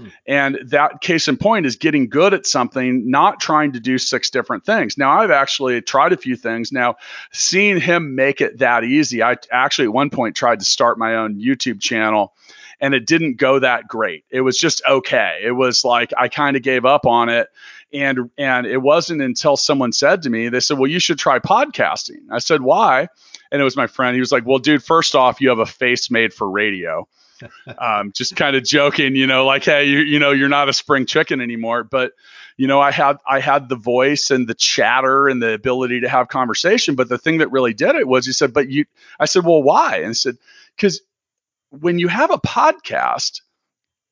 Hmm. 0.00 0.08
And 0.26 0.58
that 0.66 1.00
case 1.00 1.28
in 1.28 1.36
point 1.36 1.66
is 1.66 1.76
getting 1.76 2.08
good 2.08 2.32
at 2.32 2.46
something, 2.46 3.10
not 3.10 3.38
trying 3.38 3.72
to 3.72 3.80
do 3.80 3.98
six 3.98 4.30
different 4.30 4.64
things. 4.64 4.96
Now, 4.96 5.20
I've 5.20 5.30
actually 5.30 5.80
tried 5.82 6.12
a 6.12 6.16
few 6.16 6.36
things. 6.36 6.72
Now, 6.72 6.96
seeing 7.32 7.78
him 7.78 8.14
make 8.14 8.40
it 8.40 8.58
that 8.58 8.84
easy, 8.84 9.22
I 9.22 9.36
actually 9.50 9.86
at 9.86 9.92
one 9.92 10.10
point 10.10 10.36
tried 10.36 10.60
to 10.60 10.64
start 10.64 10.98
my 10.98 11.16
own 11.16 11.38
YouTube 11.38 11.80
channel 11.80 12.32
and 12.80 12.94
it 12.94 13.06
didn't 13.06 13.36
go 13.36 13.58
that 13.58 13.88
great. 13.88 14.24
It 14.30 14.40
was 14.40 14.58
just 14.58 14.82
okay. 14.88 15.42
It 15.44 15.52
was 15.52 15.84
like 15.84 16.12
I 16.16 16.28
kind 16.28 16.56
of 16.56 16.62
gave 16.62 16.86
up 16.86 17.06
on 17.06 17.28
it. 17.28 17.48
And 17.92 18.30
and 18.38 18.66
it 18.66 18.78
wasn't 18.78 19.20
until 19.20 19.56
someone 19.56 19.92
said 19.92 20.22
to 20.22 20.30
me, 20.30 20.48
they 20.48 20.60
said, 20.60 20.78
Well, 20.78 20.90
you 20.90 21.00
should 21.00 21.18
try 21.18 21.40
podcasting. 21.40 22.30
I 22.30 22.38
said, 22.38 22.62
Why? 22.62 23.08
And 23.52 23.60
it 23.60 23.64
was 23.64 23.76
my 23.76 23.88
friend. 23.88 24.14
He 24.14 24.20
was 24.20 24.32
like, 24.32 24.46
Well, 24.46 24.60
dude, 24.60 24.82
first 24.82 25.14
off, 25.14 25.40
you 25.40 25.50
have 25.50 25.58
a 25.58 25.66
face 25.66 26.10
made 26.10 26.32
for 26.32 26.48
radio 26.48 27.06
um, 27.78 28.12
just 28.12 28.36
kind 28.36 28.56
of 28.56 28.64
joking, 28.64 29.16
you 29.16 29.26
know, 29.26 29.46
like, 29.46 29.64
hey, 29.64 29.86
you, 29.86 29.98
you 29.98 30.18
know, 30.18 30.30
you're 30.32 30.48
not 30.48 30.68
a 30.68 30.72
spring 30.72 31.06
chicken 31.06 31.40
anymore. 31.40 31.84
But, 31.84 32.12
you 32.56 32.66
know, 32.66 32.80
I 32.80 32.90
had 32.90 33.16
I 33.26 33.40
had 33.40 33.68
the 33.68 33.76
voice 33.76 34.30
and 34.30 34.46
the 34.46 34.54
chatter 34.54 35.28
and 35.28 35.42
the 35.42 35.52
ability 35.52 36.00
to 36.00 36.08
have 36.08 36.28
conversation. 36.28 36.94
But 36.94 37.08
the 37.08 37.18
thing 37.18 37.38
that 37.38 37.50
really 37.50 37.74
did 37.74 37.94
it 37.96 38.06
was 38.06 38.26
he 38.26 38.32
said, 38.32 38.52
but 38.52 38.68
you, 38.68 38.84
I 39.18 39.26
said, 39.26 39.44
well, 39.44 39.62
why? 39.62 39.98
And 39.98 40.08
he 40.08 40.14
said, 40.14 40.36
because 40.76 41.00
when 41.70 41.98
you 41.98 42.08
have 42.08 42.30
a 42.30 42.38
podcast, 42.38 43.40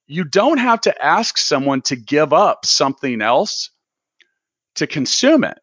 you 0.07 0.25
don't 0.25 0.59
have 0.59 0.81
to 0.83 1.05
ask 1.05 1.37
someone 1.37 1.83
to 1.83 1.97
give 1.97 2.33
up 2.33 2.65
something 2.65 3.21
else 3.21 3.71
to 4.77 4.87
consume 4.87 5.45
it. 5.45 5.59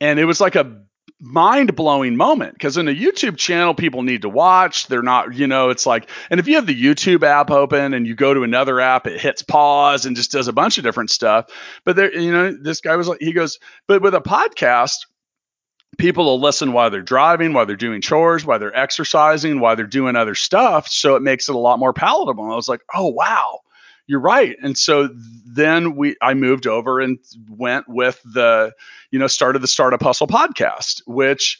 And 0.00 0.18
it 0.18 0.24
was 0.24 0.40
like 0.40 0.56
a 0.56 0.82
mind 1.20 1.74
blowing 1.74 2.16
moment 2.16 2.52
because 2.52 2.76
in 2.76 2.88
a 2.88 2.94
YouTube 2.94 3.36
channel, 3.36 3.74
people 3.74 4.02
need 4.02 4.22
to 4.22 4.28
watch. 4.28 4.86
They're 4.86 5.02
not, 5.02 5.34
you 5.34 5.46
know, 5.46 5.70
it's 5.70 5.86
like, 5.86 6.10
and 6.30 6.38
if 6.38 6.46
you 6.46 6.56
have 6.56 6.66
the 6.66 6.80
YouTube 6.80 7.22
app 7.22 7.50
open 7.50 7.94
and 7.94 8.06
you 8.06 8.14
go 8.14 8.34
to 8.34 8.42
another 8.42 8.80
app, 8.80 9.06
it 9.06 9.20
hits 9.20 9.42
pause 9.42 10.06
and 10.06 10.16
just 10.16 10.32
does 10.32 10.48
a 10.48 10.52
bunch 10.52 10.78
of 10.78 10.84
different 10.84 11.10
stuff. 11.10 11.46
But 11.84 11.96
there, 11.96 12.14
you 12.14 12.32
know, 12.32 12.52
this 12.52 12.80
guy 12.80 12.96
was 12.96 13.08
like, 13.08 13.20
he 13.20 13.32
goes, 13.32 13.58
but 13.86 14.02
with 14.02 14.14
a 14.14 14.20
podcast, 14.20 15.06
people 15.96 16.24
will 16.26 16.40
listen 16.40 16.72
while 16.72 16.90
they're 16.90 17.02
driving, 17.02 17.54
while 17.54 17.64
they're 17.64 17.76
doing 17.76 18.02
chores, 18.02 18.44
while 18.44 18.58
they're 18.58 18.76
exercising, 18.76 19.60
while 19.60 19.76
they're 19.76 19.86
doing 19.86 20.16
other 20.16 20.34
stuff. 20.34 20.88
So 20.88 21.16
it 21.16 21.22
makes 21.22 21.48
it 21.48 21.54
a 21.54 21.58
lot 21.58 21.78
more 21.78 21.94
palatable. 21.94 22.44
And 22.44 22.52
I 22.52 22.56
was 22.56 22.68
like, 22.68 22.82
oh, 22.94 23.08
wow 23.08 23.60
you're 24.06 24.20
right. 24.20 24.56
And 24.62 24.76
so 24.76 25.08
then 25.12 25.96
we 25.96 26.16
I 26.20 26.34
moved 26.34 26.66
over 26.66 27.00
and 27.00 27.18
went 27.48 27.88
with 27.88 28.20
the, 28.24 28.74
you 29.10 29.18
know, 29.18 29.26
started 29.26 29.60
the 29.60 29.68
Startup 29.68 30.02
Hustle 30.02 30.26
podcast, 30.26 31.02
which 31.06 31.58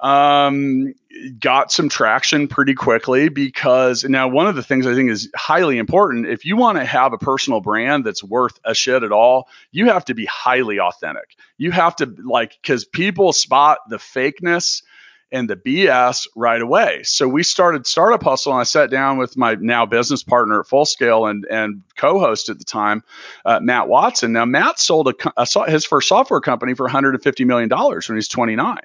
um, 0.00 0.94
got 1.40 1.72
some 1.72 1.88
traction 1.88 2.46
pretty 2.46 2.74
quickly 2.74 3.28
because 3.28 4.04
now 4.04 4.28
one 4.28 4.46
of 4.46 4.54
the 4.54 4.62
things 4.62 4.86
I 4.86 4.94
think 4.94 5.10
is 5.10 5.28
highly 5.34 5.78
important 5.78 6.26
if 6.26 6.44
you 6.44 6.56
want 6.56 6.78
to 6.78 6.84
have 6.84 7.12
a 7.12 7.18
personal 7.18 7.60
brand 7.60 8.04
that's 8.04 8.22
worth 8.22 8.60
a 8.64 8.74
shit 8.74 9.02
at 9.02 9.10
all, 9.10 9.48
you 9.72 9.86
have 9.86 10.04
to 10.06 10.14
be 10.14 10.24
highly 10.26 10.78
authentic. 10.78 11.36
You 11.56 11.72
have 11.72 11.96
to 11.96 12.14
like 12.24 12.58
because 12.62 12.84
people 12.84 13.32
spot 13.32 13.78
the 13.88 13.96
fakeness 13.96 14.82
and 15.30 15.48
the 15.48 15.56
BS 15.56 16.26
right 16.34 16.60
away. 16.60 17.02
So 17.04 17.28
we 17.28 17.42
started 17.42 17.86
Startup 17.86 18.22
Hustle, 18.22 18.52
and 18.52 18.60
I 18.60 18.64
sat 18.64 18.90
down 18.90 19.18
with 19.18 19.36
my 19.36 19.56
now 19.60 19.86
business 19.86 20.22
partner 20.22 20.60
at 20.60 20.66
Full 20.66 20.86
Scale 20.86 21.26
and 21.26 21.46
and 21.50 21.82
co-host 21.96 22.48
at 22.48 22.58
the 22.58 22.64
time, 22.64 23.02
uh, 23.44 23.60
Matt 23.60 23.88
Watson. 23.88 24.32
Now 24.32 24.44
Matt 24.44 24.78
sold 24.78 25.08
a, 25.08 25.32
a, 25.36 25.70
his 25.70 25.84
first 25.84 26.08
software 26.08 26.40
company 26.40 26.74
for 26.74 26.84
150 26.84 27.44
million 27.44 27.68
dollars 27.68 28.08
when 28.08 28.16
he 28.16 28.18
was 28.18 28.28
29 28.28 28.78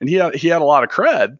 and 0.00 0.08
he 0.08 0.16
had, 0.16 0.34
he 0.34 0.48
had 0.48 0.62
a 0.62 0.64
lot 0.64 0.84
of 0.84 0.90
cred 0.90 1.38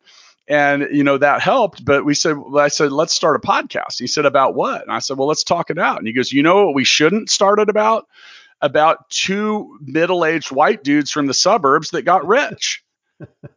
and 0.49 0.89
you 0.93 1.05
know 1.05 1.19
that 1.19 1.41
helped 1.41 1.85
but 1.85 2.05
we 2.05 2.15
said 2.15 2.37
i 2.57 2.69
said 2.69 2.93
let's 2.93 3.13
start 3.13 3.37
a 3.37 3.47
podcast. 3.47 3.99
He 3.99 4.07
said 4.07 4.27
about 4.27 4.55
what? 4.55 4.83
And 4.83 4.93
i 4.93 4.99
said 4.99 5.19
well 5.19 5.29
let's 5.29 5.45
talk 5.45 5.71
it 5.71 5.79
out. 5.79 5.99
And 5.99 6.07
he 6.07 6.13
goes 6.13 6.33
you 6.33 6.43
know 6.43 6.67
what 6.67 6.75
we 6.75 6.85
shouldn't 6.85 7.31
start 7.31 7.59
it 7.59 7.69
about? 7.69 8.09
About 8.61 9.11
two 9.11 9.77
middle-aged 9.81 10.53
white 10.53 10.85
dudes 10.85 11.11
from 11.11 11.27
the 11.27 11.35
suburbs 11.35 11.91
that 11.91 12.03
got 12.03 12.27
rich 12.27 12.85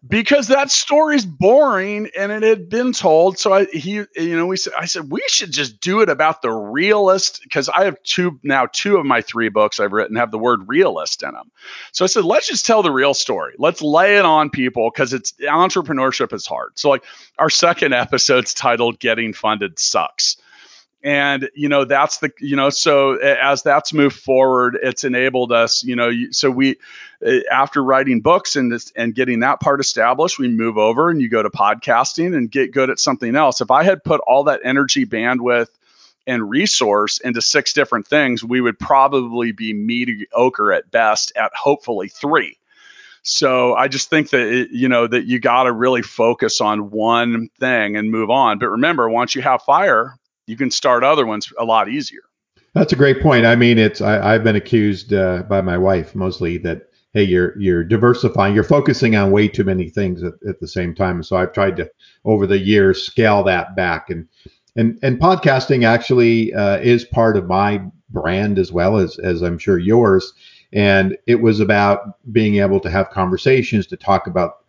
because 0.07 0.47
that 0.47 0.71
story's 0.71 1.25
boring 1.25 2.09
and 2.17 2.31
it 2.31 2.43
had 2.43 2.69
been 2.69 2.93
told. 2.93 3.39
So 3.39 3.53
I, 3.53 3.65
he, 3.65 4.03
you 4.15 4.35
know, 4.35 4.45
we 4.45 4.57
said, 4.57 4.73
I 4.77 4.85
said, 4.85 5.09
we 5.09 5.23
should 5.27 5.51
just 5.51 5.79
do 5.79 6.01
it 6.01 6.09
about 6.09 6.41
the 6.41 6.51
realist 6.51 7.41
because 7.43 7.69
I 7.69 7.85
have 7.85 8.01
two 8.03 8.39
now, 8.43 8.67
two 8.71 8.97
of 8.97 9.05
my 9.05 9.21
three 9.21 9.49
books 9.49 9.79
I've 9.79 9.93
written 9.93 10.15
have 10.17 10.31
the 10.31 10.37
word 10.37 10.67
realist 10.67 11.23
in 11.23 11.31
them. 11.31 11.51
So 11.91 12.05
I 12.05 12.07
said, 12.07 12.25
let's 12.25 12.47
just 12.47 12.65
tell 12.65 12.83
the 12.83 12.91
real 12.91 13.13
story. 13.13 13.53
Let's 13.57 13.81
lay 13.81 14.17
it 14.17 14.25
on 14.25 14.49
people 14.49 14.89
because 14.93 15.13
it's 15.13 15.33
entrepreneurship 15.41 16.33
is 16.33 16.45
hard. 16.45 16.71
So 16.75 16.89
like 16.89 17.03
our 17.37 17.49
second 17.49 17.93
episode's 17.93 18.53
titled 18.53 18.99
Getting 18.99 19.33
Funded 19.33 19.79
Sucks 19.79 20.37
and 21.05 21.51
you 21.53 21.69
know 21.69 21.85
that's 21.85 22.17
the 22.17 22.31
you 22.39 22.55
know 22.55 22.71
so 22.71 23.13
as 23.17 23.61
that's 23.61 23.93
moved 23.93 24.17
forward 24.17 24.77
it's 24.81 25.03
enabled 25.03 25.51
us 25.51 25.83
you 25.83 25.95
know 25.95 26.11
so 26.31 26.49
we 26.49 26.77
uh, 27.25 27.39
after 27.51 27.81
writing 27.81 28.21
books 28.21 28.55
and 28.55 28.71
this, 28.71 28.91
and 28.95 29.13
getting 29.13 29.41
that 29.41 29.59
part 29.59 29.79
established 29.79 30.39
we 30.39 30.49
move 30.49 30.77
over 30.77 31.09
and 31.09 31.21
you 31.21 31.29
go 31.29 31.43
to 31.43 31.49
podcasting 31.49 32.35
and 32.35 32.51
get 32.51 32.73
good 32.73 32.89
at 32.89 32.99
something 32.99 33.35
else 33.35 33.61
if 33.61 33.69
i 33.69 33.83
had 33.83 34.03
put 34.03 34.19
all 34.27 34.45
that 34.45 34.61
energy 34.63 35.05
bandwidth 35.05 35.69
and 36.27 36.49
resource 36.49 37.19
into 37.19 37.39
six 37.39 37.71
different 37.71 38.07
things 38.07 38.43
we 38.43 38.59
would 38.59 38.79
probably 38.79 39.51
be 39.51 39.73
mediocre 39.73 40.73
at 40.73 40.89
best 40.89 41.31
at 41.37 41.51
hopefully 41.53 42.09
three 42.09 42.57
so 43.27 43.73
I 43.73 43.87
just 43.87 44.11
think 44.11 44.29
that 44.29 44.41
it, 44.41 44.69
you 44.69 44.87
know 44.87 45.07
that 45.07 45.25
you 45.25 45.39
got 45.39 45.63
to 45.63 45.71
really 45.71 46.03
focus 46.03 46.61
on 46.61 46.91
one 46.91 47.49
thing 47.59 47.95
and 47.95 48.11
move 48.11 48.29
on. 48.29 48.59
But 48.59 48.69
remember, 48.69 49.09
once 49.09 49.33
you 49.33 49.41
have 49.41 49.63
fire, 49.63 50.15
you 50.47 50.57
can 50.57 50.71
start 50.71 51.03
other 51.03 51.25
ones 51.25 51.51
a 51.59 51.65
lot 51.65 51.89
easier. 51.89 52.21
That's 52.73 52.93
a 52.93 52.97
great 52.97 53.21
point. 53.21 53.45
I 53.45 53.55
mean, 53.55 53.77
it's 53.77 54.01
I, 54.01 54.33
have 54.33 54.43
been 54.43 54.57
accused 54.57 55.13
uh, 55.13 55.43
by 55.43 55.61
my 55.61 55.77
wife 55.77 56.13
mostly 56.13 56.57
that 56.59 56.89
hey, 57.13 57.23
you're 57.23 57.57
you're 57.57 57.83
diversifying, 57.83 58.53
you're 58.53 58.63
focusing 58.63 59.15
on 59.15 59.31
way 59.31 59.47
too 59.47 59.63
many 59.63 59.89
things 59.89 60.21
at, 60.21 60.33
at 60.47 60.59
the 60.59 60.67
same 60.67 60.93
time. 60.93 61.23
So 61.23 61.37
I've 61.37 61.53
tried 61.53 61.77
to 61.77 61.89
over 62.25 62.45
the 62.45 62.59
years 62.59 63.01
scale 63.01 63.43
that 63.45 63.75
back, 63.75 64.09
and 64.09 64.27
and 64.75 64.99
and 65.01 65.19
podcasting 65.19 65.85
actually 65.85 66.53
uh, 66.53 66.77
is 66.77 67.05
part 67.05 67.37
of 67.37 67.47
my 67.47 67.81
brand 68.09 68.59
as 68.59 68.71
well 68.71 68.97
as 68.97 69.17
as 69.19 69.41
I'm 69.41 69.57
sure 69.57 69.79
yours. 69.79 70.33
And 70.73 71.17
it 71.25 71.35
was 71.35 71.61
about 71.61 72.19
being 72.33 72.57
able 72.57 72.81
to 72.81 72.89
have 72.89 73.09
conversations 73.09 73.87
to 73.87 73.97
talk 73.97 74.27
about 74.27 74.64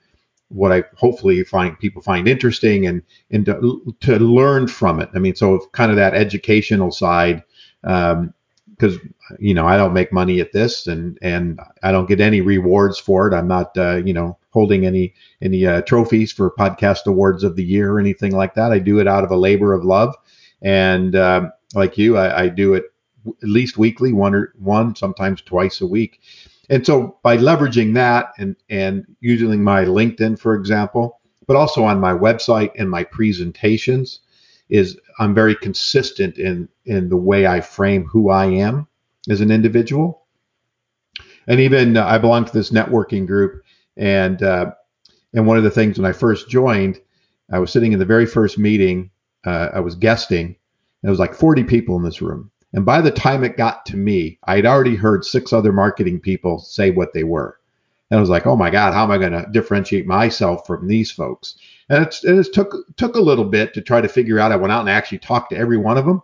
what 0.49 0.73
I 0.73 0.85
hopefully 0.97 1.43
find 1.45 1.79
people 1.79 2.03
find 2.03 2.29
interesting 2.29 2.87
and 2.87 3.03
and 3.31 3.47
to, 3.47 3.97
to 4.01 4.19
learn 4.19 4.69
from 4.69 5.01
it. 5.01 5.11
I 5.15 5.19
mean, 5.19 5.35
so 5.35 5.67
kind 5.73 5.91
of 5.91 5.97
that 5.97 6.15
educational 6.15 6.91
side, 6.93 7.43
because 7.83 8.97
um, 8.97 9.15
you 9.39 9.55
know 9.55 9.67
I 9.67 9.77
don't 9.77 9.93
make 9.93 10.13
money 10.13 10.41
at 10.41 10.53
this 10.53 10.87
and 10.87 11.19
and 11.23 11.61
I 11.83 11.93
don't 11.93 12.09
get 12.09 12.21
any 12.21 12.41
rewards 12.41 12.99
for 12.99 13.29
it. 13.29 13.35
I'm 13.35 13.49
not 13.49 13.77
uh, 13.77 13.97
you 13.97 14.13
know 14.13 14.39
holding 14.51 14.87
any 14.87 15.15
any 15.43 15.67
uh, 15.67 15.83
trophies 15.83 16.33
for 16.33 16.51
podcast 16.51 17.07
awards 17.07 17.43
of 17.43 17.57
the 17.57 17.65
year 17.65 17.93
or 17.93 18.01
anything 18.01 18.33
like 18.33 18.55
that. 18.55 18.73
I 18.73 18.79
do 18.79 19.01
it 19.01 19.09
out 19.09 19.25
of 19.25 19.31
a 19.31 19.37
labor 19.37 19.75
of 19.75 19.85
love, 19.85 20.15
and 20.63 21.17
um, 21.17 21.53
like 21.75 21.99
you, 21.99 22.17
I, 22.17 22.45
I 22.45 22.49
do 22.49 22.75
it 22.75 22.85
at 23.27 23.49
least 23.49 23.77
weekly, 23.77 24.13
one 24.13 24.35
or 24.35 24.55
one 24.59 24.95
sometimes 24.95 25.43
twice 25.43 25.81
a 25.81 25.87
week. 25.87 26.21
And 26.69 26.85
so 26.85 27.19
by 27.23 27.37
leveraging 27.37 27.95
that 27.95 28.33
and, 28.39 28.57
and 28.69 29.07
using 29.21 29.63
my 29.63 29.85
LinkedIn, 29.85 30.39
for 30.39 30.55
example, 30.55 31.21
but 31.47 31.57
also 31.57 31.85
on 31.85 32.01
my 32.01 32.13
website 32.13 32.73
and 32.77 32.91
my 32.91 33.05
presentations, 33.05 34.21
is 34.69 34.99
I'm 35.19 35.35
very 35.35 35.55
consistent 35.55 36.39
in 36.39 36.69
in 36.85 37.09
the 37.09 37.17
way 37.17 37.47
I 37.47 37.61
frame 37.61 38.05
who 38.05 38.31
I 38.31 38.47
am 38.47 38.89
as 39.31 39.41
an 39.41 39.51
individual. 39.51 40.27
And 41.47 41.61
even 41.61 41.97
uh, 41.97 42.05
I 42.05 42.19
belong 42.19 42.45
to 42.45 42.53
this 42.53 42.71
networking 42.71 43.27
group, 43.27 43.63
and 43.97 44.43
uh, 44.43 44.73
and 45.33 45.47
one 45.47 45.57
of 45.57 45.65
the 45.65 45.71
things 45.71 45.99
when 45.99 46.09
I 46.09 46.13
first 46.13 46.49
joined, 46.49 47.01
I 47.53 47.59
was 47.59 47.71
sitting 47.71 47.93
in 47.93 47.99
the 47.99 48.05
very 48.05 48.27
first 48.27 48.59
meeting. 48.59 49.11
Uh, 49.45 49.69
I 49.73 49.81
was 49.81 49.95
guesting. 49.95 50.47
And 50.47 50.57
there 51.03 51.11
was 51.13 51.21
like 51.21 51.35
40 51.35 51.63
people 51.65 51.97
in 51.97 52.03
this 52.03 52.21
room, 52.21 52.51
and 52.77 52.85
by 52.85 53.01
the 53.01 53.11
time 53.11 53.43
it 53.43 53.57
got 53.57 53.87
to 53.87 53.97
me, 53.97 54.39
I 54.45 54.57
had 54.57 54.67
already 54.67 54.97
heard 54.97 55.25
six 55.25 55.51
other 55.51 55.73
marketing 55.73 56.21
people 56.21 56.59
say 56.59 56.91
what 56.91 57.15
they 57.15 57.25
were. 57.25 57.59
And 58.11 58.19
I 58.19 58.21
was 58.21 58.29
like, 58.29 58.47
oh 58.47 58.55
my 58.55 58.69
God, 58.69 58.93
how 58.93 59.03
am 59.03 59.11
I 59.11 59.17
going 59.17 59.33
to 59.33 59.49
differentiate 59.51 60.07
myself 60.07 60.67
from 60.67 60.87
these 60.87 61.11
folks? 61.11 61.57
And, 61.89 62.07
and 62.25 62.39
it 62.39 62.53
took 62.53 62.75
took 62.97 63.17
a 63.17 63.21
little 63.21 63.47
bit 63.47 63.73
to 63.75 63.81
try 63.81 64.03
to 64.03 64.09
figure 64.09 64.39
out. 64.39 64.53
I 64.53 64.57
went 64.57 64.73
out 64.73 64.81
and 64.81 64.91
actually 64.91 65.19
talked 65.19 65.51
to 65.51 65.57
every 65.57 65.79
one 65.79 65.97
of 65.97 66.05
them. 66.05 66.23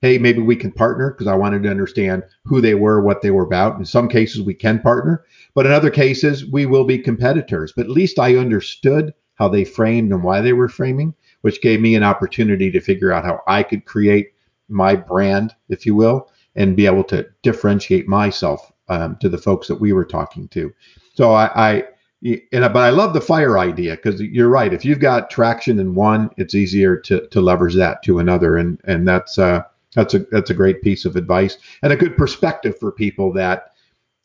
Hey, 0.00 0.16
maybe 0.16 0.40
we 0.40 0.56
can 0.56 0.72
partner 0.72 1.10
because 1.10 1.26
I 1.26 1.34
wanted 1.34 1.62
to 1.64 1.70
understand 1.70 2.22
who 2.44 2.62
they 2.62 2.74
were, 2.74 3.02
what 3.02 3.20
they 3.20 3.30
were 3.30 3.44
about. 3.44 3.78
In 3.78 3.84
some 3.84 4.08
cases, 4.08 4.40
we 4.40 4.54
can 4.54 4.80
partner, 4.80 5.24
but 5.54 5.66
in 5.66 5.72
other 5.72 5.90
cases, 5.90 6.50
we 6.50 6.64
will 6.64 6.84
be 6.84 6.98
competitors. 6.98 7.74
But 7.76 7.84
at 7.84 7.90
least 7.90 8.18
I 8.18 8.36
understood 8.36 9.12
how 9.34 9.48
they 9.48 9.64
framed 9.64 10.10
and 10.10 10.24
why 10.24 10.40
they 10.40 10.54
were 10.54 10.68
framing, 10.68 11.14
which 11.42 11.60
gave 11.60 11.82
me 11.82 11.94
an 11.94 12.02
opportunity 12.02 12.70
to 12.70 12.80
figure 12.80 13.12
out 13.12 13.24
how 13.24 13.42
I 13.46 13.62
could 13.62 13.84
create 13.84 14.32
my 14.68 14.96
brand, 14.96 15.54
if 15.68 15.86
you 15.86 15.94
will, 15.94 16.30
and 16.54 16.76
be 16.76 16.86
able 16.86 17.04
to 17.04 17.26
differentiate 17.42 18.08
myself 18.08 18.72
um, 18.88 19.16
to 19.20 19.28
the 19.28 19.38
folks 19.38 19.68
that 19.68 19.80
we 19.80 19.92
were 19.92 20.04
talking 20.04 20.48
to. 20.48 20.72
So 21.14 21.32
I, 21.32 21.50
I 21.54 21.84
and 22.22 22.72
but 22.72 22.76
I 22.76 22.90
love 22.90 23.12
the 23.12 23.20
fire 23.20 23.58
idea 23.58 23.96
because 23.96 24.20
you're 24.20 24.48
right. 24.48 24.72
If 24.72 24.84
you've 24.84 25.00
got 25.00 25.30
traction 25.30 25.78
in 25.78 25.94
one, 25.94 26.30
it's 26.36 26.54
easier 26.54 26.96
to 26.96 27.26
to 27.28 27.40
leverage 27.40 27.74
that 27.74 28.02
to 28.04 28.18
another, 28.18 28.56
and 28.56 28.80
and 28.84 29.06
that's 29.06 29.38
uh 29.38 29.62
that's 29.94 30.14
a 30.14 30.20
that's 30.30 30.50
a 30.50 30.54
great 30.54 30.82
piece 30.82 31.04
of 31.04 31.16
advice 31.16 31.58
and 31.82 31.92
a 31.92 31.96
good 31.96 32.16
perspective 32.16 32.78
for 32.78 32.90
people 32.90 33.32
that 33.34 33.72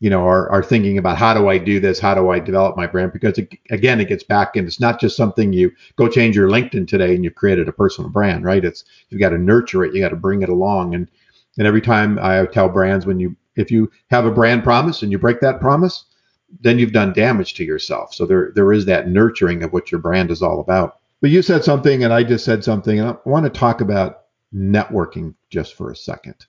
you 0.01 0.09
know 0.09 0.27
are, 0.27 0.51
are 0.51 0.63
thinking 0.63 0.97
about 0.97 1.17
how 1.17 1.33
do 1.33 1.47
i 1.47 1.57
do 1.57 1.79
this? 1.79 1.99
How 1.99 2.13
do 2.13 2.29
i 2.29 2.39
develop 2.39 2.75
my 2.75 2.87
brand? 2.87 3.13
Because 3.13 3.37
it, 3.37 3.53
again 3.69 4.01
it 4.01 4.09
gets 4.09 4.23
back 4.23 4.57
and 4.57 4.67
it's 4.67 4.79
not 4.79 4.99
just 4.99 5.15
something 5.15 5.53
you 5.53 5.71
go 5.95 6.09
change 6.09 6.35
your 6.35 6.49
linkedin 6.49 6.87
today 6.87 7.15
and 7.15 7.23
you've 7.23 7.35
created 7.35 7.69
a 7.69 7.71
personal 7.71 8.09
brand 8.09 8.43
right? 8.43 8.65
It's 8.65 8.83
you've 9.09 9.21
got 9.21 9.29
to 9.29 9.37
nurture 9.37 9.85
it 9.85 9.93
you 9.93 10.01
got 10.01 10.09
to 10.09 10.17
bring 10.17 10.41
it 10.41 10.49
along. 10.49 10.95
And 10.95 11.07
and 11.57 11.67
every 11.67 11.81
time 11.81 12.19
i 12.19 12.45
tell 12.47 12.67
brands 12.67 13.05
when 13.05 13.19
you 13.19 13.35
if 13.55 13.71
you 13.71 13.91
have 14.09 14.25
a 14.25 14.31
brand 14.31 14.63
promise 14.63 15.03
and 15.03 15.11
you 15.11 15.19
break 15.19 15.39
that 15.41 15.61
promise 15.61 16.05
then 16.59 16.79
you've 16.79 16.91
done 16.91 17.13
damage 17.13 17.53
to 17.53 17.63
yourself. 17.63 18.13
So 18.13 18.25
there 18.25 18.51
there 18.55 18.73
is 18.73 18.85
that 18.85 19.07
nurturing 19.07 19.63
of 19.63 19.71
what 19.71 19.91
your 19.91 20.01
brand 20.01 20.31
is 20.31 20.41
all 20.41 20.59
about. 20.59 20.97
But 21.21 21.29
you 21.29 21.43
said 21.43 21.63
something 21.63 22.03
and 22.03 22.11
i 22.11 22.23
just 22.23 22.43
said 22.43 22.63
something 22.63 22.99
and 22.99 23.09
i 23.09 23.15
want 23.25 23.45
to 23.45 23.51
talk 23.51 23.81
about 23.81 24.23
networking 24.53 25.35
just 25.51 25.75
for 25.75 25.91
a 25.91 25.95
second. 25.95 26.47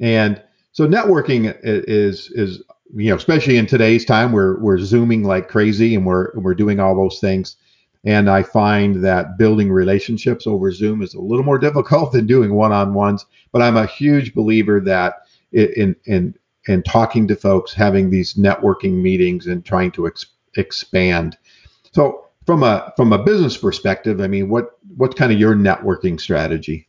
And 0.00 0.40
so 0.72 0.86
networking 0.86 1.58
is 1.62 2.30
is 2.30 2.62
you 2.94 3.10
know, 3.10 3.16
especially 3.16 3.56
in 3.56 3.66
today's 3.66 4.04
time, 4.04 4.32
we're 4.32 4.58
we're 4.60 4.78
zooming 4.78 5.24
like 5.24 5.48
crazy 5.48 5.94
and 5.94 6.06
we're 6.06 6.30
we're 6.34 6.54
doing 6.54 6.80
all 6.80 6.94
those 6.94 7.18
things. 7.20 7.56
And 8.04 8.30
I 8.30 8.44
find 8.44 9.04
that 9.04 9.36
building 9.36 9.72
relationships 9.72 10.46
over 10.46 10.70
Zoom 10.70 11.02
is 11.02 11.14
a 11.14 11.20
little 11.20 11.44
more 11.44 11.58
difficult 11.66 12.12
than 12.12 12.26
doing 12.26 12.54
one-on-ones. 12.54 13.26
But 13.52 13.62
I'm 13.62 13.76
a 13.76 13.86
huge 13.86 14.34
believer 14.34 14.80
that 14.80 15.26
in 15.52 15.96
in 16.04 16.34
in 16.68 16.82
talking 16.82 17.28
to 17.28 17.36
folks, 17.36 17.72
having 17.72 18.10
these 18.10 18.34
networking 18.34 19.02
meetings, 19.02 19.46
and 19.46 19.64
trying 19.64 19.92
to 19.92 20.06
ex- 20.06 20.26
expand. 20.56 21.36
So 21.92 22.26
from 22.44 22.62
a 22.62 22.92
from 22.96 23.12
a 23.12 23.22
business 23.22 23.56
perspective, 23.56 24.20
I 24.20 24.28
mean, 24.28 24.48
what 24.48 24.78
what's 24.96 25.16
kind 25.16 25.32
of 25.32 25.38
your 25.38 25.54
networking 25.54 26.20
strategy? 26.20 26.85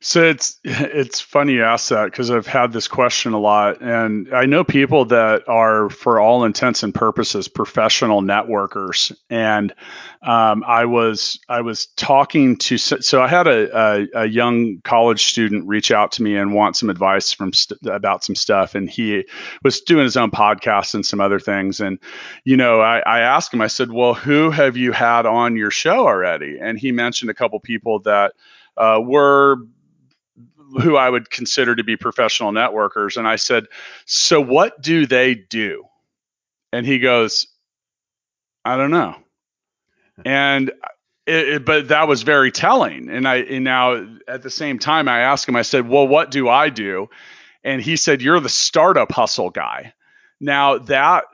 So 0.00 0.22
it's 0.22 0.60
it's 0.64 1.20
funny 1.20 1.54
you 1.54 1.64
ask 1.64 1.88
that 1.88 2.06
because 2.06 2.30
I've 2.30 2.46
had 2.46 2.72
this 2.72 2.86
question 2.86 3.32
a 3.32 3.38
lot, 3.38 3.80
and 3.80 4.32
I 4.32 4.46
know 4.46 4.62
people 4.62 5.04
that 5.06 5.48
are, 5.48 5.90
for 5.90 6.20
all 6.20 6.44
intents 6.44 6.84
and 6.84 6.94
purposes, 6.94 7.48
professional 7.48 8.22
networkers. 8.22 9.12
And 9.28 9.74
um, 10.22 10.62
I 10.64 10.84
was 10.84 11.40
I 11.48 11.62
was 11.62 11.86
talking 11.96 12.56
to 12.58 12.78
so 12.78 13.22
I 13.22 13.26
had 13.26 13.48
a, 13.48 13.76
a, 13.76 14.08
a, 14.22 14.26
young 14.26 14.80
college 14.84 15.24
student 15.24 15.66
reach 15.66 15.90
out 15.90 16.12
to 16.12 16.22
me 16.22 16.36
and 16.36 16.54
want 16.54 16.76
some 16.76 16.90
advice 16.90 17.32
from 17.32 17.52
st- 17.52 17.80
about 17.86 18.22
some 18.22 18.36
stuff, 18.36 18.76
and 18.76 18.88
he 18.88 19.24
was 19.64 19.80
doing 19.80 20.04
his 20.04 20.16
own 20.16 20.30
podcast 20.30 20.94
and 20.94 21.04
some 21.04 21.20
other 21.20 21.40
things. 21.40 21.80
And 21.80 21.98
you 22.44 22.56
know, 22.56 22.80
I, 22.80 23.00
I 23.00 23.20
asked 23.20 23.52
him, 23.52 23.60
I 23.60 23.66
said, 23.66 23.92
"Well, 23.92 24.14
who 24.14 24.50
have 24.50 24.76
you 24.76 24.92
had 24.92 25.26
on 25.26 25.56
your 25.56 25.72
show 25.72 26.06
already?" 26.06 26.56
And 26.60 26.78
he 26.78 26.92
mentioned 26.92 27.30
a 27.30 27.34
couple 27.34 27.58
people 27.58 27.98
that 28.00 28.34
uh, 28.76 29.00
were 29.02 29.58
who 30.82 30.96
I 30.96 31.08
would 31.08 31.30
consider 31.30 31.74
to 31.74 31.84
be 31.84 31.96
professional 31.96 32.52
networkers. 32.52 33.16
And 33.16 33.26
I 33.26 33.36
said, 33.36 33.66
So 34.06 34.40
what 34.40 34.80
do 34.80 35.06
they 35.06 35.34
do? 35.34 35.84
And 36.72 36.86
he 36.86 36.98
goes, 36.98 37.46
I 38.64 38.76
don't 38.76 38.90
know. 38.90 39.16
And 40.24 40.70
it, 41.26 41.48
it, 41.48 41.64
but 41.64 41.88
that 41.88 42.08
was 42.08 42.22
very 42.22 42.50
telling. 42.50 43.08
And 43.08 43.26
I 43.26 43.36
and 43.36 43.64
now 43.64 44.06
at 44.26 44.42
the 44.42 44.50
same 44.50 44.78
time 44.78 45.08
I 45.08 45.20
asked 45.20 45.48
him, 45.48 45.56
I 45.56 45.62
said, 45.62 45.88
Well, 45.88 46.08
what 46.08 46.30
do 46.30 46.48
I 46.48 46.68
do? 46.70 47.08
And 47.64 47.80
he 47.80 47.96
said, 47.96 48.22
You're 48.22 48.40
the 48.40 48.48
startup 48.48 49.12
hustle 49.12 49.50
guy. 49.50 49.94
Now 50.40 50.78
that 50.78 51.24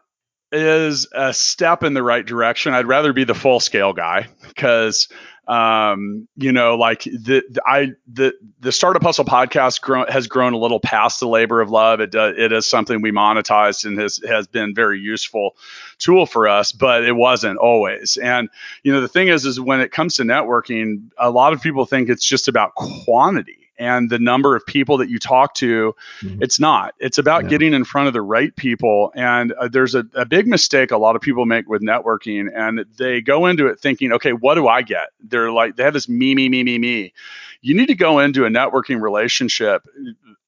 is 0.53 1.09
a 1.12 1.35
step 1.35 1.82
in 1.82 1.95
the 1.95 2.03
right 2.03 2.24
direction. 2.24 2.74
I'd 2.74 2.87
rather 2.87 3.12
be 3.12 3.24
the 3.24 3.35
full 3.35 3.61
scale 3.61 3.93
guy 3.93 4.28
because 4.47 5.09
um, 5.47 6.27
you 6.37 6.53
know, 6.53 6.75
like 6.77 7.03
the, 7.03 7.43
the, 7.51 7.63
I 7.67 7.93
the 8.07 8.35
the 8.61 8.73
Startup 8.73 9.03
Hustle 9.03 9.25
podcast 9.25 9.81
grown, 9.83 10.07
has 10.09 10.27
grown 10.27 10.55
a 10.55 10.59
little 10.59 10.81
past 10.81 11.21
the 11.21 11.29
labor 11.29 11.61
of 11.61 11.71
love. 11.71 12.01
It 12.01 12.11
does, 12.11 12.35
it 12.39 12.53
is 12.53 12.67
something 12.67 13.03
we 13.03 13.13
monetized 13.13 13.85
and 13.85 13.99
has 13.99 14.21
has 14.27 14.47
been 14.47 14.75
very 14.75 14.99
useful 14.99 15.57
tool 15.99 16.25
for 16.27 16.49
us, 16.49 16.73
but 16.73 17.05
it 17.05 17.13
wasn't 17.13 17.59
always. 17.59 18.17
And 18.17 18.49
you 18.83 18.93
know, 18.93 19.01
the 19.01 19.09
thing 19.09 19.29
is, 19.29 19.45
is 19.45 19.61
when 19.61 19.81
it 19.81 19.93
comes 19.93 20.17
to 20.17 20.23
networking, 20.23 21.11
a 21.19 21.31
lot 21.31 21.53
of 21.53 21.63
people 21.63 21.85
think 21.85 22.09
it's 22.09 22.25
just 22.25 22.49
about 22.49 22.75
quantity 22.75 23.64
and 23.79 24.09
the 24.09 24.18
number 24.18 24.57
of 24.57 24.64
people 24.66 24.99
that 24.99 25.09
you 25.09 25.18
talk 25.18 25.55
to. 25.55 25.95
Mm-hmm. 26.22 26.43
It's 26.43 26.61
not. 26.61 26.95
It's 26.99 27.18
about 27.18 27.45
yeah. 27.45 27.51
getting 27.51 27.75
in 27.75 27.85
front 27.85 28.09
of 28.09 28.14
the 28.14 28.22
right 28.22 28.55
people. 28.55 29.12
And 29.14 29.53
uh, 29.53 29.68
there's 29.68 29.95
a, 29.95 30.05
a 30.14 30.25
big 30.25 30.47
mistake 30.47 30.91
a 30.91 30.97
lot 30.97 31.16
of 31.16 31.22
people 31.22 31.47
make 31.47 31.68
with 31.68 31.83
networking, 31.83 32.49
and 32.55 32.85
they 32.99 33.20
go 33.20 33.47
into 33.47 33.66
it 33.66 33.81
thinking, 33.81 34.12
okay, 34.12 34.33
what 34.33 34.55
do 34.55 34.68
I 34.68 34.83
get? 34.83 35.09
They're 35.20 35.51
like, 35.51 35.77
they 35.77 35.85
have 35.85 35.95
this 35.95 36.09
me, 36.09 36.35
me, 36.35 36.49
me, 36.49 36.62
me, 36.62 36.79
me. 36.79 37.12
You 37.61 37.75
need 37.75 37.87
to 37.87 37.95
go 37.95 38.18
into 38.18 38.45
a 38.45 38.49
networking 38.49 39.01
relationship 39.01 39.87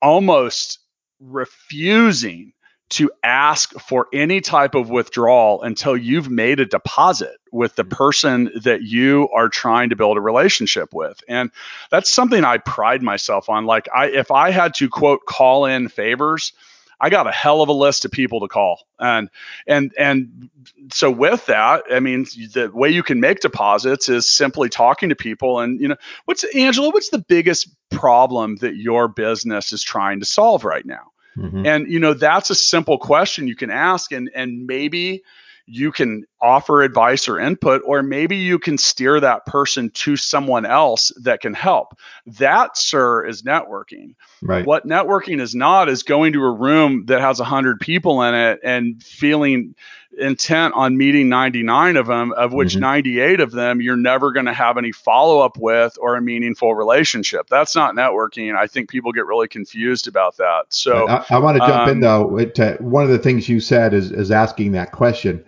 almost 0.02 0.80
refusing 1.18 2.52
to 2.88 3.10
ask 3.22 3.72
for 3.80 4.06
any 4.12 4.40
type 4.40 4.74
of 4.74 4.90
withdrawal 4.90 5.62
until 5.62 5.96
you've 5.96 6.30
made 6.30 6.60
a 6.60 6.66
deposit 6.66 7.36
with 7.50 7.74
the 7.74 7.84
person 7.84 8.50
that 8.62 8.82
you 8.82 9.28
are 9.34 9.48
trying 9.48 9.90
to 9.90 9.96
build 9.96 10.16
a 10.16 10.20
relationship 10.20 10.94
with. 10.94 11.20
And 11.28 11.50
that's 11.90 12.10
something 12.10 12.44
I 12.44 12.58
pride 12.58 13.02
myself 13.02 13.48
on. 13.48 13.64
Like 13.64 13.88
I 13.92 14.06
if 14.08 14.30
I 14.30 14.50
had 14.50 14.74
to 14.74 14.88
quote 14.88 15.26
call 15.26 15.66
in 15.66 15.88
favors, 15.88 16.52
I 17.00 17.10
got 17.10 17.26
a 17.26 17.32
hell 17.32 17.60
of 17.60 17.68
a 17.68 17.72
list 17.72 18.04
of 18.04 18.12
people 18.12 18.40
to 18.40 18.48
call. 18.48 18.86
And 19.00 19.30
and 19.66 19.92
and 19.98 20.50
so 20.92 21.10
with 21.10 21.46
that, 21.46 21.84
I 21.90 21.98
mean 21.98 22.26
the 22.52 22.70
way 22.72 22.90
you 22.90 23.02
can 23.02 23.18
make 23.18 23.40
deposits 23.40 24.08
is 24.08 24.30
simply 24.30 24.68
talking 24.68 25.08
to 25.08 25.16
people 25.16 25.58
and 25.58 25.80
you 25.80 25.88
know, 25.88 25.96
what's 26.26 26.44
Angelo, 26.54 26.90
what's 26.90 27.10
the 27.10 27.18
biggest 27.18 27.68
problem 27.90 28.56
that 28.56 28.76
your 28.76 29.08
business 29.08 29.72
is 29.72 29.82
trying 29.82 30.20
to 30.20 30.26
solve 30.26 30.64
right 30.64 30.86
now? 30.86 31.10
Mm-hmm. 31.36 31.66
And 31.66 31.90
you 31.90 32.00
know, 32.00 32.14
that's 32.14 32.50
a 32.50 32.54
simple 32.54 32.98
question 32.98 33.46
you 33.46 33.56
can 33.56 33.70
ask 33.70 34.12
and 34.12 34.30
and 34.34 34.66
maybe 34.66 35.22
you 35.66 35.92
can 35.92 36.26
offer 36.40 36.82
advice 36.82 37.28
or 37.28 37.40
input, 37.40 37.82
or 37.84 38.02
maybe 38.02 38.36
you 38.36 38.58
can 38.58 38.78
steer 38.78 39.20
that 39.20 39.46
person 39.46 39.90
to 39.90 40.16
someone 40.16 40.66
else 40.66 41.10
that 41.22 41.40
can 41.40 41.54
help. 41.54 41.98
That, 42.26 42.76
sir, 42.76 43.24
is 43.24 43.42
networking. 43.42 44.14
Right. 44.42 44.66
What 44.66 44.86
networking 44.86 45.40
is 45.40 45.54
not 45.54 45.88
is 45.88 46.02
going 46.02 46.34
to 46.34 46.42
a 46.42 46.52
room 46.52 47.06
that 47.06 47.20
has 47.20 47.38
100 47.38 47.80
people 47.80 48.22
in 48.22 48.34
it 48.34 48.60
and 48.62 49.02
feeling 49.02 49.74
intent 50.18 50.74
on 50.74 50.96
meeting 50.96 51.28
99 51.28 51.96
of 51.96 52.06
them, 52.06 52.32
of 52.32 52.52
which 52.52 52.72
mm-hmm. 52.72 52.80
98 52.80 53.40
of 53.40 53.52
them 53.52 53.80
you're 53.80 53.96
never 53.96 54.32
going 54.32 54.46
to 54.46 54.52
have 54.52 54.78
any 54.78 54.92
follow 54.92 55.40
up 55.40 55.56
with 55.58 55.96
or 56.00 56.16
a 56.16 56.22
meaningful 56.22 56.74
relationship. 56.74 57.48
That's 57.48 57.74
not 57.74 57.94
networking. 57.94 58.56
I 58.56 58.66
think 58.66 58.88
people 58.88 59.12
get 59.12 59.26
really 59.26 59.48
confused 59.48 60.08
about 60.08 60.36
that. 60.38 60.64
So 60.68 61.08
I, 61.08 61.24
I 61.30 61.38
want 61.38 61.56
to 61.56 61.60
jump 61.60 61.82
um, 61.82 61.88
in 61.90 62.00
though. 62.00 62.44
To, 62.44 62.76
one 62.80 63.04
of 63.04 63.10
the 63.10 63.18
things 63.18 63.48
you 63.48 63.60
said 63.60 63.94
is, 63.94 64.10
is 64.10 64.30
asking 64.30 64.72
that 64.72 64.92
question. 64.92 65.44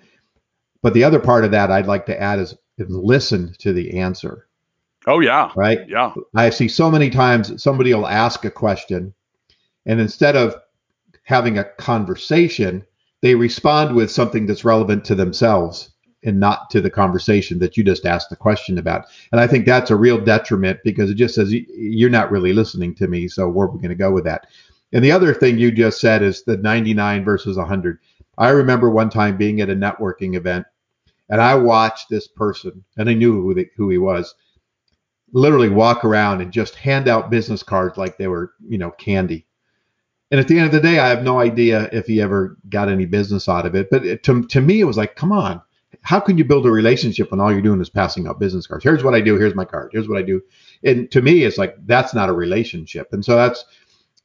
But 0.82 0.94
the 0.94 1.04
other 1.04 1.18
part 1.18 1.44
of 1.44 1.50
that 1.50 1.70
I'd 1.70 1.86
like 1.86 2.06
to 2.06 2.20
add 2.20 2.38
is, 2.38 2.54
is 2.78 2.88
listen 2.88 3.54
to 3.58 3.72
the 3.72 3.98
answer. 3.98 4.46
Oh, 5.06 5.20
yeah. 5.20 5.50
Right? 5.56 5.88
Yeah. 5.88 6.12
I 6.34 6.50
see 6.50 6.68
so 6.68 6.90
many 6.90 7.10
times 7.10 7.62
somebody 7.62 7.94
will 7.94 8.06
ask 8.06 8.44
a 8.44 8.50
question, 8.50 9.14
and 9.86 10.00
instead 10.00 10.36
of 10.36 10.54
having 11.24 11.58
a 11.58 11.64
conversation, 11.64 12.84
they 13.22 13.34
respond 13.34 13.94
with 13.94 14.10
something 14.10 14.46
that's 14.46 14.64
relevant 14.64 15.04
to 15.06 15.14
themselves 15.14 15.90
and 16.24 16.40
not 16.40 16.70
to 16.70 16.80
the 16.80 16.90
conversation 16.90 17.58
that 17.60 17.76
you 17.76 17.84
just 17.84 18.06
asked 18.06 18.30
the 18.30 18.36
question 18.36 18.78
about. 18.78 19.06
And 19.32 19.40
I 19.40 19.46
think 19.46 19.66
that's 19.66 19.90
a 19.90 19.96
real 19.96 20.18
detriment 20.18 20.80
because 20.84 21.10
it 21.10 21.14
just 21.14 21.34
says 21.34 21.52
you're 21.52 22.10
not 22.10 22.30
really 22.30 22.52
listening 22.52 22.94
to 22.96 23.08
me. 23.08 23.28
So 23.28 23.48
where 23.48 23.66
are 23.66 23.70
we 23.70 23.78
going 23.78 23.90
to 23.90 23.94
go 23.94 24.10
with 24.10 24.24
that? 24.24 24.46
And 24.92 25.04
the 25.04 25.12
other 25.12 25.34
thing 25.34 25.58
you 25.58 25.70
just 25.70 26.00
said 26.00 26.22
is 26.22 26.42
the 26.44 26.56
99 26.56 27.24
versus 27.24 27.56
100. 27.56 27.98
I 28.38 28.50
remember 28.50 28.88
one 28.88 29.10
time 29.10 29.36
being 29.36 29.60
at 29.60 29.68
a 29.68 29.74
networking 29.74 30.36
event 30.36 30.64
and 31.28 31.40
I 31.40 31.56
watched 31.56 32.08
this 32.08 32.28
person 32.28 32.84
and 32.96 33.10
I 33.10 33.14
knew 33.14 33.42
who, 33.42 33.54
the, 33.54 33.68
who 33.76 33.90
he 33.90 33.98
was 33.98 34.34
literally 35.32 35.68
walk 35.68 36.04
around 36.04 36.40
and 36.40 36.52
just 36.52 36.74
hand 36.74 37.08
out 37.08 37.30
business 37.30 37.62
cards 37.62 37.98
like 37.98 38.16
they 38.16 38.28
were, 38.28 38.52
you 38.66 38.78
know, 38.78 38.92
candy. 38.92 39.46
And 40.30 40.40
at 40.40 40.48
the 40.48 40.58
end 40.58 40.66
of 40.66 40.72
the 40.72 40.80
day, 40.80 40.98
I 40.98 41.08
have 41.08 41.22
no 41.22 41.40
idea 41.40 41.88
if 41.92 42.06
he 42.06 42.20
ever 42.20 42.56
got 42.68 42.88
any 42.88 43.06
business 43.06 43.48
out 43.48 43.66
of 43.66 43.74
it. 43.74 43.88
But 43.90 44.06
it, 44.06 44.22
to, 44.24 44.42
to 44.44 44.60
me, 44.60 44.80
it 44.80 44.84
was 44.84 44.96
like, 44.96 45.16
come 45.16 45.32
on, 45.32 45.60
how 46.02 46.20
can 46.20 46.38
you 46.38 46.44
build 46.44 46.66
a 46.66 46.70
relationship 46.70 47.30
when 47.30 47.40
all 47.40 47.50
you're 47.50 47.62
doing 47.62 47.80
is 47.80 47.90
passing 47.90 48.26
out 48.26 48.38
business 48.38 48.66
cards? 48.66 48.84
Here's 48.84 49.02
what 49.02 49.14
I 49.14 49.20
do. 49.20 49.36
Here's 49.36 49.54
my 49.54 49.64
card. 49.64 49.90
Here's 49.92 50.08
what 50.08 50.18
I 50.18 50.22
do. 50.22 50.40
And 50.84 51.10
to 51.10 51.22
me, 51.22 51.44
it's 51.44 51.58
like, 51.58 51.74
that's 51.86 52.14
not 52.14 52.28
a 52.28 52.34
relationship. 52.34 53.08
And 53.12 53.24
so 53.24 53.36
that's, 53.36 53.64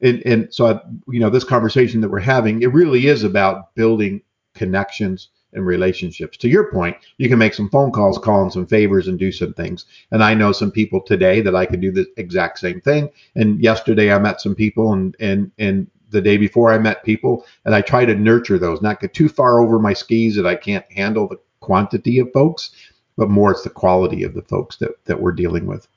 and, 0.00 0.22
and 0.26 0.52
so, 0.52 0.80
you 1.08 1.20
know, 1.20 1.30
this 1.30 1.44
conversation 1.44 2.00
that 2.00 2.10
we're 2.10 2.20
having, 2.20 2.62
it 2.62 2.72
really 2.72 3.06
is 3.06 3.22
about 3.24 3.74
building 3.74 4.22
connections 4.54 5.28
and 5.54 5.66
relationships. 5.66 6.36
To 6.38 6.48
your 6.48 6.70
point, 6.70 6.96
you 7.18 7.28
can 7.28 7.38
make 7.38 7.54
some 7.54 7.70
phone 7.70 7.92
calls, 7.92 8.18
call 8.18 8.42
in 8.42 8.50
some 8.50 8.66
favors, 8.66 9.08
and 9.08 9.18
do 9.18 9.32
some 9.32 9.54
things. 9.54 9.86
And 10.10 10.22
I 10.22 10.34
know 10.34 10.52
some 10.52 10.70
people 10.70 11.00
today 11.00 11.40
that 11.40 11.54
I 11.54 11.64
could 11.64 11.80
do 11.80 11.92
the 11.92 12.06
exact 12.16 12.58
same 12.58 12.80
thing. 12.80 13.08
And 13.34 13.60
yesterday 13.60 14.12
I 14.12 14.18
met 14.18 14.40
some 14.40 14.54
people, 14.54 14.92
and 14.92 15.16
and 15.20 15.50
and 15.58 15.86
the 16.10 16.20
day 16.20 16.36
before 16.36 16.72
I 16.72 16.78
met 16.78 17.04
people, 17.04 17.46
and 17.64 17.74
I 17.74 17.80
try 17.80 18.04
to 18.04 18.14
nurture 18.14 18.58
those, 18.58 18.82
not 18.82 19.00
get 19.00 19.14
too 19.14 19.28
far 19.28 19.60
over 19.60 19.78
my 19.78 19.92
skis 19.92 20.36
that 20.36 20.46
I 20.46 20.56
can't 20.56 20.90
handle 20.92 21.28
the 21.28 21.38
quantity 21.60 22.18
of 22.18 22.32
folks, 22.32 22.70
but 23.16 23.30
more 23.30 23.52
it's 23.52 23.62
the 23.62 23.70
quality 23.70 24.22
of 24.24 24.34
the 24.34 24.42
folks 24.42 24.76
that 24.78 24.92
that 25.06 25.20
we're 25.20 25.32
dealing 25.32 25.66
with. 25.66 25.88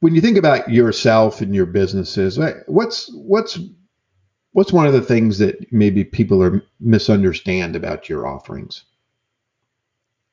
When 0.00 0.14
you 0.14 0.20
think 0.20 0.36
about 0.38 0.70
yourself 0.70 1.40
and 1.40 1.54
your 1.54 1.66
businesses, 1.66 2.38
what's 2.66 3.10
what's 3.12 3.58
what's 4.52 4.72
one 4.72 4.86
of 4.86 4.92
the 4.92 5.02
things 5.02 5.38
that 5.38 5.72
maybe 5.72 6.04
people 6.04 6.42
are 6.42 6.62
misunderstand 6.80 7.74
about 7.74 8.08
your 8.08 8.26
offerings? 8.26 8.84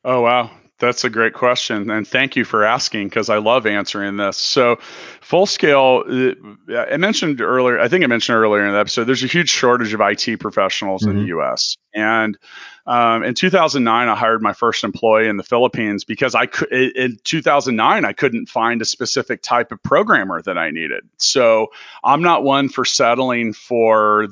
Oh 0.03 0.21
wow, 0.21 0.51
that's 0.77 1.05
a 1.05 1.09
great 1.09 1.33
question, 1.33 1.89
and 1.89 2.05
thank 2.05 2.35
you 2.35 2.43
for 2.43 2.65
asking 2.65 3.07
because 3.07 3.29
I 3.29 3.37
love 3.37 3.65
answering 3.65 4.17
this. 4.17 4.37
So, 4.37 4.77
full 5.21 5.45
scale, 5.45 6.03
uh, 6.05 6.75
I 6.77 6.97
mentioned 6.97 7.39
earlier. 7.39 7.79
I 7.79 7.87
think 7.87 8.03
I 8.03 8.07
mentioned 8.07 8.37
earlier 8.37 8.65
in 8.65 8.73
the 8.73 8.79
episode. 8.79 9.05
There's 9.05 9.23
a 9.23 9.27
huge 9.27 9.49
shortage 9.49 9.93
of 9.93 10.01
IT 10.01 10.39
professionals 10.41 11.03
mm-hmm. 11.03 11.11
in 11.11 11.23
the 11.23 11.27
U.S. 11.27 11.77
And 11.93 12.37
um, 12.85 13.23
in 13.23 13.35
2009, 13.35 14.09
I 14.09 14.15
hired 14.15 14.41
my 14.41 14.51
first 14.51 14.83
employee 14.83 15.29
in 15.29 15.37
the 15.37 15.43
Philippines 15.43 16.03
because 16.03 16.35
I 16.35 16.45
could. 16.47 16.69
In 16.71 17.17
2009, 17.23 18.03
I 18.03 18.11
couldn't 18.11 18.47
find 18.47 18.81
a 18.81 18.85
specific 18.85 19.41
type 19.41 19.71
of 19.71 19.81
programmer 19.81 20.41
that 20.41 20.57
I 20.57 20.71
needed. 20.71 21.07
So, 21.17 21.67
I'm 22.03 22.21
not 22.21 22.43
one 22.43 22.67
for 22.67 22.83
settling 22.83 23.53
for 23.53 24.27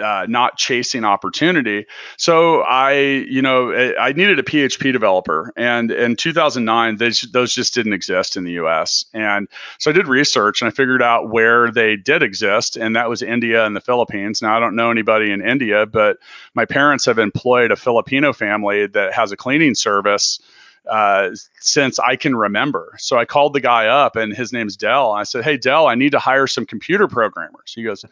uh, 0.00 0.26
not 0.28 0.56
chasing 0.56 1.04
opportunity. 1.04 1.86
So 2.16 2.60
I, 2.60 2.92
you 2.92 3.42
know, 3.42 3.72
I 3.72 4.12
needed 4.12 4.38
a 4.38 4.42
PHP 4.42 4.92
developer, 4.92 5.52
and 5.56 5.90
in 5.90 6.16
2009, 6.16 6.96
they, 6.96 7.10
those 7.32 7.54
just 7.54 7.74
didn't 7.74 7.92
exist 7.92 8.36
in 8.36 8.44
the 8.44 8.52
U.S. 8.52 9.04
And 9.12 9.48
so 9.78 9.90
I 9.90 9.94
did 9.94 10.06
research 10.06 10.62
and 10.62 10.68
I 10.68 10.70
figured 10.70 11.02
out 11.02 11.30
where 11.30 11.70
they 11.70 11.96
did 11.96 12.22
exist, 12.22 12.76
and 12.76 12.96
that 12.96 13.08
was 13.08 13.22
India 13.22 13.66
and 13.66 13.74
the 13.74 13.80
Philippines. 13.80 14.42
Now 14.42 14.56
I 14.56 14.60
don't 14.60 14.76
know 14.76 14.90
anybody 14.90 15.30
in 15.30 15.46
India, 15.46 15.86
but 15.86 16.18
my 16.54 16.64
parents 16.64 17.06
have 17.06 17.18
employed 17.18 17.72
a 17.72 17.76
Filipino 17.76 18.32
family 18.32 18.86
that 18.86 19.12
has 19.12 19.32
a 19.32 19.36
cleaning 19.36 19.74
service 19.74 20.40
uh, 20.88 21.30
since 21.60 21.98
I 21.98 22.16
can 22.16 22.34
remember. 22.34 22.94
So 22.98 23.18
I 23.18 23.24
called 23.24 23.52
the 23.52 23.60
guy 23.60 23.86
up, 23.86 24.16
and 24.16 24.34
his 24.34 24.52
name's 24.52 24.76
Dell. 24.76 25.12
I 25.12 25.24
said, 25.24 25.44
"Hey, 25.44 25.56
Dell, 25.56 25.86
I 25.86 25.94
need 25.94 26.12
to 26.12 26.18
hire 26.18 26.46
some 26.46 26.64
computer 26.64 27.06
programmers." 27.06 27.72
He 27.74 27.82
goes, 27.82 28.04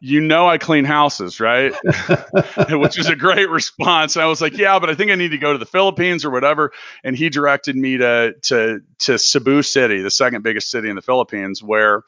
"You 0.00 0.20
know 0.20 0.48
I 0.48 0.58
clean 0.58 0.84
houses, 0.84 1.40
right?" 1.40 1.72
Which 2.70 2.98
is 2.98 3.08
a 3.08 3.16
great 3.16 3.48
response. 3.48 4.16
And 4.16 4.22
I 4.22 4.26
was 4.26 4.40
like, 4.40 4.56
"Yeah, 4.56 4.78
but 4.78 4.90
I 4.90 4.94
think 4.94 5.10
I 5.10 5.14
need 5.14 5.30
to 5.30 5.38
go 5.38 5.52
to 5.52 5.58
the 5.58 5.66
Philippines 5.66 6.24
or 6.24 6.30
whatever." 6.30 6.72
And 7.02 7.16
he 7.16 7.28
directed 7.28 7.76
me 7.76 7.98
to 7.98 8.34
to 8.42 8.80
to 9.00 9.18
Cebu 9.18 9.62
City, 9.62 10.02
the 10.02 10.10
second 10.10 10.42
biggest 10.42 10.70
city 10.70 10.88
in 10.88 10.96
the 10.96 11.02
Philippines, 11.02 11.62
where 11.62 12.02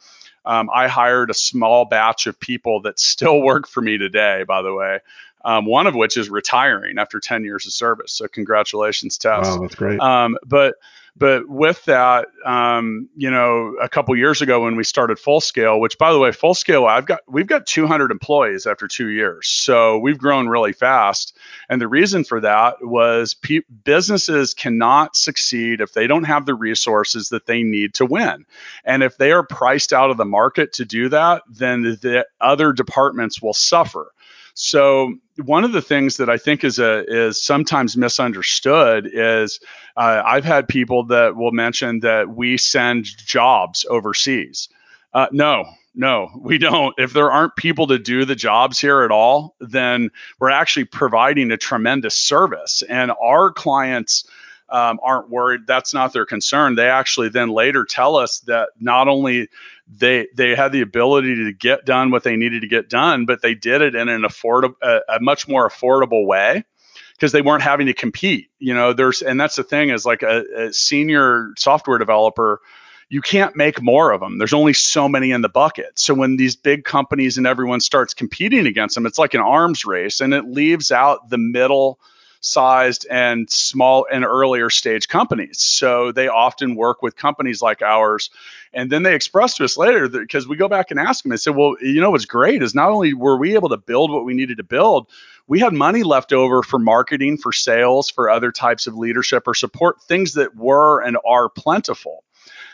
um, 0.46 0.70
I 0.72 0.86
hired 0.86 1.30
a 1.30 1.34
small 1.34 1.84
batch 1.84 2.26
of 2.26 2.38
people 2.38 2.82
that 2.82 3.00
still 3.00 3.40
work 3.42 3.66
for 3.66 3.80
me 3.80 3.98
today, 3.98 4.44
by 4.46 4.62
the 4.62 4.72
way. 4.72 5.00
Um, 5.44 5.64
one 5.64 5.86
of 5.86 5.94
which 5.94 6.16
is 6.16 6.28
retiring 6.28 6.98
after 6.98 7.20
10 7.20 7.44
years 7.44 7.66
of 7.66 7.72
service. 7.72 8.12
So 8.12 8.26
congratulations, 8.26 9.16
Tess. 9.16 9.46
Wow, 9.46 9.60
that's 9.60 9.76
great. 9.76 10.00
Um, 10.00 10.36
but 10.44 10.74
but 11.18 11.48
with 11.48 11.82
that, 11.86 12.26
um, 12.44 13.08
you 13.16 13.30
know, 13.30 13.74
a 13.80 13.88
couple 13.88 14.14
years 14.16 14.42
ago 14.42 14.64
when 14.64 14.76
we 14.76 14.84
started 14.84 15.18
Full 15.18 15.40
Scale, 15.40 15.80
which 15.80 15.96
by 15.96 16.12
the 16.12 16.18
way, 16.18 16.30
Full 16.30 16.54
Scale, 16.54 16.84
I've 16.84 17.06
got 17.06 17.20
we've 17.26 17.46
got 17.46 17.66
200 17.66 18.10
employees 18.10 18.66
after 18.66 18.86
two 18.86 19.08
years, 19.08 19.48
so 19.48 19.98
we've 19.98 20.18
grown 20.18 20.48
really 20.48 20.72
fast. 20.72 21.36
And 21.70 21.80
the 21.80 21.88
reason 21.88 22.24
for 22.24 22.40
that 22.40 22.76
was 22.82 23.34
pe- 23.34 23.60
businesses 23.84 24.52
cannot 24.52 25.16
succeed 25.16 25.80
if 25.80 25.94
they 25.94 26.06
don't 26.06 26.24
have 26.24 26.44
the 26.44 26.54
resources 26.54 27.30
that 27.30 27.46
they 27.46 27.62
need 27.62 27.94
to 27.94 28.04
win. 28.04 28.44
And 28.84 29.02
if 29.02 29.16
they 29.16 29.32
are 29.32 29.46
priced 29.46 29.92
out 29.92 30.10
of 30.10 30.18
the 30.18 30.24
market 30.26 30.74
to 30.74 30.84
do 30.84 31.08
that, 31.08 31.42
then 31.48 31.82
the 31.82 32.26
other 32.40 32.72
departments 32.72 33.40
will 33.40 33.54
suffer. 33.54 34.12
So 34.58 35.14
one 35.44 35.64
of 35.64 35.72
the 35.72 35.82
things 35.82 36.16
that 36.16 36.30
I 36.30 36.38
think 36.38 36.64
is 36.64 36.78
a 36.78 37.04
is 37.06 37.42
sometimes 37.42 37.94
misunderstood 37.94 39.06
is 39.12 39.60
uh, 39.98 40.22
I've 40.24 40.46
had 40.46 40.66
people 40.66 41.04
that 41.08 41.36
will 41.36 41.52
mention 41.52 42.00
that 42.00 42.30
we 42.30 42.56
send 42.56 43.04
jobs 43.04 43.84
overseas. 43.88 44.70
Uh, 45.12 45.26
no, 45.30 45.66
no, 45.94 46.30
we 46.40 46.56
don't. 46.56 46.94
If 46.96 47.12
there 47.12 47.30
aren't 47.30 47.54
people 47.56 47.88
to 47.88 47.98
do 47.98 48.24
the 48.24 48.34
jobs 48.34 48.78
here 48.80 49.02
at 49.02 49.10
all, 49.10 49.56
then 49.60 50.10
we're 50.40 50.50
actually 50.50 50.86
providing 50.86 51.50
a 51.50 51.58
tremendous 51.58 52.14
service, 52.14 52.82
and 52.88 53.12
our 53.22 53.52
clients. 53.52 54.26
Um, 54.68 54.98
aren't 55.00 55.30
worried. 55.30 55.60
That's 55.66 55.94
not 55.94 56.12
their 56.12 56.26
concern. 56.26 56.74
They 56.74 56.88
actually 56.88 57.28
then 57.28 57.50
later 57.50 57.84
tell 57.84 58.16
us 58.16 58.40
that 58.40 58.70
not 58.80 59.06
only 59.06 59.48
they 59.86 60.26
they 60.34 60.56
had 60.56 60.72
the 60.72 60.80
ability 60.80 61.36
to 61.44 61.52
get 61.52 61.86
done 61.86 62.10
what 62.10 62.24
they 62.24 62.34
needed 62.34 62.62
to 62.62 62.68
get 62.68 62.88
done, 62.88 63.26
but 63.26 63.42
they 63.42 63.54
did 63.54 63.80
it 63.80 63.94
in 63.94 64.08
an 64.08 64.22
affordable, 64.22 64.74
a, 64.82 65.00
a 65.08 65.20
much 65.20 65.46
more 65.46 65.68
affordable 65.68 66.26
way 66.26 66.64
because 67.12 67.30
they 67.30 67.42
weren't 67.42 67.62
having 67.62 67.86
to 67.86 67.94
compete. 67.94 68.50
You 68.58 68.74
know, 68.74 68.92
there's 68.92 69.22
and 69.22 69.40
that's 69.40 69.54
the 69.54 69.62
thing 69.62 69.90
is 69.90 70.04
like 70.04 70.22
a, 70.22 70.44
a 70.56 70.72
senior 70.72 71.52
software 71.56 71.98
developer 71.98 72.60
you 73.08 73.20
can't 73.20 73.54
make 73.54 73.80
more 73.80 74.10
of 74.10 74.20
them. 74.20 74.38
There's 74.38 74.52
only 74.52 74.72
so 74.72 75.08
many 75.08 75.30
in 75.30 75.40
the 75.40 75.48
bucket. 75.48 75.98
So 75.98 76.12
when 76.12 76.36
these 76.36 76.56
big 76.56 76.84
companies 76.84 77.38
and 77.38 77.46
everyone 77.46 77.80
starts 77.80 78.14
competing 78.14 78.66
against 78.66 78.96
them, 78.96 79.06
it's 79.06 79.18
like 79.18 79.34
an 79.34 79.40
arms 79.40 79.84
race 79.84 80.20
and 80.20 80.34
it 80.34 80.44
leaves 80.44 80.90
out 80.90 81.30
the 81.30 81.38
middle 81.38 82.00
sized 82.46 83.06
and 83.10 83.50
small 83.50 84.06
and 84.10 84.24
earlier 84.24 84.70
stage 84.70 85.08
companies. 85.08 85.60
So 85.60 86.12
they 86.12 86.28
often 86.28 86.76
work 86.76 87.02
with 87.02 87.16
companies 87.16 87.60
like 87.60 87.82
ours. 87.82 88.30
And 88.72 88.90
then 88.90 89.02
they 89.02 89.14
express 89.14 89.56
to 89.56 89.64
us 89.64 89.76
later 89.76 90.08
because 90.08 90.46
we 90.46 90.56
go 90.56 90.68
back 90.68 90.90
and 90.90 91.00
ask 91.00 91.22
them, 91.22 91.30
they 91.30 91.36
said, 91.36 91.56
well, 91.56 91.76
you 91.80 92.00
know, 92.00 92.10
what's 92.10 92.24
great 92.24 92.62
is 92.62 92.74
not 92.74 92.90
only 92.90 93.14
were 93.14 93.36
we 93.36 93.54
able 93.54 93.70
to 93.70 93.76
build 93.76 94.10
what 94.10 94.24
we 94.24 94.34
needed 94.34 94.58
to 94.58 94.64
build, 94.64 95.10
we 95.48 95.60
had 95.60 95.72
money 95.72 96.02
left 96.02 96.32
over 96.32 96.62
for 96.62 96.78
marketing, 96.78 97.36
for 97.36 97.52
sales, 97.52 98.10
for 98.10 98.30
other 98.30 98.52
types 98.52 98.86
of 98.86 98.96
leadership 98.96 99.48
or 99.48 99.54
support, 99.54 100.02
things 100.02 100.34
that 100.34 100.54
were 100.56 101.00
and 101.00 101.16
are 101.26 101.48
plentiful. 101.48 102.22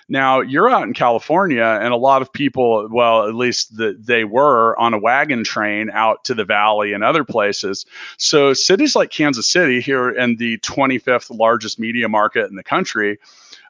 Now, 0.09 0.41
you're 0.41 0.69
out 0.69 0.83
in 0.83 0.95
California, 0.95 1.65
and 1.65 1.93
a 1.93 1.97
lot 1.97 2.23
of 2.23 2.33
people, 2.33 2.89
well, 2.91 3.29
at 3.29 3.35
least 3.35 3.77
the, 3.77 3.97
they 3.99 4.25
were 4.25 4.79
on 4.79 4.95
a 4.95 4.99
wagon 4.99 5.45
train 5.45 5.91
out 5.91 6.25
to 6.25 6.35
the 6.35 6.45
valley 6.45 6.93
and 6.93 7.03
other 7.05 7.25
places. 7.25 7.87
So, 8.17 8.53
cities 8.53 8.95
like 8.95 9.11
Kansas 9.11 9.49
City, 9.49 9.81
here 9.81 10.11
in 10.11 10.37
the 10.37 10.59
25th 10.59 11.37
largest 11.37 11.79
media 11.79 12.09
market 12.09 12.51
in 12.51 12.57
the 12.57 12.65
country, 12.65 13.19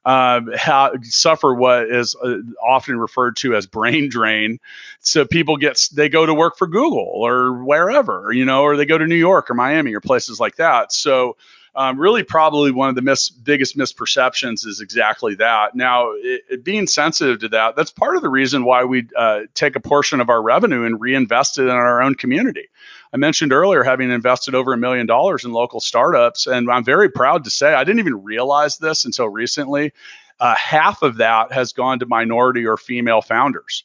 uh, 0.04 0.40
ha- 0.56 0.92
suffer 1.02 1.54
what 1.54 1.88
is 1.88 2.16
uh, 2.16 2.38
often 2.62 2.98
referred 2.98 3.36
to 3.36 3.54
as 3.54 3.66
brain 3.66 4.08
drain. 4.08 4.58
So 5.00 5.24
people 5.24 5.56
get 5.56 5.88
they 5.92 6.08
go 6.08 6.26
to 6.26 6.34
work 6.34 6.56
for 6.56 6.66
Google 6.66 7.08
or 7.14 7.62
wherever, 7.62 8.32
you 8.32 8.44
know, 8.44 8.62
or 8.62 8.76
they 8.76 8.86
go 8.86 8.98
to 8.98 9.06
New 9.06 9.14
York 9.14 9.50
or 9.50 9.54
Miami 9.54 9.94
or 9.94 10.00
places 10.00 10.40
like 10.40 10.56
that. 10.56 10.92
So 10.92 11.36
um, 11.74 11.98
really 11.98 12.22
probably 12.22 12.70
one 12.70 12.90
of 12.90 12.94
the 12.94 13.02
mis- 13.02 13.30
biggest 13.30 13.76
misperceptions 13.76 14.66
is 14.66 14.80
exactly 14.80 15.34
that. 15.36 15.74
Now, 15.74 16.12
it, 16.12 16.42
it 16.50 16.64
being 16.64 16.86
sensitive 16.86 17.40
to 17.40 17.48
that, 17.48 17.76
that's 17.76 17.90
part 17.90 18.16
of 18.16 18.22
the 18.22 18.28
reason 18.28 18.64
why 18.64 18.84
we 18.84 19.08
uh, 19.16 19.40
take 19.54 19.74
a 19.74 19.80
portion 19.80 20.20
of 20.20 20.28
our 20.28 20.42
revenue 20.42 20.84
and 20.84 21.00
reinvest 21.00 21.58
it 21.58 21.62
in 21.62 21.70
our 21.70 22.02
own 22.02 22.14
community. 22.14 22.68
I 23.12 23.16
mentioned 23.16 23.52
earlier 23.52 23.82
having 23.82 24.10
invested 24.10 24.54
over 24.54 24.72
a 24.72 24.78
million 24.78 25.06
dollars 25.06 25.44
in 25.44 25.52
local 25.52 25.80
startups, 25.80 26.46
and 26.46 26.70
I'm 26.70 26.84
very 26.84 27.10
proud 27.10 27.44
to 27.44 27.50
say 27.50 27.72
I 27.72 27.84
didn't 27.84 28.00
even 28.00 28.22
realize 28.22 28.78
this 28.78 29.04
until 29.04 29.28
recently. 29.28 29.92
Uh, 30.40 30.54
half 30.56 31.02
of 31.02 31.18
that 31.18 31.52
has 31.52 31.72
gone 31.72 32.00
to 32.00 32.06
minority 32.06 32.66
or 32.66 32.76
female 32.76 33.22
founders. 33.22 33.84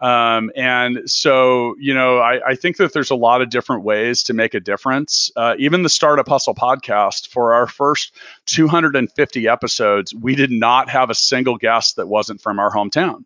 Um, 0.00 0.52
and 0.54 1.10
so, 1.10 1.74
you 1.80 1.92
know, 1.92 2.18
I, 2.18 2.50
I, 2.50 2.54
think 2.54 2.76
that 2.76 2.92
there's 2.92 3.10
a 3.10 3.16
lot 3.16 3.42
of 3.42 3.50
different 3.50 3.82
ways 3.82 4.22
to 4.24 4.32
make 4.32 4.54
a 4.54 4.60
difference. 4.60 5.32
Uh, 5.34 5.56
even 5.58 5.82
the 5.82 5.88
Startup 5.88 6.28
Hustle 6.28 6.54
podcast, 6.54 7.26
for 7.28 7.52
our 7.54 7.66
first 7.66 8.14
250 8.46 9.48
episodes, 9.48 10.14
we 10.14 10.36
did 10.36 10.52
not 10.52 10.88
have 10.88 11.10
a 11.10 11.16
single 11.16 11.56
guest 11.56 11.96
that 11.96 12.06
wasn't 12.06 12.40
from 12.40 12.60
our 12.60 12.70
hometown. 12.70 13.24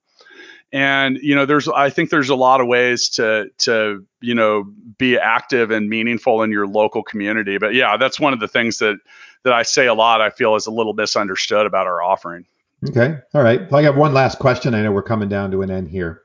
And 0.72 1.18
you 1.18 1.34
know, 1.34 1.44
there's 1.44 1.68
I 1.68 1.90
think 1.90 2.08
there's 2.08 2.30
a 2.30 2.34
lot 2.34 2.62
of 2.62 2.66
ways 2.66 3.10
to 3.10 3.50
to 3.58 4.06
you 4.22 4.34
know 4.34 4.64
be 4.96 5.18
active 5.18 5.70
and 5.70 5.90
meaningful 5.90 6.42
in 6.42 6.50
your 6.50 6.66
local 6.66 7.02
community. 7.02 7.58
But 7.58 7.74
yeah, 7.74 7.98
that's 7.98 8.18
one 8.18 8.32
of 8.32 8.40
the 8.40 8.48
things 8.48 8.78
that 8.78 8.96
that 9.42 9.52
I 9.52 9.64
say 9.64 9.86
a 9.86 9.92
lot. 9.92 10.22
I 10.22 10.30
feel 10.30 10.56
is 10.56 10.66
a 10.66 10.70
little 10.70 10.94
misunderstood 10.94 11.66
about 11.66 11.86
our 11.86 12.02
offering. 12.02 12.46
Okay, 12.88 13.18
all 13.34 13.42
right. 13.42 13.70
Well, 13.70 13.80
I 13.80 13.84
have 13.84 13.98
one 13.98 14.14
last 14.14 14.38
question. 14.38 14.74
I 14.74 14.82
know 14.82 14.92
we're 14.92 15.02
coming 15.02 15.28
down 15.28 15.50
to 15.50 15.60
an 15.60 15.70
end 15.70 15.88
here. 15.90 16.22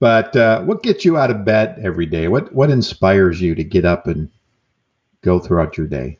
But 0.00 0.36
uh, 0.36 0.62
what 0.62 0.82
gets 0.82 1.04
you 1.04 1.16
out 1.16 1.30
of 1.30 1.44
bed 1.44 1.80
every 1.82 2.06
day? 2.06 2.28
What 2.28 2.52
what 2.54 2.70
inspires 2.70 3.40
you 3.40 3.54
to 3.54 3.64
get 3.64 3.84
up 3.84 4.06
and 4.06 4.30
go 5.22 5.38
throughout 5.38 5.76
your 5.76 5.86
day? 5.86 6.18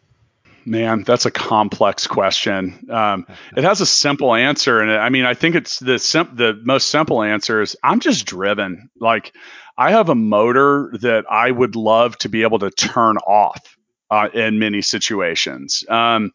Man, 0.64 1.02
that's 1.02 1.24
a 1.24 1.30
complex 1.30 2.06
question. 2.06 2.88
Um, 2.90 3.26
it 3.56 3.64
has 3.64 3.80
a 3.80 3.86
simple 3.86 4.34
answer, 4.34 4.80
and 4.80 4.90
I 4.90 5.08
mean, 5.08 5.24
I 5.24 5.34
think 5.34 5.54
it's 5.54 5.78
the 5.78 5.98
sim- 5.98 6.34
the 6.34 6.60
most 6.62 6.88
simple 6.88 7.22
answer 7.22 7.62
is 7.62 7.76
I'm 7.82 8.00
just 8.00 8.26
driven. 8.26 8.90
Like 8.98 9.32
I 9.78 9.92
have 9.92 10.08
a 10.08 10.14
motor 10.14 10.92
that 11.00 11.24
I 11.30 11.50
would 11.50 11.76
love 11.76 12.18
to 12.18 12.28
be 12.28 12.42
able 12.42 12.58
to 12.58 12.70
turn 12.70 13.16
off 13.18 13.77
uh, 14.10 14.28
in 14.32 14.58
many 14.58 14.82
situations. 14.82 15.84
Um, 15.88 16.32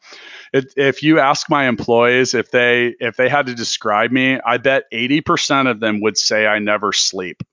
it, 0.52 0.74
if 0.78 1.04
you 1.04 1.20
ask 1.20 1.50
my 1.50 1.68
employees 1.68 2.34
if 2.34 2.52
they 2.52 2.96
if 3.00 3.18
they 3.18 3.30
had 3.30 3.48
to 3.48 3.56
describe 3.56 4.12
me, 4.12 4.40
I 4.46 4.58
bet 4.58 4.84
80% 4.92 5.70
of 5.70 5.80
them 5.80 6.02
would 6.02 6.18
say 6.18 6.46
I 6.46 6.60
never 6.60 6.94
sleep. 6.94 7.44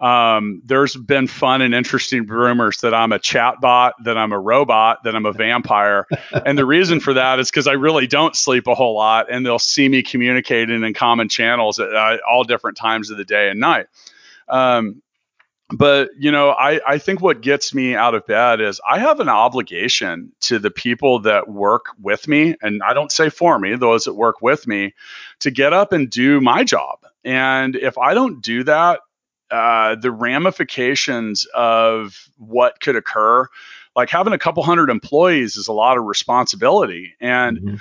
Um, 0.00 0.60
there's 0.64 0.96
been 0.96 1.28
fun 1.28 1.62
and 1.62 1.72
interesting 1.72 2.26
rumors 2.26 2.78
that 2.78 2.92
I'm 2.92 3.12
a 3.12 3.18
chatbot, 3.18 3.92
that 4.04 4.18
I'm 4.18 4.32
a 4.32 4.38
robot, 4.38 5.04
that 5.04 5.14
I'm 5.14 5.24
a 5.24 5.32
vampire, 5.32 6.06
and 6.44 6.58
the 6.58 6.66
reason 6.66 6.98
for 7.00 7.14
that 7.14 7.38
is 7.38 7.50
because 7.50 7.68
I 7.68 7.72
really 7.72 8.06
don't 8.06 8.34
sleep 8.34 8.66
a 8.66 8.74
whole 8.74 8.96
lot, 8.96 9.30
and 9.30 9.46
they'll 9.46 9.58
see 9.58 9.88
me 9.88 10.02
communicating 10.02 10.82
in 10.82 10.94
common 10.94 11.28
channels 11.28 11.78
at 11.78 11.94
uh, 11.94 12.18
all 12.28 12.44
different 12.44 12.76
times 12.76 13.10
of 13.10 13.18
the 13.18 13.24
day 13.24 13.48
and 13.48 13.60
night. 13.60 13.86
Um, 14.48 15.00
but 15.70 16.10
you 16.18 16.30
know 16.30 16.50
I, 16.50 16.80
I 16.86 16.98
think 16.98 17.20
what 17.20 17.40
gets 17.40 17.74
me 17.74 17.94
out 17.94 18.14
of 18.14 18.26
bed 18.26 18.60
is 18.60 18.80
i 18.88 18.98
have 18.98 19.20
an 19.20 19.28
obligation 19.28 20.32
to 20.42 20.58
the 20.58 20.70
people 20.70 21.20
that 21.20 21.48
work 21.48 21.86
with 22.00 22.28
me 22.28 22.54
and 22.60 22.82
i 22.82 22.92
don't 22.92 23.10
say 23.10 23.30
for 23.30 23.58
me 23.58 23.76
those 23.76 24.04
that 24.04 24.14
work 24.14 24.42
with 24.42 24.66
me 24.66 24.94
to 25.40 25.50
get 25.50 25.72
up 25.72 25.92
and 25.92 26.08
do 26.10 26.40
my 26.40 26.64
job. 26.64 26.98
And 27.24 27.76
if 27.76 27.96
i 27.98 28.14
don't 28.14 28.42
do 28.42 28.64
that 28.64 29.00
uh, 29.50 29.94
the 29.94 30.10
ramifications 30.10 31.46
of 31.54 32.28
what 32.38 32.80
could 32.80 32.96
occur 32.96 33.46
like 33.94 34.10
having 34.10 34.32
a 34.32 34.38
couple 34.38 34.62
hundred 34.62 34.90
employees 34.90 35.56
is 35.56 35.68
a 35.68 35.72
lot 35.72 35.96
of 35.96 36.04
responsibility. 36.04 37.14
And 37.20 37.58
mm-hmm 37.58 37.76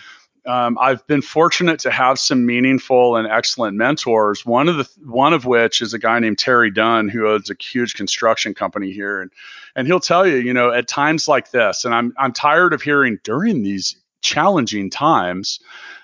um, 0.46 0.78
I've 0.80 1.06
been 1.08 1.22
fortunate 1.22 1.80
to 1.82 1.92
have 1.92 2.20
some 2.20 2.46
meaningful 2.46 3.16
and 3.16 3.28
excellent 3.28 3.78
mentors. 3.78 4.46
One 4.46 4.68
of 4.68 4.78
the 4.78 4.90
one 5.06 5.34
of 5.34 5.46
which 5.46 5.82
is 5.82 5.94
a 5.94 6.00
guy 6.00 6.20
named 6.20 6.38
Terry 6.38 6.70
Dunn, 6.70 7.08
who 7.08 7.28
owns 7.28 7.50
a 7.50 7.56
huge 7.60 7.94
construction 7.94 8.54
company 8.54 8.92
here, 8.92 9.22
and 9.22 9.32
and 9.76 9.88
he'll 9.88 10.02
tell 10.02 10.28
you, 10.28 10.36
you 10.36 10.54
know, 10.54 10.72
at 10.72 10.88
times 10.88 11.28
like 11.28 11.52
this, 11.52 11.86
and 11.86 11.96
I'm 11.96 12.14
I'm 12.18 12.34
tired 12.34 12.74
of 12.74 12.82
hearing 12.82 13.20
during 13.24 13.64
these 13.64 13.96
challenging 14.22 14.90
times. 14.90 15.60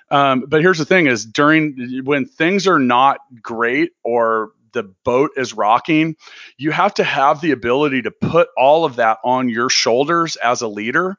Um, 0.09 0.45
but 0.47 0.61
here's 0.61 0.77
the 0.77 0.85
thing: 0.85 1.07
is 1.07 1.25
during 1.25 2.01
when 2.05 2.25
things 2.25 2.65
are 2.65 2.79
not 2.79 3.19
great 3.41 3.91
or 4.03 4.51
the 4.71 4.83
boat 5.03 5.31
is 5.35 5.53
rocking, 5.53 6.15
you 6.57 6.71
have 6.71 6.93
to 6.93 7.03
have 7.03 7.41
the 7.41 7.51
ability 7.51 8.03
to 8.03 8.11
put 8.11 8.47
all 8.55 8.85
of 8.85 8.97
that 8.97 9.17
on 9.23 9.49
your 9.49 9.69
shoulders 9.69 10.37
as 10.37 10.61
a 10.61 10.67
leader 10.67 11.17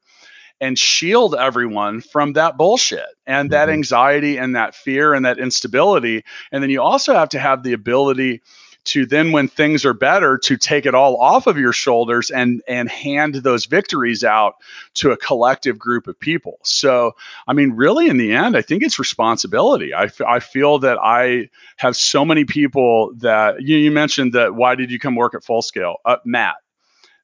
and 0.60 0.78
shield 0.78 1.34
everyone 1.34 2.00
from 2.00 2.34
that 2.34 2.56
bullshit 2.56 3.06
and 3.26 3.50
that 3.50 3.64
mm-hmm. 3.68 3.74
anxiety 3.74 4.36
and 4.38 4.56
that 4.56 4.74
fear 4.74 5.14
and 5.14 5.24
that 5.24 5.38
instability. 5.38 6.24
And 6.52 6.62
then 6.62 6.70
you 6.70 6.82
also 6.82 7.14
have 7.14 7.30
to 7.30 7.38
have 7.38 7.62
the 7.62 7.72
ability 7.72 8.42
to 8.82 9.06
then 9.06 9.32
when 9.32 9.48
things 9.48 9.84
are 9.84 9.92
better 9.92 10.38
to 10.38 10.56
take 10.56 10.86
it 10.86 10.94
all 10.94 11.20
off 11.20 11.46
of 11.46 11.58
your 11.58 11.72
shoulders 11.72 12.30
and 12.30 12.62
and 12.66 12.88
hand 12.88 13.34
those 13.36 13.66
victories 13.66 14.24
out 14.24 14.54
to 14.94 15.10
a 15.10 15.16
collective 15.16 15.78
group 15.78 16.06
of 16.06 16.18
people 16.18 16.58
so 16.62 17.12
i 17.46 17.52
mean 17.52 17.72
really 17.72 18.08
in 18.08 18.16
the 18.16 18.32
end 18.32 18.56
i 18.56 18.62
think 18.62 18.82
it's 18.82 18.98
responsibility 18.98 19.92
I, 19.92 20.04
f- 20.04 20.20
I 20.22 20.40
feel 20.40 20.78
that 20.80 20.98
i 20.98 21.50
have 21.76 21.94
so 21.94 22.24
many 22.24 22.44
people 22.44 23.12
that 23.18 23.60
you, 23.60 23.76
you 23.76 23.90
mentioned 23.90 24.32
that 24.32 24.54
why 24.54 24.76
did 24.76 24.90
you 24.90 24.98
come 24.98 25.14
work 25.14 25.34
at 25.34 25.44
full 25.44 25.62
scale 25.62 25.96
uh, 26.04 26.16
matt 26.24 26.56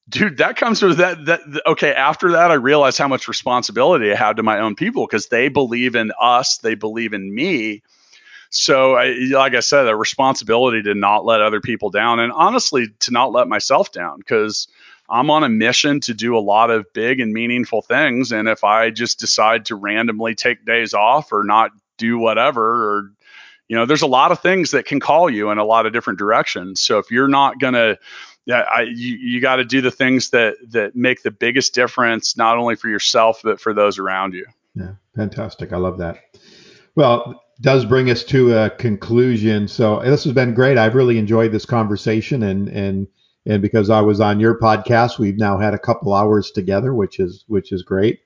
dude 0.08 0.38
that 0.38 0.56
comes 0.56 0.82
with 0.82 0.98
that 0.98 1.24
that 1.24 1.40
okay 1.66 1.92
after 1.92 2.32
that 2.32 2.50
i 2.50 2.54
realized 2.54 2.98
how 2.98 3.08
much 3.08 3.28
responsibility 3.28 4.12
i 4.12 4.14
had 4.14 4.36
to 4.36 4.42
my 4.42 4.60
own 4.60 4.76
people 4.76 5.06
because 5.06 5.26
they 5.26 5.48
believe 5.48 5.96
in 5.96 6.12
us 6.20 6.58
they 6.58 6.74
believe 6.74 7.12
in 7.12 7.34
me 7.34 7.82
so, 8.50 8.94
I, 8.94 9.12
like 9.32 9.54
I 9.54 9.60
said, 9.60 9.88
a 9.88 9.96
responsibility 9.96 10.82
to 10.82 10.94
not 10.94 11.24
let 11.24 11.42
other 11.42 11.60
people 11.60 11.90
down, 11.90 12.20
and 12.20 12.32
honestly, 12.32 12.88
to 13.00 13.12
not 13.12 13.32
let 13.32 13.48
myself 13.48 13.92
down, 13.92 14.18
because 14.18 14.68
I'm 15.08 15.30
on 15.30 15.44
a 15.44 15.48
mission 15.48 16.00
to 16.00 16.14
do 16.14 16.36
a 16.36 16.40
lot 16.40 16.70
of 16.70 16.92
big 16.92 17.20
and 17.20 17.32
meaningful 17.32 17.82
things. 17.82 18.32
And 18.32 18.48
if 18.48 18.64
I 18.64 18.90
just 18.90 19.20
decide 19.20 19.66
to 19.66 19.76
randomly 19.76 20.34
take 20.34 20.64
days 20.64 20.94
off 20.94 21.32
or 21.32 21.44
not 21.44 21.70
do 21.98 22.18
whatever, 22.18 22.62
or 22.62 23.12
you 23.68 23.76
know, 23.76 23.84
there's 23.84 24.02
a 24.02 24.06
lot 24.06 24.32
of 24.32 24.40
things 24.40 24.70
that 24.72 24.86
can 24.86 25.00
call 25.00 25.28
you 25.28 25.50
in 25.50 25.58
a 25.58 25.64
lot 25.64 25.86
of 25.86 25.92
different 25.92 26.18
directions. 26.18 26.80
So 26.80 26.98
if 26.98 27.10
you're 27.10 27.28
not 27.28 27.58
gonna 27.58 27.90
yeah, 27.90 27.96
I, 28.48 28.82
you, 28.82 29.16
you 29.16 29.40
got 29.40 29.56
to 29.56 29.64
do 29.64 29.80
the 29.80 29.90
things 29.90 30.30
that 30.30 30.56
that 30.70 30.94
make 30.94 31.22
the 31.22 31.30
biggest 31.30 31.74
difference, 31.74 32.36
not 32.36 32.58
only 32.58 32.76
for 32.76 32.88
yourself 32.88 33.40
but 33.42 33.60
for 33.60 33.74
those 33.74 33.98
around 33.98 34.34
you. 34.34 34.46
Yeah, 34.74 34.92
fantastic. 35.14 35.72
I 35.72 35.78
love 35.78 35.98
that. 35.98 36.18
Well, 36.94 37.42
does 37.60 37.84
bring 37.84 38.10
us 38.10 38.24
to 38.24 38.56
a 38.56 38.70
conclusion. 38.70 39.68
So 39.68 40.00
this 40.02 40.24
has 40.24 40.32
been 40.32 40.54
great. 40.54 40.78
I've 40.78 40.94
really 40.94 41.18
enjoyed 41.18 41.52
this 41.52 41.66
conversation, 41.66 42.42
and 42.42 42.68
and 42.68 43.08
and 43.46 43.62
because 43.62 43.90
I 43.90 44.00
was 44.00 44.20
on 44.20 44.40
your 44.40 44.58
podcast, 44.58 45.18
we've 45.18 45.38
now 45.38 45.58
had 45.58 45.74
a 45.74 45.78
couple 45.78 46.14
hours 46.14 46.50
together, 46.50 46.94
which 46.94 47.18
is 47.18 47.44
which 47.48 47.72
is 47.72 47.82
great. 47.82 48.20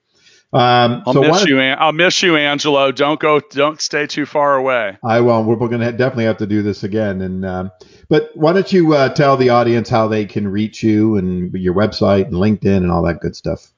Um, 0.52 1.04
I'll 1.06 1.12
so 1.12 1.20
miss 1.20 1.46
you. 1.46 1.60
I'll 1.60 1.92
miss 1.92 2.22
you, 2.22 2.36
Angelo. 2.36 2.90
Don't 2.90 3.20
go. 3.20 3.38
Don't 3.38 3.80
stay 3.80 4.06
too 4.06 4.26
far 4.26 4.56
away. 4.56 4.98
I 5.04 5.20
won't. 5.20 5.46
We're, 5.46 5.56
we're 5.56 5.68
going 5.68 5.80
to 5.82 5.92
definitely 5.92 6.24
have 6.24 6.38
to 6.38 6.46
do 6.46 6.62
this 6.62 6.82
again. 6.82 7.22
And 7.22 7.44
um, 7.44 7.70
but 8.10 8.32
why 8.34 8.52
don't 8.52 8.70
you 8.72 8.92
uh, 8.92 9.08
tell 9.08 9.36
the 9.36 9.48
audience 9.48 9.88
how 9.88 10.08
they 10.08 10.26
can 10.26 10.48
reach 10.48 10.82
you 10.82 11.16
and 11.16 11.54
your 11.54 11.74
website 11.74 12.24
and 12.24 12.34
LinkedIn 12.34 12.78
and 12.78 12.90
all 12.90 13.02
that 13.04 13.20
good 13.20 13.36
stuff. 13.36 13.72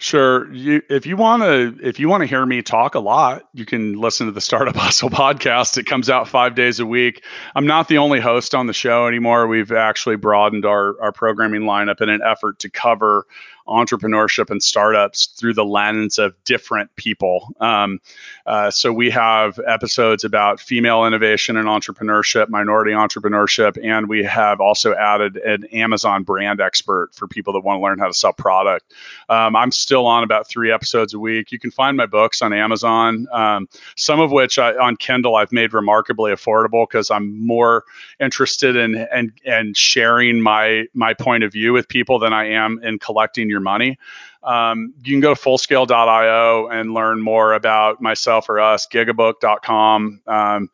Sure. 0.00 0.52
You, 0.52 0.82
if 0.88 1.06
you 1.06 1.16
want 1.16 1.42
to, 1.42 1.76
if 1.82 1.98
you 1.98 2.08
want 2.08 2.22
to 2.22 2.26
hear 2.26 2.44
me 2.44 2.62
talk 2.62 2.94
a 2.94 3.00
lot, 3.00 3.48
you 3.52 3.64
can 3.64 3.94
listen 3.94 4.26
to 4.26 4.32
the 4.32 4.40
Startup 4.40 4.74
Hustle 4.76 5.10
podcast. 5.10 5.76
It 5.76 5.86
comes 5.86 6.10
out 6.10 6.28
five 6.28 6.56
days 6.56 6.80
a 6.80 6.86
week. 6.86 7.24
I'm 7.54 7.66
not 7.66 7.88
the 7.88 7.98
only 7.98 8.20
host 8.20 8.54
on 8.54 8.66
the 8.66 8.72
show 8.72 9.06
anymore. 9.06 9.46
We've 9.46 9.72
actually 9.72 10.16
broadened 10.16 10.64
our 10.64 11.00
our 11.00 11.12
programming 11.12 11.62
lineup 11.62 12.00
in 12.00 12.08
an 12.08 12.20
effort 12.24 12.60
to 12.60 12.70
cover 12.70 13.24
entrepreneurship 13.68 14.50
and 14.50 14.62
startups 14.62 15.26
through 15.26 15.54
the 15.54 15.64
lens 15.64 16.18
of 16.18 16.34
different 16.44 16.94
people. 16.96 17.54
Um, 17.60 18.00
uh, 18.46 18.70
so 18.70 18.92
we 18.92 19.10
have 19.10 19.60
episodes 19.66 20.24
about 20.24 20.60
female 20.60 21.04
innovation 21.04 21.56
and 21.56 21.68
entrepreneurship, 21.68 22.48
minority 22.48 22.92
entrepreneurship, 22.92 23.78
and 23.82 24.08
we 24.08 24.24
have 24.24 24.60
also 24.60 24.94
added 24.94 25.36
an 25.36 25.64
Amazon 25.66 26.22
brand 26.22 26.60
expert 26.60 27.10
for 27.14 27.28
people 27.28 27.52
that 27.52 27.60
want 27.60 27.78
to 27.78 27.82
learn 27.82 27.98
how 27.98 28.06
to 28.06 28.14
sell 28.14 28.32
product. 28.32 28.92
Um, 29.28 29.54
I'm 29.54 29.70
still 29.70 30.06
on 30.06 30.22
about 30.24 30.48
three 30.48 30.72
episodes 30.72 31.14
a 31.14 31.18
week. 31.18 31.52
You 31.52 31.58
can 31.58 31.70
find 31.70 31.96
my 31.96 32.06
books 32.06 32.40
on 32.42 32.52
Amazon, 32.52 33.26
um, 33.32 33.68
some 33.96 34.20
of 34.20 34.30
which 34.30 34.58
I, 34.58 34.74
on 34.74 34.96
Kindle 34.96 35.36
I've 35.36 35.52
made 35.52 35.74
remarkably 35.74 36.32
affordable 36.32 36.86
because 36.88 37.10
I'm 37.10 37.46
more 37.46 37.84
interested 38.20 38.76
in 38.76 38.96
and 39.12 39.32
and 39.44 39.76
sharing 39.76 40.40
my 40.40 40.86
my 40.94 41.14
point 41.14 41.44
of 41.44 41.52
view 41.52 41.72
with 41.72 41.88
people 41.88 42.18
than 42.18 42.32
I 42.32 42.50
am 42.50 42.80
in 42.82 42.98
collecting 42.98 43.48
your 43.48 43.57
your 43.58 43.64
money. 43.64 43.98
Um, 44.42 44.94
you 45.04 45.12
can 45.12 45.20
go 45.20 45.34
to 45.34 45.40
fullscale.io 45.40 46.68
and 46.68 46.94
learn 46.94 47.20
more 47.20 47.52
about 47.52 48.00
myself 48.00 48.48
or 48.48 48.60
us, 48.60 48.86
gigabook.com. 48.86 50.22
Um, 50.26 50.70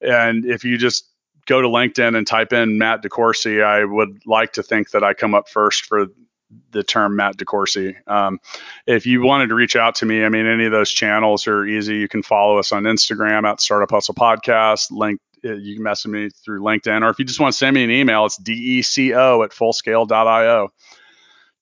and 0.00 0.44
if 0.44 0.64
you 0.64 0.78
just 0.78 1.08
go 1.46 1.60
to 1.60 1.68
LinkedIn 1.68 2.16
and 2.16 2.26
type 2.26 2.52
in 2.52 2.78
Matt 2.78 3.02
DeCoursey, 3.02 3.62
I 3.62 3.84
would 3.84 4.26
like 4.26 4.54
to 4.54 4.62
think 4.62 4.90
that 4.90 5.04
I 5.04 5.14
come 5.14 5.34
up 5.34 5.48
first 5.48 5.86
for 5.86 6.06
the 6.70 6.82
term 6.82 7.16
Matt 7.16 7.36
DeCoursey. 7.36 7.96
Um, 8.08 8.40
if 8.86 9.06
you 9.06 9.22
wanted 9.22 9.48
to 9.48 9.54
reach 9.54 9.76
out 9.76 9.96
to 9.96 10.06
me, 10.06 10.24
I 10.24 10.28
mean, 10.28 10.46
any 10.46 10.66
of 10.66 10.72
those 10.72 10.90
channels 10.90 11.46
are 11.46 11.64
easy. 11.64 11.96
You 11.96 12.08
can 12.08 12.22
follow 12.22 12.58
us 12.58 12.72
on 12.72 12.84
Instagram 12.84 13.48
at 13.48 13.60
Startup 13.60 13.90
Hustle 13.90 14.14
Podcast. 14.14 14.90
Link, 14.90 15.20
uh, 15.44 15.54
you 15.54 15.74
can 15.74 15.82
message 15.82 16.10
me 16.10 16.30
through 16.30 16.60
LinkedIn, 16.60 17.02
or 17.02 17.10
if 17.10 17.18
you 17.18 17.24
just 17.24 17.40
want 17.40 17.52
to 17.52 17.58
send 17.58 17.74
me 17.74 17.84
an 17.84 17.90
email, 17.90 18.26
it's 18.26 18.38
deco 18.38 19.44
at 19.44 19.50
fullscale.io 19.50 20.72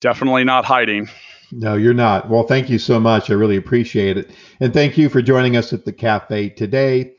definitely 0.01 0.43
not 0.43 0.65
hiding. 0.65 1.07
No, 1.53 1.75
you're 1.75 1.93
not. 1.93 2.29
Well, 2.29 2.43
thank 2.43 2.69
you 2.69 2.79
so 2.79 2.99
much. 2.99 3.29
I 3.29 3.33
really 3.33 3.57
appreciate 3.57 4.17
it. 4.17 4.31
And 4.59 4.73
thank 4.73 4.97
you 4.97 5.09
for 5.09 5.21
joining 5.21 5.57
us 5.57 5.73
at 5.73 5.85
the 5.85 5.93
cafe 5.93 6.49
today. 6.49 7.13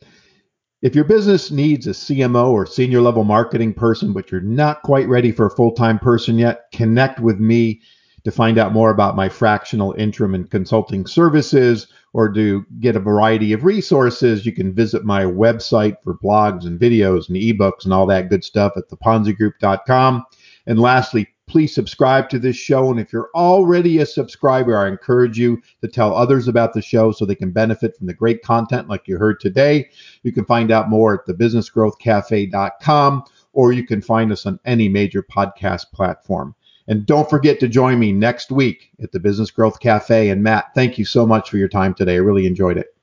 If 0.80 0.94
your 0.96 1.04
business 1.04 1.50
needs 1.50 1.86
a 1.86 1.90
CMO 1.90 2.50
or 2.50 2.66
senior 2.66 3.00
level 3.00 3.24
marketing 3.24 3.74
person, 3.74 4.12
but 4.12 4.32
you're 4.32 4.40
not 4.40 4.82
quite 4.82 5.08
ready 5.08 5.30
for 5.30 5.46
a 5.46 5.50
full 5.50 5.72
time 5.72 5.98
person 5.98 6.38
yet, 6.38 6.64
connect 6.72 7.20
with 7.20 7.38
me 7.38 7.82
to 8.24 8.30
find 8.30 8.58
out 8.58 8.72
more 8.72 8.90
about 8.90 9.16
my 9.16 9.28
fractional 9.28 9.92
interim 9.92 10.34
and 10.34 10.50
consulting 10.50 11.06
services 11.06 11.88
or 12.12 12.32
to 12.32 12.64
get 12.80 12.96
a 12.96 13.00
variety 13.00 13.52
of 13.52 13.64
resources. 13.64 14.46
You 14.46 14.52
can 14.52 14.74
visit 14.74 15.04
my 15.04 15.24
website 15.24 15.96
for 16.02 16.18
blogs 16.18 16.66
and 16.66 16.80
videos 16.80 17.28
and 17.28 17.36
ebooks 17.36 17.84
and 17.84 17.92
all 17.92 18.06
that 18.06 18.28
good 18.28 18.44
stuff 18.44 18.72
at 18.76 18.88
theponzigroup.com. 18.88 20.24
And 20.66 20.78
lastly, 20.80 21.28
please 21.52 21.74
subscribe 21.74 22.30
to 22.30 22.38
this 22.38 22.56
show. 22.56 22.90
And 22.90 22.98
if 22.98 23.12
you're 23.12 23.28
already 23.34 23.98
a 23.98 24.06
subscriber, 24.06 24.74
I 24.74 24.88
encourage 24.88 25.38
you 25.38 25.60
to 25.82 25.88
tell 25.88 26.16
others 26.16 26.48
about 26.48 26.72
the 26.72 26.80
show 26.80 27.12
so 27.12 27.26
they 27.26 27.34
can 27.34 27.50
benefit 27.50 27.94
from 27.94 28.06
the 28.06 28.14
great 28.14 28.42
content 28.42 28.88
like 28.88 29.06
you 29.06 29.18
heard 29.18 29.38
today. 29.38 29.90
You 30.22 30.32
can 30.32 30.46
find 30.46 30.70
out 30.70 30.88
more 30.88 31.20
at 31.20 31.26
thebusinessgrowthcafe.com 31.26 33.24
or 33.52 33.72
you 33.74 33.86
can 33.86 34.00
find 34.00 34.32
us 34.32 34.46
on 34.46 34.58
any 34.64 34.88
major 34.88 35.22
podcast 35.22 35.92
platform. 35.92 36.54
And 36.88 37.04
don't 37.04 37.28
forget 37.28 37.60
to 37.60 37.68
join 37.68 37.98
me 37.98 38.12
next 38.12 38.50
week 38.50 38.90
at 39.02 39.12
the 39.12 39.20
Business 39.20 39.50
Growth 39.50 39.78
Cafe. 39.78 40.30
And 40.30 40.42
Matt, 40.42 40.74
thank 40.74 40.96
you 40.96 41.04
so 41.04 41.26
much 41.26 41.50
for 41.50 41.58
your 41.58 41.68
time 41.68 41.92
today. 41.92 42.14
I 42.14 42.20
really 42.20 42.46
enjoyed 42.46 42.78
it. 42.78 42.96